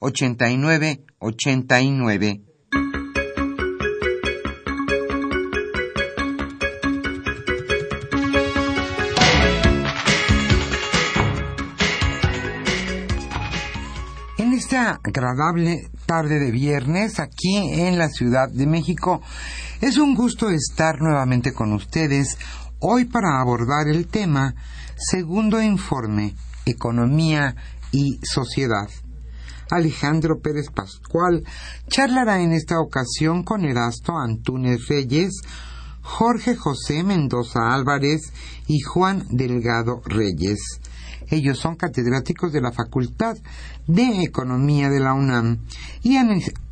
89 0.00 1.04
89. 1.18 2.42
En 14.38 14.52
esta 14.52 15.00
agradable 15.02 15.90
tarde 16.06 16.38
de 16.38 16.52
viernes 16.52 17.18
aquí 17.18 17.56
en 17.56 17.98
la 17.98 18.08
Ciudad 18.08 18.48
de 18.48 18.66
México, 18.66 19.20
es 19.80 19.98
un 19.98 20.14
gusto 20.14 20.48
estar 20.50 21.00
nuevamente 21.00 21.52
con 21.52 21.72
ustedes 21.72 22.38
hoy 22.78 23.04
para 23.04 23.40
abordar 23.40 23.88
el 23.88 24.06
tema 24.06 24.54
Segundo 24.96 25.60
Informe, 25.60 26.36
Economía 26.66 27.56
y 27.90 28.20
Sociedad. 28.22 28.88
Alejandro 29.70 30.40
Pérez 30.40 30.70
Pascual 30.74 31.44
charlará 31.88 32.42
en 32.42 32.52
esta 32.52 32.80
ocasión 32.80 33.42
con 33.42 33.64
Erasto 33.64 34.16
Antúnez 34.16 34.88
Reyes, 34.88 35.40
Jorge 36.02 36.56
José 36.56 37.02
Mendoza 37.02 37.74
Álvarez 37.74 38.32
y 38.66 38.80
Juan 38.80 39.24
Delgado 39.30 40.00
Reyes. 40.04 40.80
Ellos 41.30 41.58
son 41.58 41.76
catedráticos 41.76 42.52
de 42.52 42.62
la 42.62 42.72
Facultad 42.72 43.36
de 43.86 44.22
Economía 44.22 44.88
de 44.88 45.00
la 45.00 45.12
UNAM 45.12 45.58
y 46.02 46.16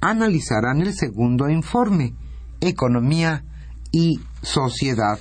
analizarán 0.01 0.81
el 0.81 0.95
segundo 0.95 1.51
informe, 1.51 2.15
Economía 2.61 3.45
y 3.93 4.19
Sociedad. 4.43 5.19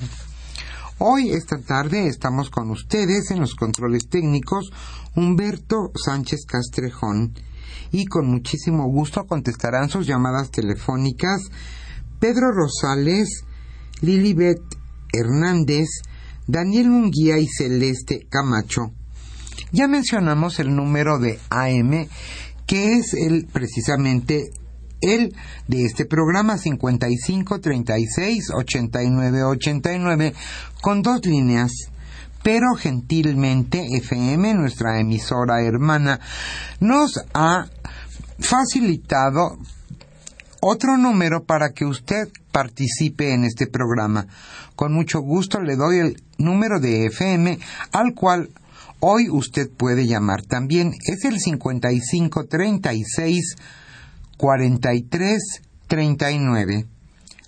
Hoy, 0.97 1.31
esta 1.31 1.59
tarde, 1.59 2.07
estamos 2.07 2.49
con 2.49 2.71
ustedes 2.71 3.29
en 3.31 3.41
los 3.41 3.55
controles 3.55 4.07
técnicos 4.07 4.71
Humberto 5.13 5.91
Sánchez 5.93 6.45
Castrejón 6.47 7.33
y 7.91 8.05
con 8.05 8.27
muchísimo 8.27 8.87
gusto 8.87 9.25
contestarán 9.25 9.89
sus 9.89 10.07
llamadas 10.07 10.51
telefónicas 10.51 11.49
Pedro 12.19 12.51
Rosales, 12.51 13.43
Lilibet 14.01 14.61
Hernández, 15.13 15.87
Daniel 16.47 16.89
Munguía 16.89 17.37
y 17.37 17.47
Celeste 17.47 18.27
Camacho. 18.29 18.91
Ya 19.71 19.87
mencionamos 19.87 20.59
el 20.59 20.75
número 20.75 21.19
de 21.19 21.39
AM, 21.49 22.07
que 22.65 22.97
es 22.97 23.13
el 23.13 23.45
precisamente 23.45 24.49
el 25.01 25.35
de 25.67 25.85
este 25.85 26.05
programa 26.05 26.57
55 26.57 27.59
36 27.59 28.51
89 28.53 29.43
89 29.43 30.33
con 30.81 31.01
dos 31.01 31.25
líneas 31.25 31.71
pero 32.45 32.75
gentilmente 32.75 33.83
FM, 33.97 34.53
nuestra 34.53 34.99
emisora 34.99 35.63
hermana, 35.63 36.19
nos 36.79 37.25
ha 37.33 37.65
facilitado 38.37 39.57
otro 40.61 40.95
número 40.95 41.43
para 41.43 41.69
que 41.69 41.85
usted 41.85 42.29
participe 42.51 43.33
en 43.33 43.45
este 43.45 43.65
programa. 43.65 44.27
Con 44.75 44.93
mucho 44.93 45.21
gusto 45.21 45.59
le 45.59 45.75
doy 45.75 45.97
el 45.97 46.21
número 46.37 46.79
de 46.79 47.07
FM 47.07 47.57
al 47.91 48.13
cual 48.13 48.51
hoy 48.99 49.27
usted 49.31 49.67
puede 49.75 50.05
llamar 50.05 50.43
también. 50.43 50.93
Es 51.07 51.25
el 51.25 51.39
5536 51.39 53.55
4339. 54.37 56.85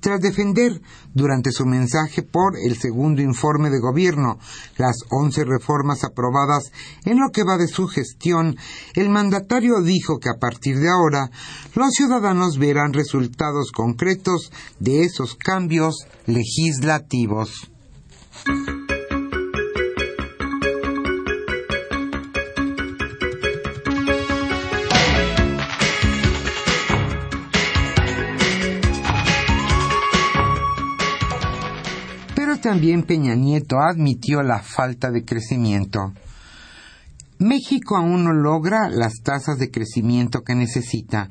tras 0.00 0.20
defender 0.20 0.80
durante 1.14 1.50
su 1.50 1.66
mensaje 1.66 2.22
por 2.22 2.56
el 2.56 2.76
segundo 2.76 3.22
informe 3.22 3.70
de 3.70 3.80
gobierno 3.80 4.38
las 4.76 4.96
once 5.10 5.44
reformas 5.44 6.04
aprobadas 6.04 6.70
en 7.04 7.18
lo 7.18 7.30
que 7.32 7.44
va 7.44 7.56
de 7.56 7.68
su 7.68 7.86
gestión, 7.86 8.56
el 8.94 9.08
mandatario 9.08 9.82
dijo 9.82 10.18
que 10.18 10.30
a 10.30 10.38
partir 10.38 10.78
de 10.78 10.88
ahora 10.88 11.30
los 11.74 11.90
ciudadanos 11.92 12.58
verán 12.58 12.92
resultados 12.92 13.72
concretos 13.72 14.52
de 14.78 15.04
esos 15.04 15.36
cambios 15.36 16.06
legislativos. 16.26 17.70
También 32.66 33.04
Peña 33.04 33.36
Nieto 33.36 33.78
admitió 33.78 34.42
la 34.42 34.58
falta 34.60 35.12
de 35.12 35.24
crecimiento. 35.24 36.12
México 37.38 37.96
aún 37.96 38.24
no 38.24 38.32
logra 38.32 38.88
las 38.88 39.22
tasas 39.22 39.58
de 39.58 39.70
crecimiento 39.70 40.42
que 40.42 40.56
necesita, 40.56 41.30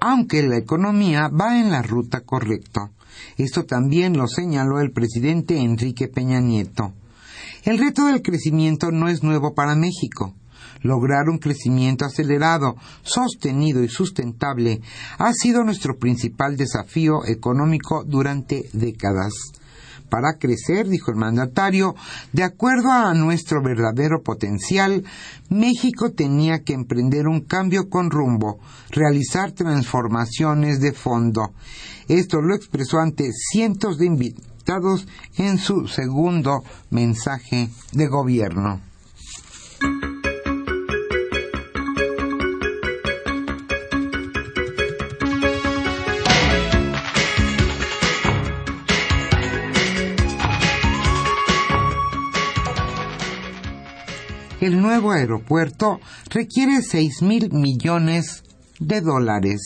aunque 0.00 0.42
la 0.42 0.56
economía 0.56 1.28
va 1.28 1.60
en 1.60 1.70
la 1.70 1.82
ruta 1.82 2.22
correcta. 2.22 2.90
Esto 3.36 3.64
también 3.64 4.16
lo 4.16 4.26
señaló 4.26 4.80
el 4.80 4.92
presidente 4.92 5.58
Enrique 5.58 6.08
Peña 6.08 6.40
Nieto. 6.40 6.92
El 7.64 7.78
reto 7.78 8.06
del 8.06 8.22
crecimiento 8.22 8.90
no 8.90 9.08
es 9.08 9.22
nuevo 9.22 9.54
para 9.54 9.74
México. 9.76 10.34
Lograr 10.82 11.28
un 11.28 11.38
crecimiento 11.38 12.04
acelerado, 12.04 12.76
sostenido 13.02 13.84
y 13.84 13.88
sustentable 13.88 14.80
ha 15.18 15.32
sido 15.32 15.62
nuestro 15.62 15.98
principal 15.98 16.56
desafío 16.56 17.24
económico 17.26 18.02
durante 18.04 18.68
décadas 18.72 19.32
para 20.10 20.34
crecer, 20.38 20.88
dijo 20.88 21.10
el 21.10 21.16
mandatario, 21.16 21.94
de 22.32 22.42
acuerdo 22.42 22.92
a 22.92 23.14
nuestro 23.14 23.62
verdadero 23.62 24.22
potencial, 24.22 25.04
México 25.48 26.12
tenía 26.12 26.62
que 26.62 26.74
emprender 26.74 27.28
un 27.28 27.40
cambio 27.40 27.88
con 27.88 28.10
rumbo, 28.10 28.58
realizar 28.90 29.52
transformaciones 29.52 30.80
de 30.80 30.92
fondo. 30.92 31.52
Esto 32.08 32.42
lo 32.42 32.54
expresó 32.54 32.98
ante 32.98 33.30
cientos 33.32 33.96
de 33.96 34.06
invitados 34.06 35.06
en 35.36 35.58
su 35.58 35.88
segundo 35.88 36.62
mensaje 36.90 37.70
de 37.92 38.06
gobierno. 38.08 38.89
El 54.60 54.80
nuevo 54.80 55.12
aeropuerto 55.12 56.00
requiere 56.28 56.82
seis 56.82 57.22
mil 57.22 57.50
millones 57.50 58.44
de 58.78 59.00
dólares. 59.00 59.60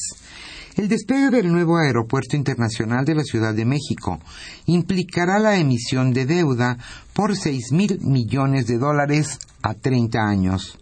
El 0.76 0.88
despegue 0.88 1.30
del 1.30 1.52
nuevo 1.52 1.78
aeropuerto 1.78 2.36
internacional 2.36 3.04
de 3.04 3.14
la 3.14 3.24
Ciudad 3.24 3.54
de 3.54 3.64
México 3.64 4.20
implicará 4.66 5.38
la 5.38 5.56
emisión 5.56 6.12
de 6.12 6.26
deuda 6.26 6.78
por 7.12 7.36
seis 7.36 7.72
mil 7.72 7.98
millones 8.02 8.66
de 8.66 8.78
dólares 8.78 9.38
a 9.62 9.74
30 9.74 10.18
años, 10.18 10.78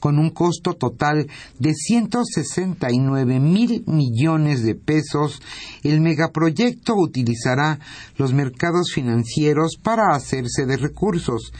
con 0.00 0.18
un 0.18 0.30
costo 0.30 0.74
total 0.74 1.28
de 1.58 1.74
169 1.74 3.40
mil 3.40 3.84
millones 3.86 4.62
de 4.62 4.74
pesos. 4.74 5.40
El 5.82 6.00
megaproyecto 6.00 6.94
utilizará 6.94 7.78
los 8.16 8.32
mercados 8.32 8.92
financieros 8.92 9.76
para 9.82 10.14
hacerse 10.14 10.66
de 10.66 10.76
recursos 10.76 11.52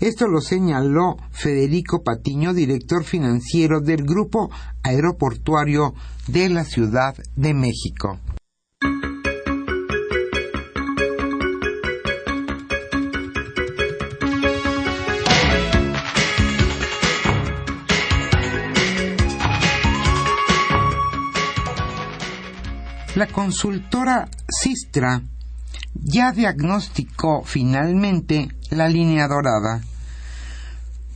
esto 0.00 0.28
lo 0.28 0.40
señaló 0.40 1.16
Federico 1.32 2.02
Patiño, 2.02 2.54
director 2.54 3.04
financiero 3.04 3.80
del 3.80 4.04
Grupo 4.04 4.50
Aeroportuario 4.82 5.94
de 6.28 6.48
la 6.48 6.64
Ciudad 6.64 7.14
de 7.36 7.54
México. 7.54 8.18
La 23.16 23.26
consultora 23.26 24.28
Sistra 24.48 25.20
ya 26.02 26.32
diagnosticó 26.32 27.42
finalmente 27.44 28.48
la 28.70 28.88
línea 28.88 29.28
dorada 29.28 29.82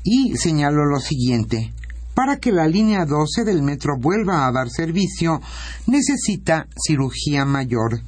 y 0.04 0.36
señaló 0.36 0.84
lo 0.84 1.00
siguiente. 1.00 1.72
Para 2.14 2.36
que 2.38 2.52
la 2.52 2.68
línea 2.68 3.06
12 3.06 3.44
del 3.44 3.62
metro 3.62 3.96
vuelva 3.98 4.46
a 4.46 4.52
dar 4.52 4.68
servicio, 4.68 5.40
necesita 5.86 6.66
cirugía 6.86 7.44
mayor. 7.44 8.00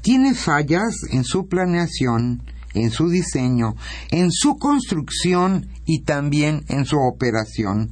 Tiene 0.00 0.34
fallas 0.34 0.94
en 1.10 1.24
su 1.24 1.46
planeación, 1.48 2.42
en 2.74 2.90
su 2.90 3.08
diseño, 3.08 3.74
en 4.10 4.30
su 4.32 4.56
construcción 4.56 5.68
y 5.84 6.02
también 6.02 6.64
en 6.68 6.86
su 6.86 6.96
operación. 6.96 7.90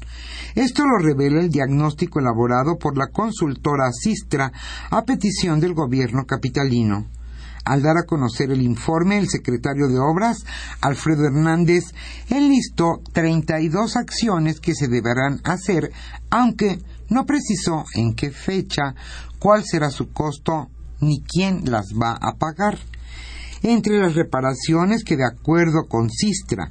Esto 0.55 0.85
lo 0.87 0.99
revela 0.99 1.41
el 1.41 1.50
diagnóstico 1.50 2.21
elaborado 2.21 2.79
por 2.79 2.97
la 2.97 3.09
consultora 3.09 3.93
Sistra 3.93 4.50
a 4.91 5.05
petición 5.05 5.61
del 5.61 5.75
gobierno 5.75 6.25
capitalino. 6.25 7.06
Al 7.65 7.83
dar 7.83 7.97
a 7.99 8.07
conocer 8.07 8.51
el 8.51 8.62
informe, 8.62 9.19
el 9.19 9.29
secretario 9.29 9.89
de 9.89 9.99
Obras, 9.99 10.45
Alfredo 10.81 11.27
Hernández, 11.27 11.93
enlistó 12.29 13.01
32 13.12 13.97
acciones 13.97 14.61
que 14.61 14.75
se 14.75 14.89
deberán 14.89 15.41
hacer, 15.45 15.93
aunque 16.31 16.79
no 17.09 17.27
precisó 17.27 17.85
en 17.95 18.15
qué 18.15 18.31
fecha, 18.31 18.95
cuál 19.39 19.65
será 19.65 19.91
su 19.91 20.12
costo 20.12 20.69
ni 21.01 21.23
quién 21.23 21.71
las 21.71 21.89
va 22.01 22.12
a 22.12 22.37
pagar. 22.39 22.79
Entre 23.62 23.99
las 23.99 24.15
reparaciones 24.15 25.05
que, 25.05 25.17
de 25.17 25.27
acuerdo 25.27 25.87
con 25.87 26.09
Sistra, 26.09 26.71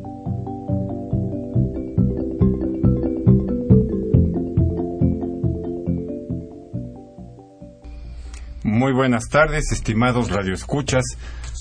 Muy 8.81 8.93
buenas 8.93 9.29
tardes, 9.29 9.71
estimados 9.71 10.31
radioescuchas 10.31 11.03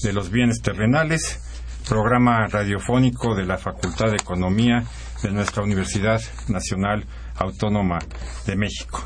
de 0.02 0.14
los 0.14 0.30
bienes 0.30 0.62
terrenales, 0.62 1.38
programa 1.86 2.46
radiofónico 2.46 3.34
de 3.34 3.44
la 3.44 3.58
Facultad 3.58 4.06
de 4.06 4.16
Economía 4.16 4.84
de 5.22 5.30
nuestra 5.30 5.62
Universidad 5.62 6.18
Nacional 6.48 7.04
Autónoma 7.36 7.98
de 8.46 8.56
México. 8.56 9.04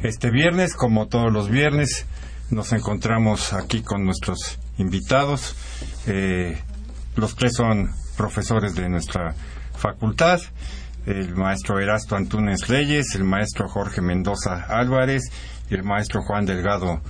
Este 0.00 0.30
viernes, 0.30 0.74
como 0.74 1.08
todos 1.08 1.30
los 1.30 1.50
viernes, 1.50 2.06
nos 2.48 2.72
encontramos 2.72 3.52
aquí 3.52 3.82
con 3.82 4.06
nuestros 4.06 4.58
invitados. 4.78 5.54
Eh, 6.06 6.58
los 7.14 7.36
tres 7.36 7.56
son 7.56 7.90
profesores 8.16 8.74
de 8.74 8.88
nuestra 8.88 9.34
facultad 9.76 10.40
el 11.06 11.34
maestro 11.34 11.78
Erasto 11.78 12.16
Antúnez 12.16 12.68
Reyes, 12.68 13.14
el 13.14 13.24
maestro 13.24 13.68
Jorge 13.68 14.00
Mendoza 14.00 14.66
Álvarez 14.68 15.22
y 15.70 15.74
el 15.74 15.82
maestro 15.82 16.22
Juan 16.22 16.44
Delgado 16.44 17.00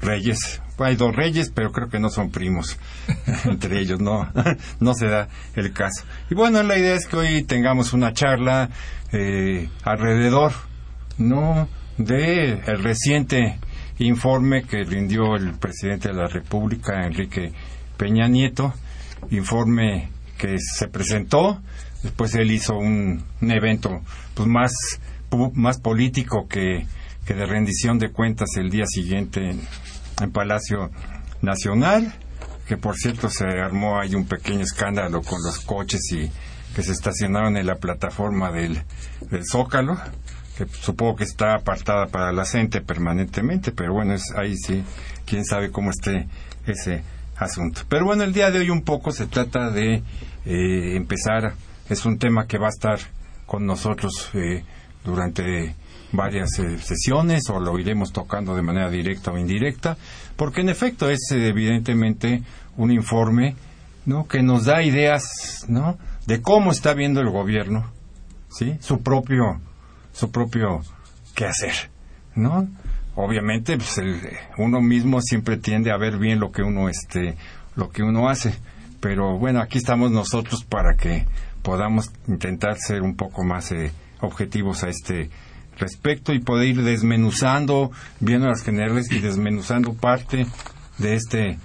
reyes. 0.00 0.62
Hay 0.78 0.96
dos 0.96 1.14
reyes, 1.14 1.50
pero 1.54 1.72
creo 1.72 1.88
que 1.88 1.98
no 1.98 2.10
son 2.10 2.30
primos 2.30 2.78
entre 3.44 3.80
ellos, 3.80 4.00
no, 4.00 4.30
no 4.80 4.94
se 4.94 5.06
da 5.06 5.28
el 5.54 5.72
caso. 5.72 6.04
Y 6.30 6.34
bueno, 6.34 6.62
la 6.62 6.78
idea 6.78 6.94
es 6.94 7.06
que 7.06 7.16
hoy 7.16 7.42
tengamos 7.44 7.92
una 7.92 8.12
charla 8.12 8.68
eh, 9.12 9.68
alrededor, 9.84 10.52
¿no? 11.18 11.68
De 11.96 12.60
el 12.66 12.82
reciente 12.82 13.58
informe 13.98 14.64
que 14.64 14.84
rindió 14.84 15.34
el 15.36 15.54
presidente 15.54 16.08
de 16.08 16.14
la 16.14 16.28
República, 16.28 17.06
Enrique 17.06 17.52
Peña 17.96 18.28
Nieto, 18.28 18.74
informe 19.30 20.10
que 20.36 20.56
se 20.58 20.88
presentó, 20.88 21.60
después 22.02 22.34
él 22.34 22.50
hizo 22.50 22.76
un, 22.76 23.24
evento 23.40 24.02
pues 24.34 24.48
más, 24.48 24.72
más 25.54 25.80
político 25.80 26.46
que, 26.48 26.86
que 27.26 27.34
de 27.34 27.44
rendición 27.44 27.98
de 27.98 28.10
cuentas 28.10 28.50
el 28.56 28.70
día 28.70 28.86
siguiente 28.86 29.50
en 30.20 30.32
Palacio 30.32 30.90
Nacional, 31.42 32.14
que 32.66 32.76
por 32.76 32.96
cierto 32.96 33.28
se 33.28 33.44
armó 33.44 33.98
ahí 33.98 34.14
un 34.14 34.26
pequeño 34.26 34.60
escándalo 34.60 35.22
con 35.22 35.42
los 35.42 35.60
coches 35.60 36.00
y 36.12 36.30
que 36.74 36.82
se 36.82 36.92
estacionaron 36.92 37.56
en 37.56 37.66
la 37.66 37.76
plataforma 37.76 38.52
del, 38.52 38.82
Zócalo, 39.50 39.98
que 40.56 40.66
supongo 40.66 41.16
que 41.16 41.24
está 41.24 41.54
apartada 41.54 42.06
para 42.06 42.32
la 42.32 42.44
gente 42.44 42.80
permanentemente, 42.80 43.72
pero 43.72 43.92
bueno, 43.92 44.14
es 44.14 44.32
ahí 44.36 44.54
sí, 44.56 44.84
quién 45.24 45.44
sabe 45.44 45.70
cómo 45.70 45.90
esté 45.90 46.28
ese 46.66 47.02
asunto. 47.36 47.82
Pero 47.88 48.04
bueno, 48.04 48.22
el 48.24 48.32
día 48.32 48.50
de 48.50 48.60
hoy 48.60 48.70
un 48.70 48.82
poco 48.82 49.10
se 49.10 49.26
trata 49.26 49.70
de 49.70 50.02
eh, 50.44 50.96
empezar, 50.96 51.54
es 51.88 52.04
un 52.04 52.18
tema 52.18 52.46
que 52.46 52.58
va 52.58 52.66
a 52.66 52.70
estar 52.70 52.98
con 53.46 53.66
nosotros 53.66 54.30
eh, 54.34 54.64
durante 55.04 55.74
varias 56.12 56.58
eh, 56.58 56.78
sesiones 56.78 57.48
o 57.50 57.60
lo 57.60 57.78
iremos 57.78 58.12
tocando 58.12 58.54
de 58.54 58.62
manera 58.62 58.90
directa 58.90 59.32
o 59.32 59.38
indirecta, 59.38 59.96
porque 60.36 60.60
en 60.60 60.68
efecto 60.68 61.10
es 61.10 61.30
eh, 61.32 61.48
evidentemente 61.48 62.42
un 62.76 62.90
informe 62.90 63.56
¿no? 64.04 64.26
que 64.26 64.42
nos 64.42 64.64
da 64.64 64.82
ideas 64.82 65.64
¿no? 65.68 65.98
de 66.26 66.40
cómo 66.40 66.70
está 66.70 66.94
viendo 66.94 67.20
el 67.20 67.30
gobierno 67.30 67.90
¿sí? 68.50 68.76
su 68.80 69.02
propio 69.02 69.60
su 70.12 70.30
propio 70.30 70.82
qué 71.34 71.46
hacer 71.46 71.90
¿no? 72.34 72.68
obviamente 73.14 73.76
pues 73.76 74.00
uno 74.58 74.80
mismo 74.80 75.20
siempre 75.20 75.56
tiende 75.56 75.90
a 75.90 75.96
ver 75.96 76.18
bien 76.18 76.38
lo 76.38 76.52
que 76.52 76.62
uno 76.62 76.88
este 76.88 77.36
lo 77.74 77.90
que 77.90 78.02
uno 78.02 78.28
hace 78.28 78.54
pero 79.00 79.38
bueno, 79.38 79.60
aquí 79.60 79.78
estamos 79.78 80.10
nosotros 80.10 80.64
para 80.64 80.96
que 80.96 81.26
podamos 81.62 82.10
intentar 82.28 82.76
ser 82.76 83.02
un 83.02 83.14
poco 83.14 83.44
más 83.44 83.70
eh, 83.72 83.92
objetivos 84.20 84.82
a 84.84 84.88
este 84.88 85.30
respecto 85.78 86.32
y 86.32 86.40
poder 86.40 86.68
ir 86.68 86.82
desmenuzando, 86.82 87.90
viendo 88.20 88.48
las 88.48 88.62
generales 88.62 89.10
y 89.10 89.20
desmenuzando 89.20 89.94
parte 89.94 90.46
de 90.98 91.14
este 91.14 91.58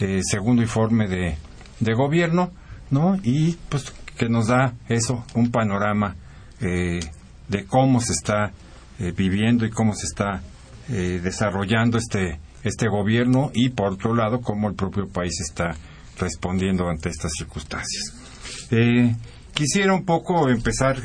eh, 0.00 0.20
segundo 0.22 0.62
informe 0.62 1.08
de, 1.08 1.36
de, 1.80 1.94
gobierno, 1.94 2.52
¿no? 2.90 3.18
Y 3.22 3.56
pues 3.68 3.92
que 4.16 4.28
nos 4.28 4.48
da 4.48 4.74
eso, 4.88 5.24
un 5.34 5.50
panorama 5.50 6.16
eh, 6.60 7.00
de 7.48 7.64
cómo 7.66 8.00
se 8.00 8.12
está 8.12 8.52
eh, 8.98 9.12
viviendo 9.16 9.64
y 9.66 9.70
cómo 9.70 9.94
se 9.94 10.06
está 10.06 10.42
desarrollando 10.88 11.98
este, 11.98 12.40
este 12.64 12.88
gobierno 12.88 13.50
y 13.52 13.68
por 13.68 13.92
otro 13.92 14.14
lado 14.14 14.40
cómo 14.40 14.70
el 14.70 14.74
propio 14.74 15.06
país 15.06 15.38
está 15.38 15.76
respondiendo 16.18 16.88
ante 16.88 17.10
estas 17.10 17.30
circunstancias. 17.36 18.14
quisiera 19.52 19.92
un 19.92 20.06
poco 20.06 20.48
empezar 20.48 21.02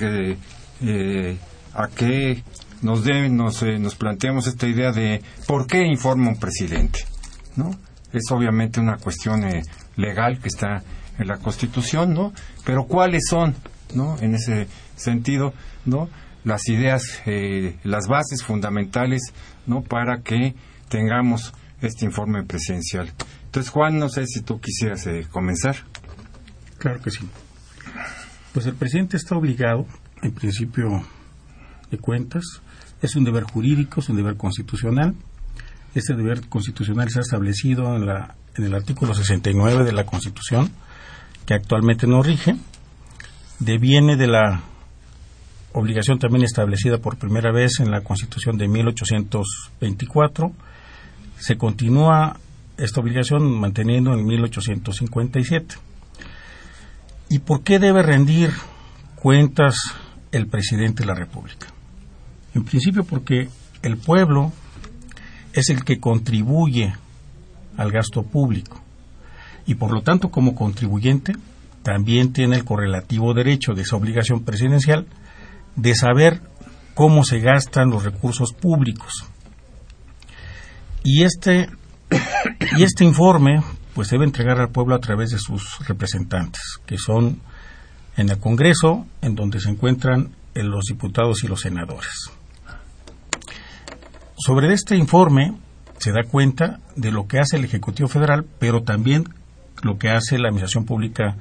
a 1.74 1.88
que 1.88 2.44
nos, 2.82 3.06
nos, 3.06 3.64
nos 3.64 3.96
planteamos 3.96 4.48
esta 4.48 4.68
idea 4.68 4.92
de 4.92 5.22
por 5.48 5.68
qué 5.68 5.86
informa 5.86 6.30
un 6.30 6.40
presidente, 6.40 7.06
¿no? 7.56 7.72
es 8.14 8.32
obviamente 8.32 8.80
una 8.80 8.98
cuestión 8.98 9.44
eh, 9.44 9.64
legal 9.98 10.40
que 10.40 10.48
está 10.48 10.84
en 11.18 11.28
la 11.28 11.38
Constitución, 11.38 12.14
¿no? 12.14 12.32
Pero 12.64 12.86
¿cuáles 12.86 13.24
son, 13.28 13.56
¿no? 13.96 14.18
En 14.20 14.36
ese 14.36 14.68
sentido, 14.96 15.54
¿no? 15.86 16.10
Las 16.44 16.68
ideas, 16.70 17.22
eh, 17.26 17.78
las 17.84 18.08
bases 18.08 18.44
fundamentales, 18.44 19.34
¿no? 19.66 19.82
Para 19.82 20.22
que 20.22 20.56
tengamos 20.90 21.54
este 21.82 22.06
informe 22.06 22.44
presidencial. 22.44 23.12
Entonces, 23.46 23.72
Juan, 23.72 23.98
no 23.98 24.10
sé 24.10 24.26
si 24.28 24.42
tú 24.42 24.60
quisieras 24.60 25.06
eh, 25.08 25.28
comenzar. 25.30 25.76
Claro 26.78 27.02
que 27.02 27.12
sí. 27.12 27.28
Pues 28.54 28.68
el 28.68 28.76
presidente 28.76 29.18
está 29.18 29.36
obligado, 29.36 29.88
en 30.22 30.34
principio 30.34 31.04
cuentas, 31.98 32.44
es 33.02 33.16
un 33.16 33.24
deber 33.24 33.44
jurídico, 33.44 34.00
es 34.00 34.10
un 34.10 34.18
deber 34.18 34.38
constitucional, 34.38 35.16
este 35.96 36.16
deber 36.16 36.48
constitucional 36.48 37.10
se 37.10 37.20
ha 37.20 37.22
establecido 37.22 37.96
en, 37.96 38.08
la, 38.08 38.36
en 38.56 38.64
el 38.66 38.74
artículo 38.74 39.14
69 39.14 39.84
de 39.84 39.92
la 39.92 40.06
Constitución, 40.06 40.72
que 41.46 41.54
actualmente 41.54 42.08
no 42.08 42.24
rige. 42.24 42.56
Deviene 43.60 44.16
de 44.16 44.28
la 44.28 44.62
obligación 45.74 46.18
también 46.18 46.44
establecida 46.44 46.98
por 46.98 47.18
primera 47.18 47.52
vez 47.52 47.80
en 47.80 47.92
la 47.92 48.02
Constitución 48.02 48.58
de 48.58 48.68
1824. 48.68 50.52
Se 51.38 51.58
continúa 51.58 52.40
esta 52.78 53.00
obligación 53.00 53.60
manteniendo 53.60 54.14
en 54.14 54.26
1857. 54.26 55.76
¿Y 57.30 57.40
por 57.40 57.64
qué 57.64 57.78
debe 57.80 58.02
rendir 58.02 58.52
cuentas 59.16 59.76
el 60.32 60.48
presidente 60.48 61.04
de 61.04 61.08
la 61.08 61.16
República? 61.16 61.73
En 62.54 62.64
principio 62.64 63.04
porque 63.04 63.50
el 63.82 63.98
pueblo 63.98 64.52
es 65.54 65.70
el 65.70 65.84
que 65.84 66.00
contribuye 66.00 66.94
al 67.78 67.92
gasto 67.92 68.24
público 68.24 68.82
y 69.66 69.76
por 69.76 69.92
lo 69.92 70.02
tanto 70.02 70.30
como 70.30 70.56
contribuyente 70.56 71.34
también 71.84 72.34
tiene 72.34 72.56
el 72.56 72.66
correlativo 72.66 73.34
derecho 73.34 73.74
de 73.74 73.82
esa 73.82 73.96
obligación 73.96 74.44
presidencial 74.44 75.06
de 75.76 75.96
saber 75.96 76.42
cómo 76.94 77.24
se 77.24 77.40
gastan 77.40 77.90
los 77.90 78.04
recursos 78.04 78.54
públicos. 78.54 79.26
Y 81.04 81.24
este, 81.24 81.70
y 82.78 82.84
este 82.84 83.04
informe 83.04 83.62
pues 83.94 84.10
debe 84.10 84.26
entregar 84.26 84.60
al 84.60 84.70
pueblo 84.70 84.96
a 84.96 85.00
través 85.00 85.32
de 85.32 85.38
sus 85.38 85.78
representantes, 85.88 86.80
que 86.86 86.98
son 86.98 87.42
en 88.16 88.30
el 88.30 88.40
Congreso, 88.40 89.06
en 89.22 89.36
donde 89.36 89.60
se 89.60 89.70
encuentran 89.70 90.32
los 90.56 90.86
diputados 90.86 91.44
y 91.44 91.48
los 91.48 91.62
senadores. 91.62 92.32
Sobre 94.46 94.74
este 94.74 94.98
informe 94.98 95.54
se 96.00 96.12
da 96.12 96.24
cuenta 96.30 96.82
de 96.98 97.12
lo 97.14 97.28
que 97.28 97.40
hace 97.40 97.56
el 97.56 97.64
Ejecutivo 97.64 98.10
Federal, 98.10 98.46
pero 98.60 98.84
también 98.84 99.24
lo 99.84 99.98
que 99.98 100.10
hace 100.10 100.38
la 100.38 100.50
Administración 100.50 100.84
Pública 100.84 101.38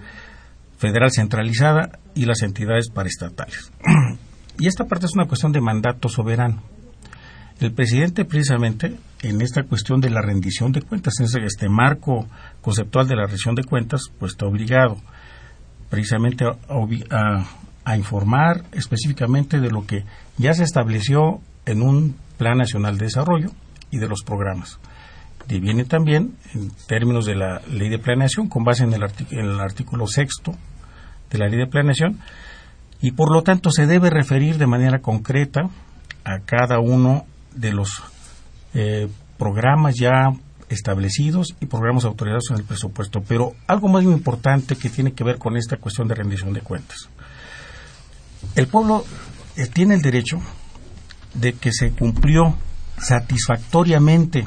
Federal 0.78 1.10
Centralizada 1.10 1.98
y 2.14 2.26
las 2.26 2.42
entidades 2.42 2.90
paraestatales. 2.90 3.72
y 4.60 4.68
esta 4.68 4.84
parte 4.84 5.06
es 5.06 5.14
una 5.14 5.26
cuestión 5.26 5.50
de 5.50 5.60
mandato 5.60 6.08
soberano. 6.08 6.62
El 7.58 7.72
presidente, 7.72 8.24
precisamente, 8.24 8.96
en 9.22 9.42
esta 9.42 9.64
cuestión 9.64 10.00
de 10.00 10.10
la 10.10 10.22
rendición 10.22 10.70
de 10.70 10.82
cuentas, 10.82 11.14
en 11.18 11.42
este 11.42 11.68
marco 11.68 12.28
conceptual 12.60 13.08
de 13.08 13.16
la 13.16 13.24
rendición 13.24 13.56
de 13.56 13.64
cuentas, 13.64 14.12
pues 14.20 14.34
está 14.34 14.46
obligado 14.46 14.96
precisamente 15.90 16.44
a 17.84 17.96
informar 17.96 18.62
específicamente 18.70 19.58
de 19.58 19.70
lo 19.70 19.88
que 19.88 20.04
ya 20.38 20.54
se 20.54 20.62
estableció 20.62 21.40
en 21.66 21.82
un 21.82 22.21
Plan 22.42 22.58
Nacional 22.58 22.98
de 22.98 23.04
Desarrollo 23.04 23.50
y 23.92 23.98
de 23.98 24.08
los 24.08 24.24
programas. 24.24 24.80
Deviene 25.46 25.84
también, 25.84 26.34
en 26.54 26.72
términos 26.88 27.24
de 27.24 27.36
la 27.36 27.60
ley 27.70 27.88
de 27.88 28.00
planeación, 28.00 28.48
con 28.48 28.64
base 28.64 28.82
en 28.82 28.92
el, 28.92 29.04
en 29.30 29.38
el 29.38 29.60
artículo 29.60 30.08
sexto 30.08 30.52
de 31.30 31.38
la 31.38 31.46
ley 31.46 31.60
de 31.60 31.68
planeación, 31.68 32.18
y 33.00 33.12
por 33.12 33.32
lo 33.32 33.42
tanto 33.42 33.70
se 33.70 33.86
debe 33.86 34.10
referir 34.10 34.58
de 34.58 34.66
manera 34.66 34.98
concreta 34.98 35.70
a 36.24 36.40
cada 36.40 36.80
uno 36.80 37.26
de 37.54 37.72
los 37.72 38.02
eh, 38.74 39.08
programas 39.38 39.94
ya 39.94 40.32
establecidos 40.68 41.54
y 41.60 41.66
programas 41.66 42.04
autorizados 42.04 42.50
en 42.50 42.56
el 42.56 42.64
presupuesto. 42.64 43.22
Pero 43.22 43.52
algo 43.68 43.86
más 43.86 44.02
importante 44.02 44.74
que 44.74 44.90
tiene 44.90 45.12
que 45.12 45.22
ver 45.22 45.38
con 45.38 45.56
esta 45.56 45.76
cuestión 45.76 46.08
de 46.08 46.16
rendición 46.16 46.52
de 46.52 46.60
cuentas. 46.60 47.08
El 48.56 48.66
pueblo 48.66 49.04
eh, 49.56 49.68
tiene 49.68 49.94
el 49.94 50.02
derecho 50.02 50.40
de 51.34 51.54
que 51.54 51.72
se 51.72 51.90
cumplió 51.90 52.56
satisfactoriamente 52.98 54.46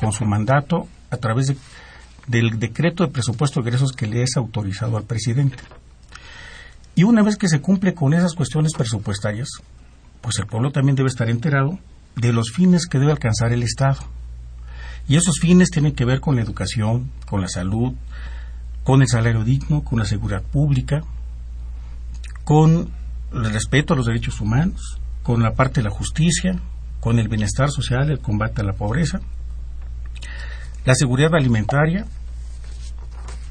con 0.00 0.12
su 0.12 0.24
mandato 0.24 0.88
a 1.10 1.16
través 1.16 1.54
del 2.26 2.58
decreto 2.58 3.04
de 3.04 3.12
presupuesto 3.12 3.60
de 3.60 3.68
egresos 3.68 3.92
que 3.92 4.06
le 4.06 4.22
es 4.22 4.36
autorizado 4.36 4.96
al 4.96 5.04
presidente. 5.04 5.58
Y 6.94 7.04
una 7.04 7.22
vez 7.22 7.36
que 7.36 7.48
se 7.48 7.60
cumple 7.60 7.94
con 7.94 8.12
esas 8.14 8.34
cuestiones 8.34 8.72
presupuestarias, 8.74 9.48
pues 10.20 10.38
el 10.38 10.46
pueblo 10.46 10.70
también 10.70 10.96
debe 10.96 11.08
estar 11.08 11.28
enterado 11.30 11.78
de 12.16 12.32
los 12.32 12.52
fines 12.52 12.86
que 12.86 12.98
debe 12.98 13.12
alcanzar 13.12 13.52
el 13.52 13.62
Estado. 13.62 13.98
Y 15.08 15.16
esos 15.16 15.38
fines 15.40 15.70
tienen 15.70 15.94
que 15.94 16.04
ver 16.04 16.20
con 16.20 16.36
la 16.36 16.42
educación, 16.42 17.10
con 17.26 17.40
la 17.40 17.48
salud, 17.48 17.94
con 18.84 19.02
el 19.02 19.08
salario 19.08 19.44
digno, 19.44 19.82
con 19.82 19.98
la 19.98 20.04
seguridad 20.04 20.42
pública, 20.42 21.02
con 22.44 22.90
el 23.32 23.52
respeto 23.52 23.94
a 23.94 23.96
los 23.96 24.06
derechos 24.06 24.40
humanos, 24.40 25.00
con 25.22 25.42
la 25.42 25.54
parte 25.54 25.80
de 25.80 25.88
la 25.88 25.94
justicia, 25.94 26.58
con 27.00 27.18
el 27.18 27.28
bienestar 27.28 27.70
social, 27.70 28.10
el 28.10 28.20
combate 28.20 28.62
a 28.62 28.64
la 28.64 28.74
pobreza, 28.74 29.20
la 30.84 30.94
seguridad 30.94 31.34
alimentaria, 31.34 32.06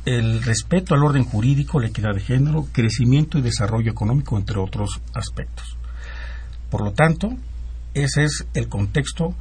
el 0.06 0.42
respeto 0.44 0.96
al 0.96 1.04
orden 1.04 1.24
jurídico, 1.24 1.80
la 1.80 1.88
equidad 1.88 2.14
de 2.14 2.22
género, 2.22 2.68
crecimiento 2.72 3.38
y 3.38 3.42
desarrollo 3.42 3.92
económico, 3.92 4.38
entre 4.38 4.60
otros 4.60 5.00
aspectos. 5.14 5.78
Por 6.70 6.84
lo 6.84 6.92
tanto, 6.94 7.34
ese 7.94 8.24
es 8.24 8.46
el 8.54 8.68
contexto, 8.68 9.36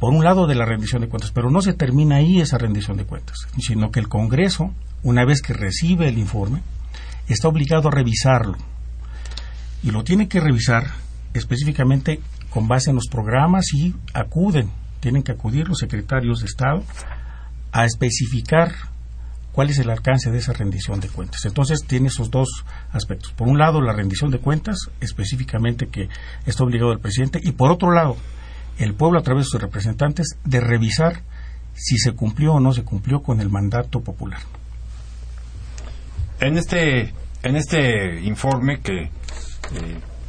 por 0.00 0.12
un 0.12 0.24
lado, 0.24 0.46
de 0.46 0.54
la 0.54 0.64
rendición 0.64 1.02
de 1.02 1.08
cuentas, 1.08 1.32
pero 1.32 1.50
no 1.50 1.60
se 1.60 1.72
termina 1.72 2.16
ahí 2.16 2.40
esa 2.40 2.58
rendición 2.58 2.96
de 2.96 3.04
cuentas, 3.04 3.36
sino 3.58 3.90
que 3.90 4.00
el 4.00 4.08
Congreso, 4.08 4.72
una 5.02 5.24
vez 5.24 5.42
que 5.42 5.52
recibe 5.52 6.08
el 6.08 6.18
informe, 6.18 6.62
está 7.28 7.48
obligado 7.48 7.88
a 7.88 7.92
revisarlo. 7.92 8.56
Y 9.82 9.90
lo 9.90 10.04
tiene 10.04 10.28
que 10.28 10.40
revisar 10.40 10.86
específicamente 11.36 12.20
con 12.50 12.68
base 12.68 12.90
en 12.90 12.96
los 12.96 13.08
programas 13.10 13.72
y 13.72 13.94
acuden, 14.14 14.70
tienen 15.00 15.22
que 15.22 15.32
acudir 15.32 15.68
los 15.68 15.78
secretarios 15.78 16.40
de 16.40 16.46
Estado 16.46 16.82
a 17.72 17.84
especificar 17.84 18.72
cuál 19.52 19.70
es 19.70 19.78
el 19.78 19.88
alcance 19.88 20.30
de 20.30 20.38
esa 20.38 20.52
rendición 20.52 21.00
de 21.00 21.08
cuentas. 21.08 21.44
Entonces 21.46 21.84
tiene 21.86 22.08
esos 22.08 22.30
dos 22.30 22.64
aspectos. 22.92 23.32
Por 23.32 23.48
un 23.48 23.58
lado, 23.58 23.80
la 23.80 23.94
rendición 23.94 24.30
de 24.30 24.38
cuentas, 24.38 24.76
específicamente 25.00 25.86
que 25.88 26.08
está 26.44 26.62
obligado 26.62 26.92
el 26.92 27.00
presidente, 27.00 27.40
y 27.42 27.52
por 27.52 27.70
otro 27.70 27.90
lado, 27.90 28.16
el 28.78 28.94
pueblo 28.94 29.18
a 29.18 29.22
través 29.22 29.46
de 29.46 29.50
sus 29.50 29.60
representantes 29.60 30.36
de 30.44 30.60
revisar 30.60 31.22
si 31.74 31.96
se 31.98 32.12
cumplió 32.12 32.54
o 32.54 32.60
no 32.60 32.72
se 32.72 32.84
cumplió 32.84 33.22
con 33.22 33.40
el 33.40 33.48
mandato 33.48 34.00
popular. 34.00 34.40
En 36.40 36.58
este, 36.58 37.14
en 37.42 37.56
este 37.56 38.20
informe 38.24 38.80
que 38.80 39.04
eh, 39.04 39.10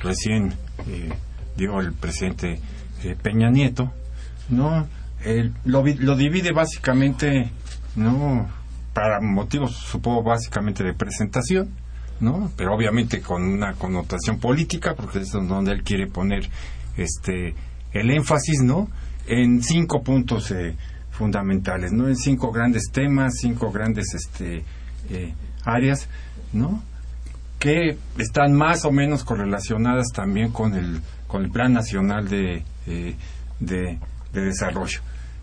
recién 0.01 0.53
eh, 0.87 1.09
digo 1.55 1.79
el 1.79 1.93
presidente 1.93 2.59
eh, 3.03 3.15
Peña 3.21 3.49
Nieto, 3.49 3.91
no 4.49 4.87
lo, 5.65 5.83
lo, 5.85 6.15
divide 6.15 6.51
básicamente, 6.51 7.49
no 7.95 8.47
para 8.93 9.19
motivos 9.19 9.75
supongo 9.75 10.23
básicamente 10.23 10.83
de 10.83 10.93
presentación, 10.93 11.69
no, 12.19 12.51
pero 12.55 12.73
obviamente 12.73 13.21
con 13.21 13.43
una 13.43 13.73
connotación 13.73 14.39
política 14.39 14.95
porque 14.95 15.19
es 15.19 15.31
donde 15.31 15.71
él 15.71 15.83
quiere 15.83 16.07
poner 16.07 16.49
este 16.95 17.55
el 17.91 18.11
énfasis, 18.11 18.61
no, 18.63 18.89
en 19.27 19.61
cinco 19.61 20.01
puntos 20.01 20.51
eh, 20.51 20.75
fundamentales, 21.11 21.91
no, 21.91 22.07
en 22.07 22.15
cinco 22.15 22.51
grandes 22.51 22.91
temas, 22.91 23.33
cinco 23.41 23.71
grandes 23.71 24.13
este 24.13 24.63
áreas, 25.63 26.07
¿no? 26.53 26.81
Que 27.59 27.97
están 28.17 28.53
más 28.53 28.85
o 28.85 28.91
menos 28.91 29.23
correlacionadas 29.23 30.07
también 30.13 30.51
con 30.51 30.75
el, 30.75 31.01
con 31.27 31.43
el 31.43 31.51
Plan 31.51 31.73
Nacional 31.73 32.27
de, 32.27 32.63
eh, 32.85 33.15
de, 33.59 33.99
de 34.33 34.41
Desarrollo. 34.41 35.01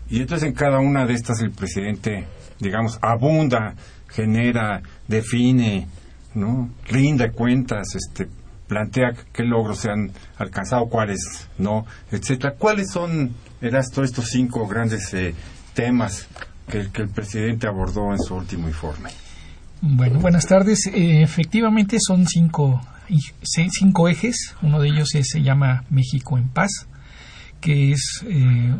Y 0.09 0.21
entonces 0.21 0.47
en 0.47 0.53
cada 0.53 0.79
una 0.79 1.05
de 1.05 1.13
estas 1.13 1.41
el 1.41 1.51
presidente, 1.51 2.27
digamos, 2.59 2.99
abunda, 3.01 3.75
genera, 4.07 4.81
define, 5.07 5.87
¿no? 6.35 6.69
Rinde 6.87 7.31
cuentas, 7.31 7.95
este, 7.95 8.27
plantea 8.67 9.13
qué 9.33 9.43
logros 9.43 9.79
se 9.79 9.89
han 9.89 10.11
alcanzado, 10.37 10.87
cuáles 10.87 11.49
no, 11.57 11.85
etcétera. 12.11 12.55
¿Cuáles 12.57 12.91
son, 12.91 13.33
Erasto, 13.61 14.03
estos 14.03 14.29
cinco 14.29 14.67
grandes 14.67 15.13
eh, 15.13 15.33
temas 15.73 16.27
que, 16.69 16.79
el 16.79 17.09
presidente 17.09 17.67
abordó 17.67 18.11
en 18.11 18.19
su 18.19 18.35
último 18.35 18.67
informe? 18.67 19.09
Bueno, 19.87 20.19
buenas 20.19 20.47
tardes. 20.47 20.87
Eh, 20.87 21.21
efectivamente 21.21 21.97
son 21.99 22.25
cinco, 22.25 22.81
cinco 23.43 24.09
ejes. 24.09 24.55
Uno 24.63 24.79
de 24.79 24.89
ellos 24.89 25.09
se 25.11 25.43
llama 25.43 25.83
México 25.91 26.39
en 26.39 26.49
paz, 26.49 26.87
que 27.61 27.91
es 27.91 28.25
eh, 28.27 28.75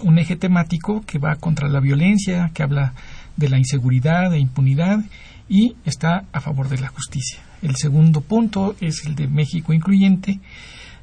un 0.00 0.18
eje 0.18 0.36
temático 0.36 1.04
que 1.06 1.18
va 1.18 1.36
contra 1.36 1.68
la 1.68 1.78
violencia, 1.78 2.50
que 2.54 2.62
habla 2.62 2.94
de 3.36 3.50
la 3.50 3.58
inseguridad 3.58 4.32
e 4.32 4.38
impunidad 4.38 5.04
y 5.46 5.76
está 5.84 6.24
a 6.32 6.40
favor 6.40 6.70
de 6.70 6.78
la 6.78 6.88
justicia. 6.88 7.40
El 7.60 7.76
segundo 7.76 8.22
punto 8.22 8.76
es 8.80 9.04
el 9.04 9.16
de 9.16 9.26
México 9.28 9.74
incluyente, 9.74 10.40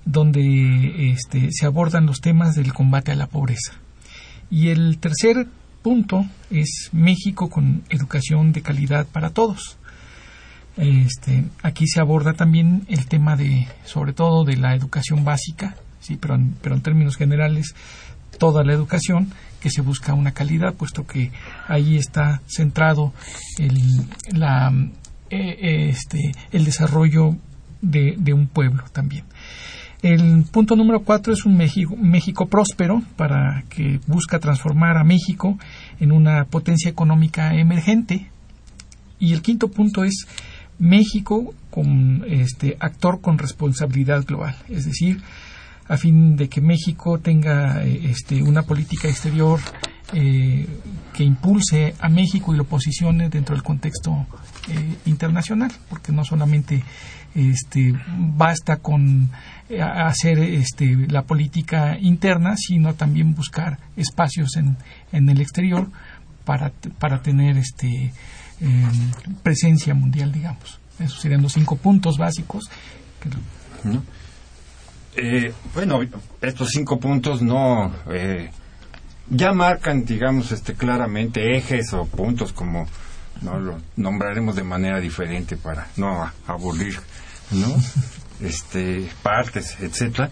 donde 0.03 1.11
este, 1.11 1.49
se 1.51 1.67
abordan 1.67 2.07
los 2.07 2.21
temas 2.21 2.55
del 2.55 2.73
combate 2.73 3.11
a 3.11 3.15
la 3.15 3.27
pobreza. 3.27 3.73
Y 4.49 4.69
el 4.69 4.97
tercer 4.97 5.47
punto 5.81 6.25
es 6.49 6.89
México 6.91 7.49
con 7.49 7.83
educación 7.89 8.51
de 8.51 8.61
calidad 8.61 9.07
para 9.07 9.31
todos. 9.31 9.77
Este, 10.77 11.43
aquí 11.63 11.85
se 11.87 11.99
aborda 11.99 12.33
también 12.33 12.85
el 12.87 13.05
tema 13.07 13.35
de, 13.35 13.67
sobre 13.85 14.13
todo, 14.13 14.45
de 14.45 14.57
la 14.57 14.73
educación 14.73 15.25
básica, 15.25 15.75
sí, 15.99 16.17
pero 16.19 16.39
pero 16.61 16.75
en 16.75 16.81
términos 16.81 17.17
generales, 17.17 17.75
toda 18.37 18.63
la 18.63 18.73
educación 18.73 19.33
que 19.59 19.69
se 19.69 19.81
busca 19.81 20.13
una 20.13 20.31
calidad, 20.31 20.73
puesto 20.73 21.05
que 21.05 21.31
ahí 21.67 21.97
está 21.97 22.41
centrado 22.47 23.13
el, 23.59 23.77
eh, 25.29 25.89
este, 25.89 26.31
el 26.51 26.65
desarrollo 26.65 27.37
de, 27.81 28.33
un 28.33 28.47
pueblo 28.47 28.83
también. 28.91 29.25
El 30.01 30.45
punto 30.51 30.75
número 30.75 31.03
cuatro 31.03 31.31
es 31.31 31.45
un 31.45 31.55
México, 31.55 31.95
México, 31.95 32.47
próspero 32.47 33.03
para 33.17 33.63
que 33.69 33.99
busca 34.07 34.39
transformar 34.39 34.97
a 34.97 35.03
México 35.03 35.59
en 35.99 36.11
una 36.11 36.45
potencia 36.45 36.89
económica 36.89 37.53
emergente. 37.53 38.31
Y 39.19 39.33
el 39.33 39.43
quinto 39.43 39.67
punto 39.67 40.03
es 40.03 40.25
México 40.79 41.53
como 41.69 42.25
este 42.25 42.77
actor 42.79 43.21
con 43.21 43.37
responsabilidad 43.37 44.25
global, 44.25 44.55
es 44.67 44.85
decir, 44.85 45.21
a 45.87 45.97
fin 45.97 46.35
de 46.35 46.49
que 46.49 46.61
México 46.61 47.19
tenga 47.19 47.83
este, 47.83 48.41
una 48.41 48.63
política 48.63 49.07
exterior 49.07 49.59
eh, 50.13 50.67
que 51.13 51.23
impulse 51.23 51.93
a 51.99 52.09
México 52.09 52.53
y 52.53 52.57
lo 52.57 52.65
posicione 52.65 53.29
dentro 53.29 53.55
del 53.55 53.63
contexto 53.63 54.25
eh, 54.69 54.95
internacional, 55.05 55.71
porque 55.89 56.11
no 56.11 56.25
solamente 56.25 56.83
este, 57.35 57.93
basta 58.07 58.77
con 58.77 59.29
hacer 59.79 60.39
este, 60.39 61.07
la 61.07 61.23
política 61.23 61.97
interna, 61.97 62.55
sino 62.57 62.93
también 62.93 63.33
buscar 63.33 63.79
espacios 63.95 64.57
en, 64.57 64.77
en 65.11 65.29
el 65.29 65.39
exterior 65.39 65.89
para, 66.43 66.71
para 66.99 67.21
tener 67.21 67.57
este, 67.57 68.11
presencia 69.43 69.93
mundial, 69.93 70.31
digamos. 70.31 70.79
Esos 70.99 71.21
serían 71.21 71.41
los 71.41 71.53
cinco 71.53 71.77
puntos 71.77 72.17
básicos. 72.17 72.69
Eh, 75.15 75.53
bueno, 75.73 75.99
estos 76.41 76.69
cinco 76.69 76.99
puntos 76.99 77.41
no 77.41 77.93
eh, 78.09 78.49
ya 79.29 79.51
marcan, 79.53 80.05
digamos, 80.05 80.51
este 80.51 80.73
claramente 80.73 81.57
ejes 81.57 81.93
o 81.93 82.05
puntos 82.05 82.53
como 82.53 82.87
no 83.41 83.59
lo 83.59 83.79
nombraremos 83.95 84.55
de 84.55 84.63
manera 84.63 84.99
diferente 84.99 85.57
para 85.57 85.87
no 85.97 86.29
aburrir, 86.47 86.99
¿no? 87.51 87.67
Este 88.41 89.07
partes, 89.21 89.77
etcétera. 89.79 90.31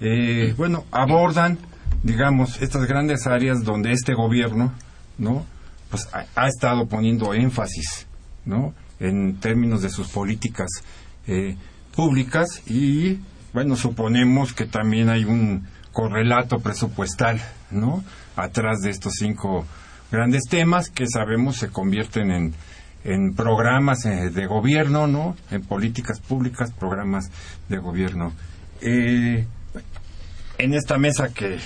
Eh, 0.00 0.54
bueno, 0.56 0.86
abordan, 0.90 1.58
digamos, 2.02 2.62
estas 2.62 2.86
grandes 2.86 3.26
áreas 3.26 3.62
donde 3.62 3.92
este 3.92 4.14
gobierno, 4.14 4.72
¿no? 5.18 5.44
Pues 5.90 6.08
ha, 6.14 6.24
ha 6.34 6.48
estado 6.48 6.88
poniendo 6.88 7.34
énfasis, 7.34 8.06
¿no? 8.46 8.72
En 8.98 9.36
términos 9.40 9.82
de 9.82 9.90
sus 9.90 10.08
políticas 10.08 10.68
públicas 11.94 12.62
y 12.66 13.20
bueno, 13.52 13.76
suponemos 13.76 14.52
que 14.52 14.66
también 14.66 15.08
hay 15.08 15.24
un 15.24 15.66
correlato 15.92 16.60
presupuestal, 16.60 17.40
¿no? 17.70 18.04
Atrás 18.36 18.80
de 18.80 18.90
estos 18.90 19.14
cinco 19.18 19.66
grandes 20.10 20.44
temas 20.48 20.90
que 20.90 21.06
sabemos 21.06 21.56
se 21.56 21.68
convierten 21.68 22.30
en, 22.30 22.54
en 23.04 23.34
programas 23.34 24.04
eh, 24.06 24.30
de 24.30 24.46
gobierno, 24.46 25.06
¿no? 25.06 25.36
En 25.50 25.62
políticas 25.62 26.20
públicas, 26.20 26.72
programas 26.72 27.30
de 27.68 27.78
gobierno. 27.78 28.32
Eh, 28.80 29.46
en 30.58 30.74
esta 30.74 30.98
mesa 30.98 31.32
que 31.32 31.58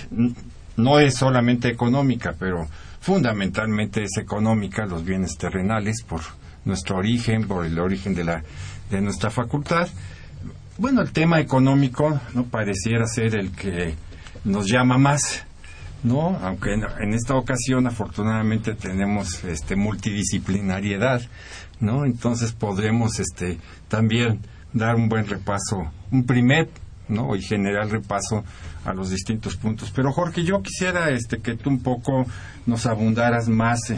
no 0.76 0.98
es 1.00 1.14
solamente 1.14 1.68
económica, 1.68 2.34
pero 2.38 2.66
fundamentalmente 3.00 4.02
es 4.02 4.16
económica, 4.18 4.86
los 4.86 5.04
bienes 5.04 5.36
terrenales, 5.36 6.02
por 6.02 6.20
nuestro 6.64 6.98
origen, 6.98 7.46
por 7.46 7.66
el 7.66 7.78
origen 7.78 8.14
de, 8.14 8.24
la, 8.24 8.42
de 8.90 9.00
nuestra 9.00 9.30
facultad, 9.30 9.88
bueno, 10.76 11.02
el 11.02 11.12
tema 11.12 11.38
económico 11.38 12.20
no 12.34 12.44
pareciera 12.46 13.06
ser 13.06 13.36
el 13.36 13.52
que 13.52 13.94
nos 14.44 14.66
llama 14.66 14.98
más, 14.98 15.44
¿no? 16.04 16.38
Aunque 16.42 16.74
en, 16.74 17.14
esta 17.14 17.34
ocasión 17.34 17.86
afortunadamente 17.86 18.74
tenemos 18.74 19.42
este 19.44 19.74
multidisciplinariedad, 19.74 21.22
¿no? 21.80 22.04
Entonces 22.04 22.52
podremos 22.52 23.18
este 23.18 23.58
también 23.88 24.40
dar 24.72 24.94
un 24.94 25.08
buen 25.08 25.26
repaso, 25.26 25.90
un 26.12 26.24
primer, 26.24 26.68
¿no? 27.08 27.36
y 27.36 27.42
general 27.42 27.90
repaso 27.90 28.44
a 28.84 28.92
los 28.92 29.10
distintos 29.10 29.56
puntos. 29.56 29.90
Pero 29.94 30.12
Jorge, 30.12 30.44
yo 30.44 30.62
quisiera 30.62 31.10
este 31.10 31.38
que 31.38 31.56
tú 31.56 31.70
un 31.70 31.82
poco 31.82 32.26
nos 32.66 32.86
abundaras 32.86 33.48
más, 33.48 33.92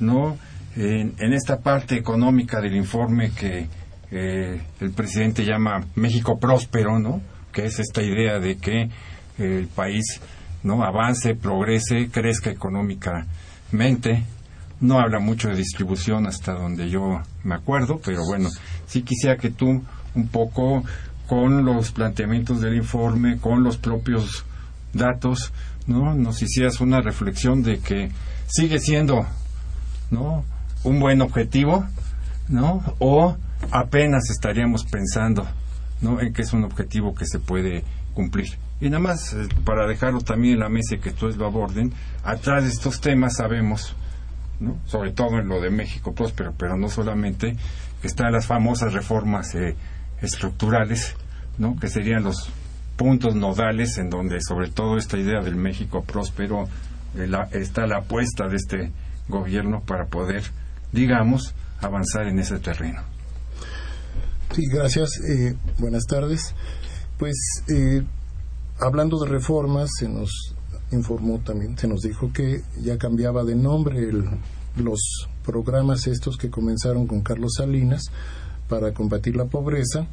¿no? 0.00 0.36
en 0.76 1.32
esta 1.32 1.60
parte 1.60 1.94
económica 1.96 2.60
del 2.60 2.74
informe 2.74 3.30
que 3.30 3.68
el 4.10 4.90
presidente 4.92 5.44
llama 5.44 5.86
México 5.94 6.38
próspero, 6.38 6.98
¿no? 6.98 7.20
Que 7.52 7.66
es 7.66 7.78
esta 7.78 8.02
idea 8.02 8.40
de 8.40 8.56
que 8.56 8.90
el 9.38 9.68
país 9.68 10.20
no 10.64 10.82
avance, 10.82 11.36
progrese, 11.36 12.08
crezca 12.10 12.50
económicamente. 12.50 14.24
No 14.80 14.98
habla 14.98 15.20
mucho 15.20 15.48
de 15.48 15.56
distribución 15.56 16.26
hasta 16.26 16.52
donde 16.52 16.90
yo 16.90 17.22
me 17.44 17.54
acuerdo, 17.54 18.00
pero 18.04 18.24
bueno, 18.26 18.48
sí 18.86 19.02
quisiera 19.02 19.36
que 19.36 19.50
tú 19.50 19.82
un 20.14 20.28
poco 20.28 20.82
con 21.28 21.64
los 21.64 21.92
planteamientos 21.92 22.60
del 22.60 22.74
informe, 22.74 23.38
con 23.38 23.62
los 23.62 23.78
propios 23.78 24.44
datos, 24.92 25.52
¿no? 25.86 26.14
Nos 26.14 26.42
hicieras 26.42 26.80
una 26.80 27.00
reflexión 27.00 27.62
de 27.62 27.78
que 27.78 28.10
sigue 28.46 28.80
siendo, 28.80 29.24
¿no? 30.10 30.44
Un 30.82 30.98
buen 30.98 31.22
objetivo, 31.22 31.86
¿no? 32.48 32.82
O 32.98 33.36
apenas 33.70 34.28
estaríamos 34.30 34.84
pensando 34.84 35.46
¿no? 36.00 36.20
en 36.20 36.32
que 36.32 36.42
es 36.42 36.52
un 36.52 36.64
objetivo 36.64 37.14
que 37.14 37.26
se 37.26 37.38
puede 37.38 37.84
cumplir. 38.14 38.56
Y 38.80 38.88
nada 38.88 39.00
más, 39.00 39.32
eh, 39.34 39.48
para 39.64 39.86
dejarlo 39.86 40.20
también 40.20 40.54
en 40.54 40.60
la 40.60 40.68
mesa 40.68 40.94
y 40.94 40.98
que 40.98 41.10
todos 41.10 41.36
lo 41.36 41.46
aborden, 41.46 41.92
atrás 42.22 42.64
de 42.64 42.70
estos 42.70 43.00
temas 43.00 43.36
sabemos, 43.36 43.94
¿no? 44.60 44.78
sobre 44.86 45.12
todo 45.12 45.38
en 45.38 45.48
lo 45.48 45.60
de 45.60 45.70
México 45.70 46.14
próspero, 46.14 46.54
pero 46.56 46.76
no 46.76 46.88
solamente, 46.88 47.56
que 48.00 48.06
están 48.06 48.32
las 48.32 48.46
famosas 48.46 48.92
reformas 48.92 49.54
eh, 49.54 49.76
estructurales, 50.20 51.16
¿no? 51.58 51.76
que 51.78 51.88
serían 51.88 52.24
los 52.24 52.50
puntos 52.96 53.34
nodales 53.34 53.98
en 53.98 54.10
donde 54.10 54.40
sobre 54.40 54.70
todo 54.70 54.96
esta 54.96 55.18
idea 55.18 55.40
del 55.40 55.56
México 55.56 56.04
próspero 56.04 56.68
eh, 57.16 57.28
está 57.52 57.86
la 57.86 57.98
apuesta 57.98 58.48
de 58.48 58.56
este 58.56 58.92
gobierno 59.28 59.80
para 59.80 60.06
poder, 60.06 60.42
digamos, 60.92 61.54
avanzar 61.80 62.26
en 62.26 62.38
ese 62.38 62.58
terreno. 62.58 63.02
Sí, 64.54 64.62
gracias. 64.72 65.20
Eh, 65.28 65.56
buenas 65.78 66.04
tardes. 66.04 66.54
Pues 67.18 67.36
eh, 67.68 68.02
hablando 68.80 69.18
de 69.18 69.30
reformas, 69.30 69.88
se 69.98 70.08
nos 70.08 70.54
informó 70.90 71.38
también, 71.38 71.76
se 71.78 71.88
nos 71.88 72.00
dijo 72.00 72.32
que 72.32 72.62
ya 72.82 72.98
cambiaba 72.98 73.44
de 73.44 73.54
nombre 73.54 74.10
los 74.76 75.28
programas 75.44 76.06
estos 76.06 76.36
que 76.36 76.50
comenzaron 76.50 77.06
con 77.06 77.22
Carlos 77.22 77.54
Salinas 77.56 78.02
para 78.68 78.92
combatir 78.92 79.36
la 79.36 79.44
pobreza, 79.44 80.06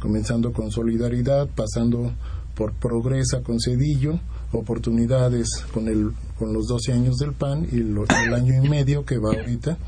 comenzando 0.00 0.52
con 0.52 0.70
Solidaridad, 0.70 1.48
pasando 1.48 2.12
por 2.54 2.72
Progresa 2.74 3.42
con 3.42 3.58
Cedillo, 3.60 4.20
oportunidades 4.52 5.48
con, 5.72 5.88
el, 5.88 6.12
con 6.38 6.52
los 6.52 6.66
12 6.66 6.92
años 6.92 7.16
del 7.16 7.32
PAN 7.32 7.66
y 7.70 7.78
el 7.78 8.34
año 8.34 8.62
y 8.62 8.68
medio 8.68 9.04
que 9.04 9.18
va 9.18 9.30
ahorita 9.30 9.78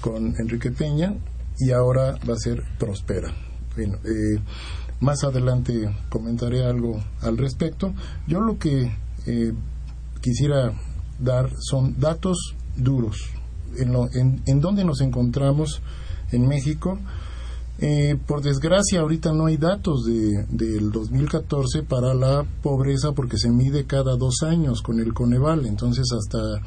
con 0.00 0.34
Enrique 0.38 0.70
Peña 0.70 1.14
y 1.58 1.72
ahora 1.72 2.16
va 2.28 2.34
a 2.34 2.38
ser 2.38 2.62
Prospera. 2.78 3.34
Bueno, 3.76 3.98
eh, 4.04 4.40
más 5.00 5.24
adelante 5.24 5.94
comentaré 6.08 6.64
algo 6.64 7.02
al 7.22 7.38
respecto. 7.38 7.92
Yo 8.26 8.40
lo 8.40 8.58
que 8.58 8.92
eh, 9.26 9.52
quisiera 10.20 10.72
dar 11.18 11.50
son 11.58 11.98
datos 11.98 12.54
duros 12.76 13.30
en, 13.76 13.92
lo, 13.92 14.08
en, 14.12 14.42
en 14.46 14.60
donde 14.60 14.84
nos 14.84 15.00
encontramos 15.00 15.80
en 16.32 16.46
México. 16.46 16.98
Eh, 17.80 18.18
por 18.26 18.42
desgracia, 18.42 19.00
ahorita 19.00 19.32
no 19.32 19.46
hay 19.46 19.56
datos 19.56 20.04
de, 20.04 20.44
del 20.48 20.90
2014 20.90 21.84
para 21.84 22.12
la 22.12 22.44
pobreza 22.60 23.12
porque 23.12 23.38
se 23.38 23.50
mide 23.50 23.86
cada 23.86 24.16
dos 24.16 24.42
años 24.42 24.82
con 24.82 24.98
el 24.98 25.14
Coneval. 25.14 25.64
Entonces, 25.64 26.06
hasta 26.12 26.60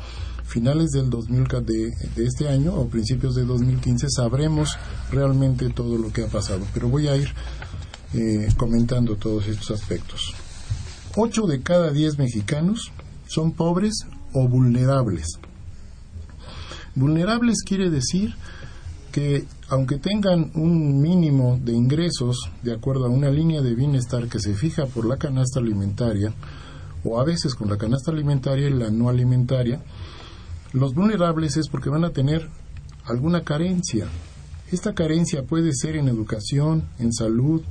finales 0.45 0.91
del 0.91 1.09
2000, 1.09 1.47
de, 1.65 1.91
de 2.15 2.25
este 2.25 2.47
año 2.47 2.75
o 2.75 2.87
principios 2.87 3.35
de 3.35 3.43
2015 3.43 4.07
sabremos 4.09 4.77
realmente 5.11 5.69
todo 5.69 5.97
lo 5.97 6.13
que 6.13 6.23
ha 6.23 6.27
pasado. 6.27 6.61
Pero 6.73 6.87
voy 6.87 7.09
a 7.09 7.17
ir 7.17 7.29
eh, 8.13 8.47
comentando 8.57 9.15
todos 9.15 9.47
estos 9.47 9.71
aspectos. 9.71 10.33
Ocho 11.15 11.45
de 11.47 11.61
cada 11.61 11.91
diez 11.91 12.17
mexicanos 12.17 12.91
son 13.27 13.51
pobres 13.51 14.05
o 14.33 14.47
vulnerables. 14.47 15.39
Vulnerables 16.95 17.63
quiere 17.65 17.89
decir 17.89 18.35
que 19.11 19.45
aunque 19.69 19.97
tengan 19.97 20.51
un 20.55 21.01
mínimo 21.01 21.59
de 21.61 21.73
ingresos 21.73 22.49
de 22.63 22.73
acuerdo 22.73 23.05
a 23.05 23.09
una 23.09 23.29
línea 23.29 23.61
de 23.61 23.75
bienestar 23.75 24.27
que 24.27 24.39
se 24.39 24.53
fija 24.53 24.85
por 24.85 25.05
la 25.05 25.17
canasta 25.17 25.59
alimentaria, 25.59 26.33
o 27.03 27.19
a 27.19 27.23
veces 27.23 27.55
con 27.55 27.69
la 27.69 27.77
canasta 27.77 28.11
alimentaria 28.11 28.67
y 28.67 28.73
la 28.73 28.89
no 28.89 29.09
alimentaria, 29.09 29.81
los 30.73 30.93
vulnerables 30.93 31.57
es 31.57 31.67
porque 31.67 31.89
van 31.89 32.05
a 32.05 32.11
tener 32.11 32.49
alguna 33.05 33.43
carencia. 33.43 34.07
Esta 34.71 34.93
carencia 34.93 35.43
puede 35.43 35.73
ser 35.73 35.95
en 35.95 36.07
educación, 36.07 36.83
en 36.99 37.11
salud, 37.11 37.61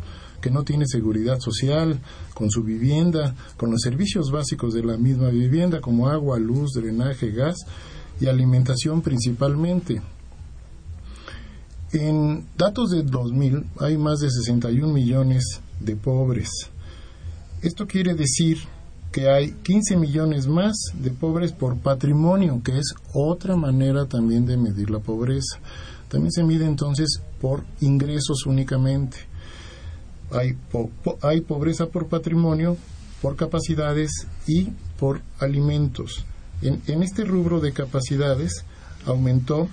que 0.41 0.51
no 0.51 0.65
tiene 0.65 0.87
seguridad 0.87 1.39
social, 1.41 2.01
con 2.35 2.51
su 2.51 2.63
vivienda, 2.63 3.35
con 3.57 3.71
los 3.71 3.81
servicios 3.81 4.31
básicos 4.31 4.75
de 4.75 4.83
la 4.83 4.97
misma 4.97 5.29
vivienda 5.29 5.81
como 5.81 6.09
agua, 6.09 6.39
luz, 6.39 6.73
drenaje, 6.75 7.31
gas 7.31 7.57
y 8.21 8.27
alimentación 8.27 9.03
principalmente. 9.03 10.01
En 11.93 12.47
datos 12.57 12.91
de 12.91 13.03
2000 13.03 13.65
hay 13.81 13.99
más 13.99 14.21
de 14.21 14.31
61 14.31 14.93
millones 14.93 15.61
de 15.81 15.97
pobres. 15.97 16.49
Esto 17.63 17.87
quiere 17.87 18.15
decir 18.15 18.59
que 19.11 19.29
hay 19.29 19.53
15 19.53 19.97
millones 19.97 20.47
más 20.47 20.77
de 20.95 21.11
pobres 21.11 21.53
por 21.53 21.79
patrimonio, 21.79 22.63
que 22.65 22.79
es 22.79 22.95
otra 23.13 23.57
manera 23.57 24.07
también 24.07 24.47
de 24.47 24.57
medir 24.57 24.91
la 24.91 25.01
pobreza. 25.01 25.59
También 26.09 26.31
se 26.31 26.45
mide 26.45 26.65
entonces 26.65 27.21
por 27.41 27.65
ingresos 27.81 28.47
únicamente. 28.47 29.30
Hay, 30.33 30.55
po 30.71 30.91
hay 31.23 31.41
pobreza 31.41 31.87
por 31.87 32.07
patrimonio, 32.09 32.77
por 33.21 33.37
capacidades 33.37 34.27
y 34.47 34.69
por 34.99 35.21
alimentos. 35.39 36.25
En, 36.63 36.83
en 36.87 37.03
este 37.03 37.25
rubro 37.25 37.61
de 37.61 37.73
capacidades 37.73 38.65
aumentó 39.07 39.69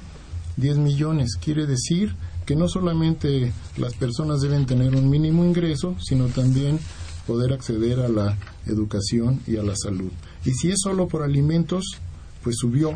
10 0.57 0.77
millones. 0.77 1.37
Quiere 1.39 1.65
decir 1.65 2.15
que 2.45 2.55
no 2.55 2.67
solamente 2.67 3.51
las 3.77 3.93
personas 3.93 4.41
deben 4.41 4.65
tener 4.65 4.95
un 4.95 5.09
mínimo 5.09 5.43
ingreso, 5.45 5.95
sino 5.99 6.27
también 6.27 6.79
poder 7.27 7.51
acceder 7.53 7.99
a 7.99 8.07
la 8.07 8.37
educación 8.65 9.41
y 9.45 9.57
a 9.57 9.63
la 9.63 9.75
salud. 9.75 10.11
Y 10.45 10.51
si 10.51 10.71
es 10.71 10.79
solo 10.81 11.07
por 11.07 11.23
alimentos, 11.23 11.97
pues 12.41 12.55
subió 12.57 12.93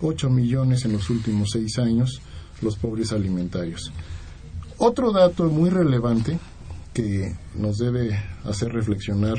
8 0.00 0.28
millones 0.30 0.84
en 0.84 0.92
los 0.92 1.08
últimos 1.10 1.50
seis 1.52 1.78
años 1.78 2.20
los 2.60 2.76
pobres 2.76 3.12
alimentarios. 3.12 3.92
Otro 4.78 5.12
dato 5.12 5.44
muy 5.44 5.70
relevante 5.70 6.38
que 6.92 7.34
nos 7.54 7.78
debe 7.78 8.18
hacer 8.44 8.72
reflexionar 8.72 9.36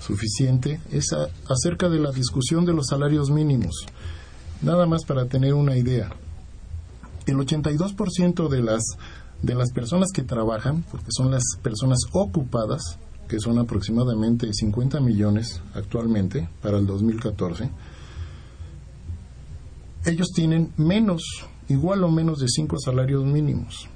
suficiente 0.00 0.80
es 0.90 1.12
a, 1.12 1.28
acerca 1.48 1.88
de 1.88 2.00
la 2.00 2.10
discusión 2.10 2.64
de 2.64 2.72
los 2.72 2.86
salarios 2.88 3.30
mínimos. 3.30 3.86
Nada 4.60 4.86
más 4.86 5.04
para 5.04 5.26
tener 5.26 5.54
una 5.54 5.76
idea 5.76 6.10
el 7.26 7.36
82% 7.36 8.48
de 8.48 8.62
las, 8.62 8.82
de 9.42 9.54
las 9.54 9.72
personas 9.72 10.10
que 10.12 10.22
trabajan, 10.22 10.84
porque 10.90 11.08
son 11.10 11.30
las 11.30 11.42
personas 11.62 12.00
ocupadas, 12.12 12.98
que 13.28 13.38
son 13.38 13.58
aproximadamente 13.58 14.52
50 14.52 15.00
millones 15.00 15.60
actualmente 15.74 16.48
para 16.60 16.78
el 16.78 16.86
2014, 16.86 17.70
ellos 20.04 20.28
tienen 20.34 20.72
menos, 20.76 21.22
igual 21.68 22.02
o 22.04 22.10
menos 22.10 22.40
de 22.40 22.48
5 22.48 22.76
salarios 22.84 23.24
mínimos. 23.24 23.88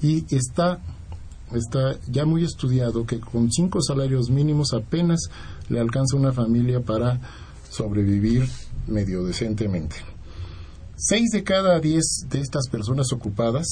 Y 0.00 0.24
está, 0.34 0.80
está 1.56 1.96
ya 2.08 2.24
muy 2.24 2.44
estudiado 2.44 3.06
que 3.06 3.20
con 3.20 3.50
5 3.50 3.80
salarios 3.82 4.30
mínimos 4.30 4.72
apenas 4.72 5.30
le 5.68 5.80
alcanza 5.80 6.16
una 6.16 6.32
familia 6.32 6.80
para 6.80 7.20
sobrevivir 7.70 8.48
medio 8.86 9.24
decentemente. 9.24 9.96
Seis 10.96 11.30
de 11.32 11.42
cada 11.42 11.80
diez 11.80 12.26
de 12.28 12.40
estas 12.40 12.68
personas 12.68 13.12
ocupadas 13.12 13.66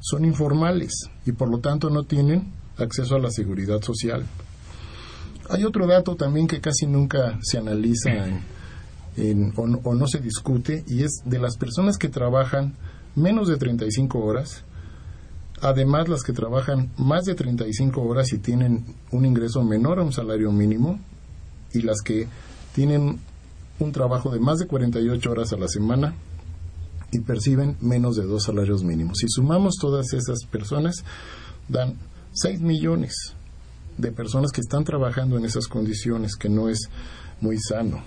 son 0.00 0.24
informales 0.24 0.92
y 1.26 1.32
por 1.32 1.48
lo 1.50 1.58
tanto 1.58 1.90
no 1.90 2.04
tienen 2.04 2.52
acceso 2.76 3.16
a 3.16 3.18
la 3.18 3.30
seguridad 3.30 3.82
social. 3.82 4.24
Hay 5.50 5.64
otro 5.64 5.86
dato 5.86 6.16
también 6.16 6.46
que 6.46 6.60
casi 6.60 6.86
nunca 6.86 7.38
se 7.42 7.58
analiza 7.58 8.10
en, 9.16 9.52
o, 9.56 9.66
no, 9.66 10.06
se 10.06 10.20
discute 10.20 10.84
y 10.88 11.04
es 11.04 11.22
de 11.24 11.38
las 11.38 11.56
personas 11.56 11.98
que 11.98 12.08
trabajan 12.08 12.74
menos 13.14 13.48
de 13.48 13.56
35 13.56 14.18
horas, 14.18 14.64
además 15.64 16.08
las 16.08 16.22
que 16.22 16.34
trabajan 16.34 16.90
más 16.98 17.24
de 17.24 17.34
35 17.34 18.02
horas 18.02 18.34
y 18.34 18.38
tienen 18.38 18.84
un 19.10 19.24
ingreso 19.24 19.64
menor 19.64 19.98
a 19.98 20.02
un 20.02 20.12
salario 20.12 20.52
mínimo 20.52 21.00
y 21.72 21.80
las 21.80 22.02
que 22.02 22.28
tienen 22.74 23.18
un 23.78 23.92
trabajo 23.92 24.30
de 24.30 24.40
más 24.40 24.58
de 24.58 24.66
48 24.66 25.30
horas 25.30 25.54
a 25.54 25.56
la 25.56 25.66
semana 25.66 26.14
y 27.12 27.20
perciben 27.20 27.78
menos 27.80 28.14
de 28.16 28.24
dos 28.24 28.42
salarios 28.42 28.84
mínimos. 28.84 29.18
Si 29.20 29.26
sumamos 29.28 29.76
todas 29.80 30.12
esas 30.12 30.44
personas, 30.50 31.02
dan 31.68 31.94
6 32.32 32.60
millones 32.60 33.32
de 33.96 34.12
personas 34.12 34.52
que 34.52 34.60
están 34.60 34.84
trabajando 34.84 35.38
en 35.38 35.46
esas 35.46 35.66
condiciones, 35.66 36.36
que 36.36 36.50
no 36.50 36.68
es 36.68 36.90
muy 37.40 37.56
sano. 37.58 38.02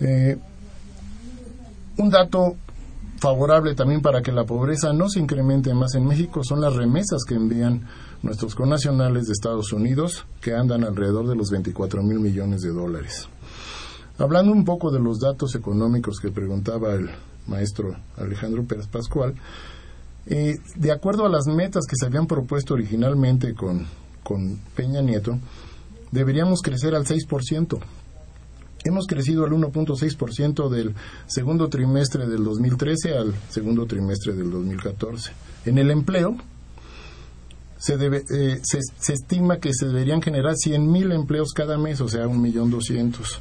Eh, 0.00 0.36
un 1.96 2.10
dato 2.10 2.56
favorable 3.20 3.74
también 3.74 4.00
para 4.00 4.22
que 4.22 4.32
la 4.32 4.44
pobreza 4.44 4.92
no 4.94 5.08
se 5.08 5.20
incremente 5.20 5.74
más 5.74 5.94
en 5.94 6.06
México 6.06 6.42
son 6.42 6.62
las 6.62 6.74
remesas 6.74 7.22
que 7.28 7.34
envían 7.34 7.86
nuestros 8.22 8.54
connacionales 8.54 9.26
de 9.26 9.32
Estados 9.32 9.72
Unidos, 9.72 10.26
que 10.40 10.54
andan 10.54 10.84
alrededor 10.84 11.28
de 11.28 11.36
los 11.36 11.50
24 11.50 12.02
mil 12.02 12.18
millones 12.18 12.62
de 12.62 12.70
dólares. 12.70 13.28
Hablando 14.18 14.52
un 14.52 14.64
poco 14.64 14.90
de 14.90 15.00
los 15.00 15.20
datos 15.20 15.54
económicos 15.54 16.18
que 16.18 16.30
preguntaba 16.30 16.94
el 16.94 17.10
maestro 17.46 17.94
Alejandro 18.16 18.64
Pérez 18.64 18.86
Pascual, 18.86 19.34
eh, 20.26 20.58
de 20.76 20.92
acuerdo 20.92 21.26
a 21.26 21.30
las 21.30 21.46
metas 21.46 21.84
que 21.86 21.96
se 21.96 22.06
habían 22.06 22.26
propuesto 22.26 22.74
originalmente 22.74 23.54
con, 23.54 23.86
con 24.22 24.58
Peña 24.74 25.02
Nieto, 25.02 25.38
deberíamos 26.10 26.62
crecer 26.62 26.94
al 26.94 27.04
6%. 27.04 27.80
Hemos 28.84 29.06
crecido 29.06 29.44
al 29.44 29.52
1.6% 29.52 30.68
del 30.70 30.94
segundo 31.26 31.68
trimestre 31.68 32.26
del 32.26 32.42
2013 32.42 33.16
al 33.16 33.34
segundo 33.48 33.86
trimestre 33.86 34.34
del 34.34 34.50
2014. 34.50 35.32
En 35.66 35.78
el 35.78 35.90
empleo, 35.90 36.36
se, 37.78 37.96
debe, 37.96 38.24
eh, 38.30 38.60
se, 38.62 38.78
se, 38.98 39.12
estima 39.14 39.58
que 39.58 39.72
se 39.72 39.86
deberían 39.86 40.22
generar 40.22 40.54
100.000 40.54 41.14
empleos 41.14 41.52
cada 41.54 41.78
mes, 41.78 42.00
o 42.00 42.08
sea, 42.08 42.26
1.200.000 42.26 43.38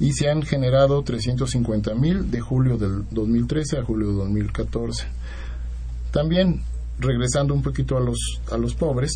y 0.00 0.14
se 0.14 0.30
han 0.30 0.42
generado 0.42 1.02
350 1.02 1.94
mil 1.94 2.30
de 2.30 2.40
julio 2.40 2.78
del 2.78 3.04
2013 3.10 3.78
a 3.78 3.84
julio 3.84 4.08
del 4.08 4.16
2014. 4.16 5.06
También, 6.10 6.62
regresando 6.98 7.52
un 7.52 7.62
poquito 7.62 7.98
a 7.98 8.00
los, 8.00 8.40
a 8.50 8.56
los 8.56 8.74
pobres, 8.74 9.12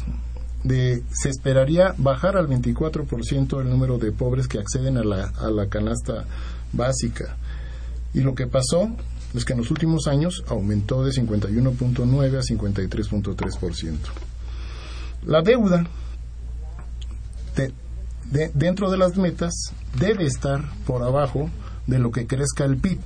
de, 0.65 1.03
se 1.13 1.29
esperaría 1.29 1.95
bajar 1.99 2.37
al 2.37 2.49
24% 2.49 3.61
el 3.61 3.71
número 3.71 3.99
de 3.99 4.13
pobres 4.13 4.49
que 4.49 4.59
acceden 4.59 4.97
a 4.97 5.05
la, 5.05 5.27
a 5.39 5.51
la 5.51 5.69
canasta 5.69 6.25
básica. 6.73 7.37
Y 8.15 8.21
lo 8.21 8.35
que 8.35 8.47
pasó 8.47 8.91
es 9.35 9.45
que 9.45 9.53
en 9.53 9.61
los 9.61 9.71
últimos 9.71 10.07
años 10.07 10.45
aumentó 10.49 11.05
de 11.05 11.13
51.9 11.13 12.39
a 12.39 12.43
53.3%. 12.43 13.97
La 15.27 15.43
deuda 15.43 15.87
de, 17.57 17.73
de, 18.31 18.51
dentro 18.55 18.91
de 18.91 18.99
las 18.99 19.17
metas 19.17 19.53
debe 19.99 20.25
estar 20.25 20.63
por 20.87 21.03
abajo 21.03 21.51
de 21.87 21.99
lo 21.99 22.11
que 22.11 22.27
crezca 22.27 22.65
el 22.65 22.77
PIB. 22.77 23.01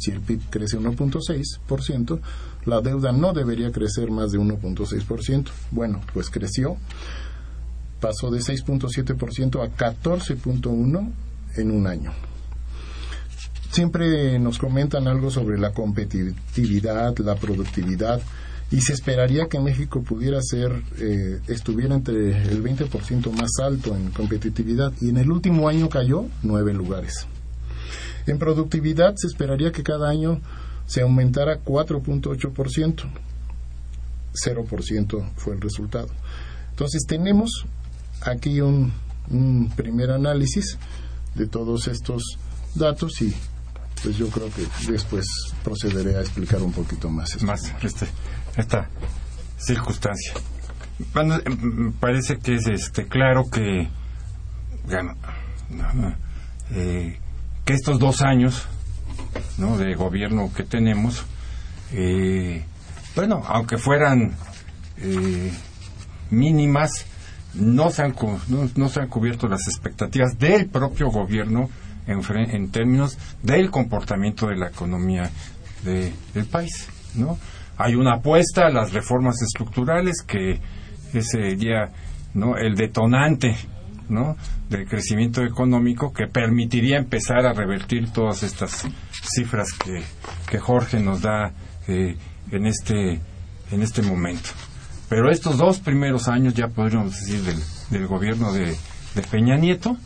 Si 0.00 0.10
el 0.10 0.20
PIB 0.20 0.40
crece 0.48 0.78
1.6%, 0.78 2.20
la 2.64 2.80
deuda 2.80 3.12
no 3.12 3.32
debería 3.34 3.70
crecer 3.70 4.10
más 4.10 4.32
de 4.32 4.38
1.6%. 4.38 5.48
Bueno, 5.70 6.00
pues 6.14 6.30
creció, 6.30 6.78
pasó 8.00 8.30
de 8.30 8.40
6.7% 8.40 9.62
a 9.62 9.76
14.1% 9.76 11.12
en 11.56 11.70
un 11.70 11.86
año. 11.86 12.12
siempre 13.70 14.38
nos 14.40 14.58
comentan 14.58 15.06
algo 15.06 15.30
sobre 15.30 15.56
la 15.58 15.72
competitividad, 15.72 17.16
la 17.18 17.36
productividad, 17.36 18.20
y 18.72 18.80
se 18.80 18.94
esperaría 18.94 19.48
que 19.48 19.60
México 19.60 20.02
pudiera 20.02 20.40
ser, 20.42 20.72
eh, 20.98 21.40
estuviera 21.46 21.94
entre 21.94 22.42
el 22.42 22.62
20% 22.62 23.30
más 23.32 23.50
alto 23.62 23.94
en 23.94 24.10
competitividad, 24.10 24.92
y 25.00 25.10
en 25.10 25.18
el 25.18 25.30
último 25.30 25.68
año 25.68 25.88
cayó 25.88 26.26
nueve 26.42 26.72
lugares. 26.72 27.26
En 28.26 28.38
productividad 28.38 29.14
se 29.16 29.26
esperaría 29.26 29.72
que 29.72 29.82
cada 29.82 30.08
año 30.08 30.40
se 30.86 31.02
aumentara 31.02 31.62
4.8%, 31.64 33.04
0% 34.32 35.30
fue 35.36 35.54
el 35.54 35.60
resultado. 35.60 36.08
Entonces 36.70 37.02
tenemos 37.06 37.66
aquí 38.22 38.60
un, 38.60 38.92
un 39.30 39.70
primer 39.76 40.10
análisis 40.10 40.78
de 41.34 41.46
todos 41.46 41.88
estos 41.88 42.22
datos 42.74 43.20
y 43.22 43.34
pues 44.02 44.16
yo 44.16 44.28
creo 44.28 44.48
que 44.50 44.66
después 44.90 45.26
procederé 45.62 46.16
a 46.16 46.20
explicar 46.20 46.62
un 46.62 46.72
poquito 46.72 47.08
más. 47.10 47.42
Más 47.42 47.72
este, 47.82 48.06
esta 48.56 48.88
circunstancia. 49.58 50.32
Bueno, 51.14 51.38
em, 51.44 51.92
parece 51.92 52.38
que 52.38 52.54
es 52.54 52.66
este 52.66 53.06
claro 53.06 53.44
que 53.50 53.88
eh, 56.72 57.20
que 57.64 57.74
estos 57.74 57.98
dos 57.98 58.22
años 58.22 58.66
¿no? 59.58 59.76
de 59.76 59.94
gobierno 59.94 60.50
que 60.54 60.64
tenemos, 60.64 61.24
eh, 61.92 62.64
bueno, 63.14 63.42
aunque 63.46 63.78
fueran 63.78 64.34
eh, 64.98 65.52
mínimas, 66.30 67.06
no 67.54 67.90
se, 67.90 68.02
han, 68.02 68.14
no, 68.76 68.88
se 68.88 69.00
han 69.00 69.08
cubierto 69.08 69.48
las 69.48 69.66
expectativas 69.66 70.38
del 70.38 70.68
propio 70.68 71.10
gobierno 71.10 71.68
en, 72.06 72.20
en 72.36 72.70
términos 72.70 73.18
del 73.42 73.70
comportamiento 73.70 74.46
de 74.46 74.56
la 74.56 74.68
economía 74.68 75.30
del 75.82 76.46
país, 76.50 76.88
¿no? 77.14 77.38
Hay 77.76 77.94
una 77.94 78.16
apuesta 78.16 78.66
a 78.66 78.70
las 78.70 78.92
reformas 78.92 79.40
estructurales 79.40 80.22
que 80.22 80.60
sería 81.22 81.90
¿no? 82.34 82.56
el 82.56 82.76
detonante 82.76 83.56
del 84.68 84.88
crecimiento 84.88 85.42
económico 85.42 86.12
que 86.12 86.26
permitiría 86.26 86.98
empezar 86.98 87.46
a 87.46 87.52
revertir 87.52 88.10
todas 88.10 88.42
estas 88.42 88.86
cifras 89.34 89.68
que, 89.72 90.58
Jorge 90.58 91.00
nos 91.00 91.22
da 91.22 91.52
eh, 91.88 92.16
en 92.50 92.66
este 92.66 93.20
en 93.70 93.82
este 93.82 94.02
momento. 94.02 94.50
Pero 95.08 95.30
estos 95.30 95.58
dos 95.58 95.80
primeros 95.80 96.28
años, 96.28 96.54
ya 96.54 96.68
podríamos 96.68 97.12
decir, 97.12 97.42
del, 97.90 98.06
gobierno 98.06 98.52
de, 98.52 98.76
Peña 99.30 99.56
Nieto, 99.56 99.96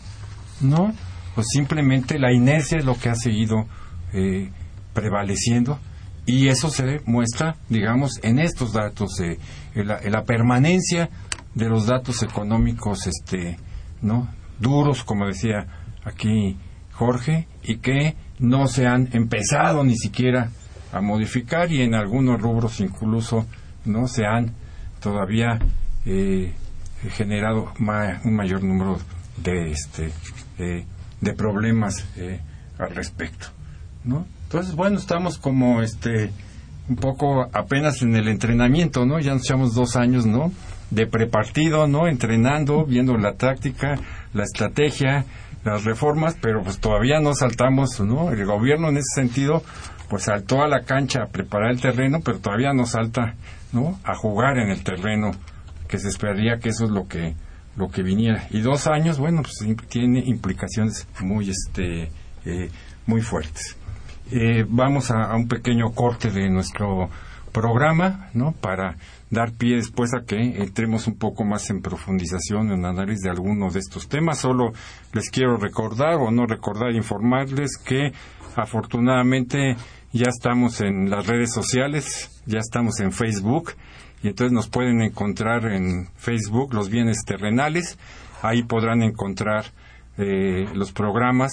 ¿no? 0.61 0.93
Pues 1.35 1.47
simplemente 1.53 2.19
la 2.19 2.33
inercia 2.33 2.79
es 2.79 2.85
lo 2.85 2.99
que 2.99 3.11
ha 3.11 3.15
seguido 3.15 3.67
eh, 4.13 4.51
prevaleciendo 4.93 5.79
y 6.27 6.49
eso 6.49 6.71
se 6.71 7.01
muestra, 7.05 7.57
digamos, 7.69 8.19
en 8.23 8.39
estos 8.39 8.73
datos, 8.73 9.21
en, 9.21 9.87
la, 9.87 10.25
permanencia 10.25 11.11
de 11.55 11.69
los 11.69 11.87
datos 11.87 12.23
económicos, 12.23 13.07
este, 13.07 13.59
¿no? 14.05 14.29
Duros, 14.61 15.03
como 15.03 15.27
decía 15.27 15.67
aquí 16.05 16.57
Jorge, 16.93 17.49
y 17.65 17.79
que 17.79 18.15
no 18.39 18.69
se 18.69 18.87
han 18.87 19.09
empezado 19.13 19.83
ni 19.83 19.97
siquiera 19.97 20.51
a 20.93 21.01
modificar 21.01 21.73
y 21.73 21.83
en 21.83 21.95
algunos 21.95 22.41
rubros 22.41 22.79
incluso 22.81 23.47
no 23.85 24.07
se 24.07 24.25
han 24.27 24.53
todavía 25.01 25.59
eh, 26.07 26.53
generado 27.11 27.73
un 27.79 28.37
mayor 28.37 28.63
número 28.63 28.99
de 29.37 29.73
este 29.73 30.13
eh, 30.59 30.85
de 31.21 31.33
problemas 31.33 32.07
eh, 32.17 32.41
al 32.79 32.95
respecto 32.95 33.49
no 34.05 34.27
entonces 34.45 34.77
bueno 34.77 34.99
estamos 34.99 35.39
como 35.39 35.83
este 35.83 36.31
un 36.89 36.97
poco 36.97 37.49
apenas 37.53 38.03
en 38.03 38.15
el 38.15 38.29
entrenamiento 38.29 39.05
no 39.05 39.19
ya 39.19 39.33
nos 39.33 39.43
echamos 39.43 39.75
dos 39.75 39.97
años 39.97 40.27
no 40.27 40.53
de 40.95 41.07
prepartido 41.07 41.87
no 41.87 42.07
entrenando 42.07 42.85
viendo 42.85 43.17
la 43.17 43.35
táctica 43.35 43.97
la 44.33 44.45
estrategia 44.45 45.25
las 45.65 45.85
reformas 45.85 46.37
pero 46.41 46.63
pues 46.63 46.79
todavía 46.79 47.21
no 47.21 47.35
saltamos 47.35 48.01
no 48.01 48.31
el 48.31 48.45
gobierno 48.45 48.89
en 48.89 48.99
ese 48.99 49.15
sentido 49.15 49.63
pues 50.09 50.25
saltó 50.25 50.63
a 50.63 50.69
la 50.69 50.83
cancha 50.83 51.23
a 51.23 51.27
preparar 51.27 51.71
el 51.71 51.81
terreno 51.81 52.21
pero 52.25 52.39
todavía 52.39 52.73
no 52.73 52.87
salta 52.87 53.35
¿no? 53.73 53.99
a 54.05 54.15
jugar 54.15 54.59
en 54.59 54.71
el 54.71 54.83
terreno 54.85 55.33
que 55.89 55.99
se 55.99 56.09
esperaría 56.09 56.59
que 56.59 56.71
eso 56.71 56.85
es 56.85 56.91
lo 56.91 57.07
que 57.07 57.35
lo 57.77 57.89
que 57.89 58.03
viniera. 58.03 58.47
Y 58.51 58.61
dos 58.61 58.87
años 58.87 59.19
bueno 59.19 59.43
pues 59.43 59.77
tiene 59.89 60.21
implicaciones 60.25 61.09
muy 61.21 61.51
este 61.51 62.11
eh, 62.45 62.71
muy 63.07 63.21
fuertes. 63.21 63.77
Eh, 64.31 64.65
vamos 64.69 65.11
a, 65.11 65.35
un 65.35 65.49
pequeño 65.49 65.91
corte 65.93 66.31
de 66.31 66.49
nuestro 66.49 67.11
programa 67.53 68.31
no 68.33 68.53
para 68.53 68.97
dar 69.31 69.53
pie 69.53 69.77
después 69.77 70.15
a 70.15 70.25
que 70.25 70.37
entremos 70.37 71.07
un 71.07 71.19
poco 71.19 71.45
más 71.45 71.69
en 71.71 71.83
profundización 71.83 72.71
en 72.71 72.85
análisis 72.85 73.23
de 73.23 73.31
algunos 73.31 73.75
de 73.75 73.81
estos 73.81 74.09
temas. 74.09 74.39
Solo 74.39 74.73
les 75.13 75.31
quiero 75.31 75.57
recordar 75.57 76.15
o 76.15 76.31
no 76.31 76.47
recordar 76.47 76.93
informarles 76.93 77.77
que 77.77 78.13
afortunadamente 78.57 79.77
ya 80.13 80.29
estamos 80.29 80.81
en 80.81 81.11
las 81.11 81.27
redes 81.27 81.53
sociales, 81.53 82.43
ya 82.47 82.61
estamos 82.61 83.01
en 83.01 83.13
Facebook 83.13 83.73
y 84.23 84.29
entonces 84.29 84.53
nos 84.53 84.69
pueden 84.69 85.03
encontrar 85.03 85.67
en 85.67 86.09
Facebook 86.15 86.73
los 86.73 86.89
bienes 86.89 87.25
terrenales, 87.27 87.99
ahí 88.43 88.63
podrán 88.63 89.03
encontrar 89.03 89.67
eh, 90.17 90.69
los 90.73 90.93
programas, 90.93 91.53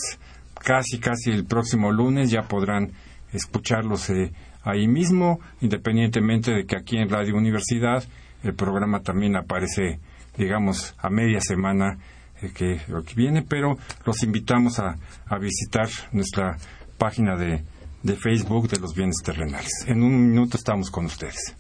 casi 0.54 1.00
casi 1.00 1.32
el 1.32 1.46
próximo 1.46 1.92
lunes 1.92 2.30
ya 2.30 2.44
podrán 2.44 2.92
escucharlos 3.34 4.10
eh, 4.10 4.32
ahí 4.64 4.88
mismo, 4.88 5.40
independientemente 5.62 6.52
de 6.52 6.66
que 6.66 6.76
aquí 6.76 6.98
en 6.98 7.10
Radio 7.10 7.36
Universidad 7.36 8.04
el 8.44 8.56
programa 8.56 9.02
también 9.02 9.36
aparece, 9.36 10.00
digamos, 10.38 10.96
a 10.98 11.10
media 11.10 11.40
semana 11.42 11.98
eh, 12.42 12.52
que, 12.54 12.80
viene, 13.16 13.44
pero 13.44 13.78
los 14.06 14.24
invitamos 14.24 14.80
a, 14.80 14.96
visitar 15.40 15.88
nuestra 16.12 16.58
página 16.98 17.36
de 17.36 18.16
Facebook 18.16 18.68
de 18.68 18.80
los 18.80 18.94
bienes 18.94 19.18
terrenales. 19.24 19.86
En 19.88 20.04
un 20.04 20.30
minuto 20.30 20.58
estamos 20.58 20.90
con 20.90 21.06
ustedes. 21.06 21.56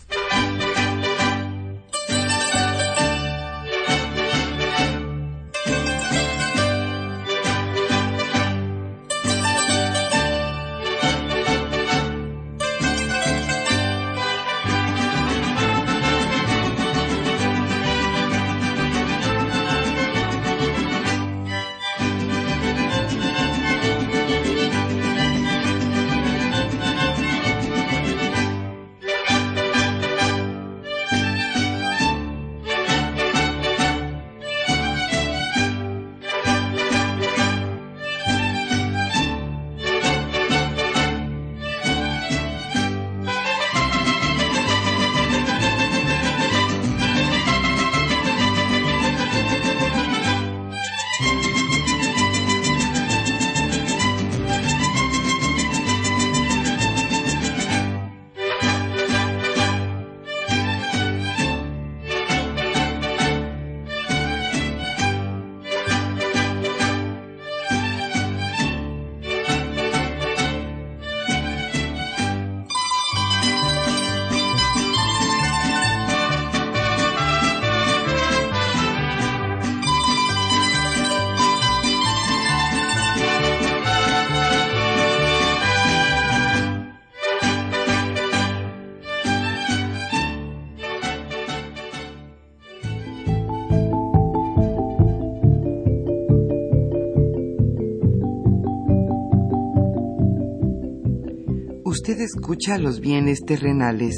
Escucha 102.23 102.77
los 102.77 102.99
bienes 102.99 103.41
terrenales. 103.45 104.15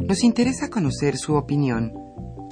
Nos 0.00 0.22
interesa 0.24 0.70
conocer 0.70 1.16
su 1.16 1.34
opinión. 1.34 1.92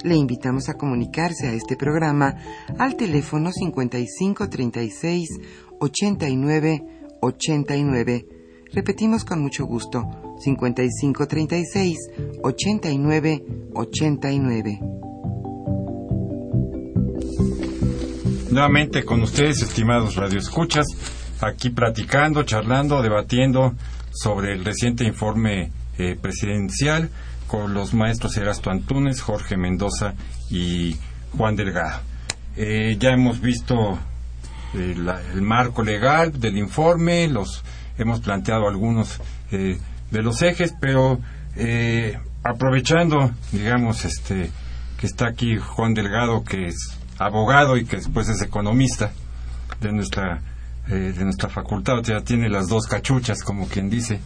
Le 0.03 0.15
invitamos 0.15 0.69
a 0.69 0.75
comunicarse 0.75 1.47
a 1.47 1.53
este 1.53 1.75
programa 1.75 2.35
al 2.77 2.95
teléfono 2.95 3.51
5536 3.51 5.29
89 5.79 6.83
89. 7.21 8.25
Repetimos 8.73 9.23
con 9.23 9.41
mucho 9.41 9.65
gusto, 9.65 10.03
5536 10.39 11.97
89 12.43 13.45
89. 13.73 14.79
Nuevamente 18.51 19.03
con 19.03 19.21
ustedes, 19.21 19.61
estimados 19.61 20.15
radioescuchas, 20.15 20.87
aquí 21.41 21.69
platicando, 21.69 22.43
charlando, 22.43 23.01
debatiendo 23.01 23.73
sobre 24.15 24.53
el 24.53 24.63
reciente 24.63 25.03
informe 25.03 25.71
eh, 25.97 26.17
presidencial 26.19 27.09
con 27.47 27.73
los 27.73 27.93
maestros 27.93 28.35
Erasto 28.37 28.71
Antunes, 28.71 29.21
Jorge 29.21 29.57
Mendoza 29.57 30.13
y 30.49 30.95
Juan 31.37 31.55
Delgado. 31.55 32.01
Eh, 32.55 32.95
ya 32.97 33.11
hemos 33.11 33.41
visto 33.41 33.99
eh, 34.73 34.95
el 35.33 35.41
marco 35.41 35.83
legal 35.83 36.39
del 36.39 36.57
informe, 36.57 37.27
los 37.27 37.63
hemos 37.97 38.21
planteado 38.21 38.67
algunos 38.67 39.19
de 39.51 40.21
los 40.21 40.41
ejes, 40.41 40.73
pero 40.81 41.19
aprovechando, 42.43 43.31
digamos, 43.51 44.03
este 44.03 44.49
que 44.97 45.07
está 45.07 45.27
aquí 45.27 45.57
Juan 45.57 45.93
Delgado, 45.93 46.43
que 46.43 46.65
es 46.65 46.97
abogado 47.19 47.77
y 47.77 47.85
que 47.85 47.97
después 47.97 48.27
es 48.27 48.41
economista 48.41 49.11
de 49.79 49.91
nuestra 49.91 50.41
eh, 50.87 51.13
de 51.17 51.23
nuestra 51.23 51.49
facultad, 51.49 51.99
o 51.99 52.03
sea, 52.03 52.21
tiene 52.21 52.49
las 52.49 52.67
dos 52.67 52.85
cachuchas, 52.85 53.43
como 53.43 53.67
quien 53.67 53.89
dice, 53.89 54.19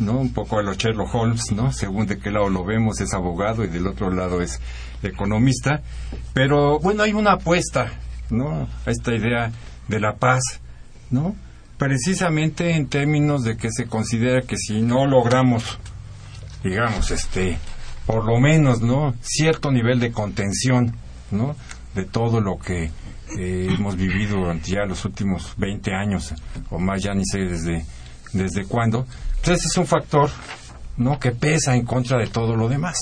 ¿no? 0.00 0.18
Un 0.18 0.32
poco 0.32 0.58
a 0.58 0.62
los 0.62 0.76
Sherlock 0.76 1.14
Holmes, 1.14 1.52
¿no? 1.52 1.72
Según 1.72 2.06
de 2.06 2.18
qué 2.18 2.30
lado 2.30 2.48
lo 2.48 2.64
vemos, 2.64 3.00
es 3.00 3.14
abogado 3.14 3.64
y 3.64 3.68
del 3.68 3.86
otro 3.86 4.10
lado 4.10 4.40
es 4.40 4.60
economista. 5.02 5.82
Pero 6.32 6.80
bueno, 6.80 7.04
hay 7.04 7.12
una 7.12 7.34
apuesta, 7.34 7.92
¿no? 8.30 8.68
A 8.86 8.90
esta 8.90 9.14
idea 9.14 9.52
de 9.86 10.00
la 10.00 10.16
paz, 10.16 10.42
¿no? 11.10 11.36
Precisamente 11.78 12.74
en 12.74 12.88
términos 12.88 13.44
de 13.44 13.56
que 13.56 13.70
se 13.70 13.86
considera 13.86 14.42
que 14.42 14.56
si 14.56 14.82
no 14.82 15.06
logramos, 15.06 15.78
digamos, 16.64 17.10
este, 17.10 17.58
por 18.04 18.24
lo 18.24 18.40
menos, 18.40 18.82
¿no? 18.82 19.14
Cierto 19.22 19.70
nivel 19.70 20.00
de 20.00 20.12
contención, 20.12 20.96
¿no? 21.30 21.54
De 21.94 22.04
todo 22.04 22.40
lo 22.40 22.58
que 22.58 22.90
eh, 23.38 23.68
hemos 23.70 23.96
vivido 23.96 24.38
durante 24.38 24.72
ya 24.72 24.84
los 24.84 25.04
últimos 25.04 25.54
20 25.56 25.92
años 25.94 26.34
o 26.70 26.78
más, 26.78 27.02
ya 27.02 27.14
ni 27.14 27.24
sé 27.24 27.40
desde, 27.40 27.84
desde 28.32 28.64
cuándo. 28.64 29.06
Entonces 29.36 29.66
es 29.66 29.76
un 29.76 29.86
factor 29.86 30.30
¿no? 30.96 31.18
que 31.18 31.32
pesa 31.32 31.74
en 31.74 31.84
contra 31.84 32.18
de 32.18 32.26
todo 32.26 32.56
lo 32.56 32.68
demás. 32.68 32.98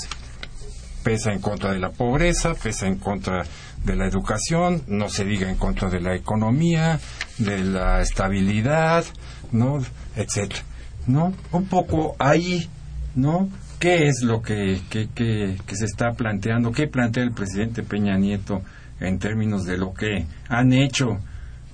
Pesa 1.03 1.33
en 1.33 1.41
contra 1.41 1.73
de 1.73 1.79
la 1.79 1.91
pobreza, 1.91 2.55
pesa 2.55 2.87
en 2.87 2.97
contra 2.97 3.45
de 3.85 3.97
la 3.97 4.07
educación, 4.07 4.83
no 4.89 5.09
se 5.09 5.25
diga 5.25 5.49
en 5.49 5.57
contra 5.57 5.89
de 5.89 6.01
la 6.01 6.15
economía, 6.15 7.01
de 7.39 7.59
la 7.59 8.03
estabilidad, 8.03 9.05
¿no? 9.53 9.79
etcétera. 10.17 10.63
¿No? 11.07 11.33
Un 11.53 11.65
poco 11.67 12.17
ahí, 12.19 12.69
¿no? 13.15 13.49
¿Qué 13.79 14.09
es 14.09 14.23
lo 14.23 14.43
que, 14.43 14.81
que, 14.91 15.09
que 15.15 15.77
se 15.77 15.87
está 15.87 16.13
planteando? 16.13 16.73
¿Qué 16.73 16.87
plantea 16.87 17.23
el 17.23 17.33
presidente 17.33 17.83
Peña 17.83 18.19
Nieto 18.19 18.63
en 19.01 19.19
términos 19.19 19.65
de 19.65 19.79
lo 19.79 19.93
que 19.95 20.27
han 20.49 20.73
hecho 20.73 21.19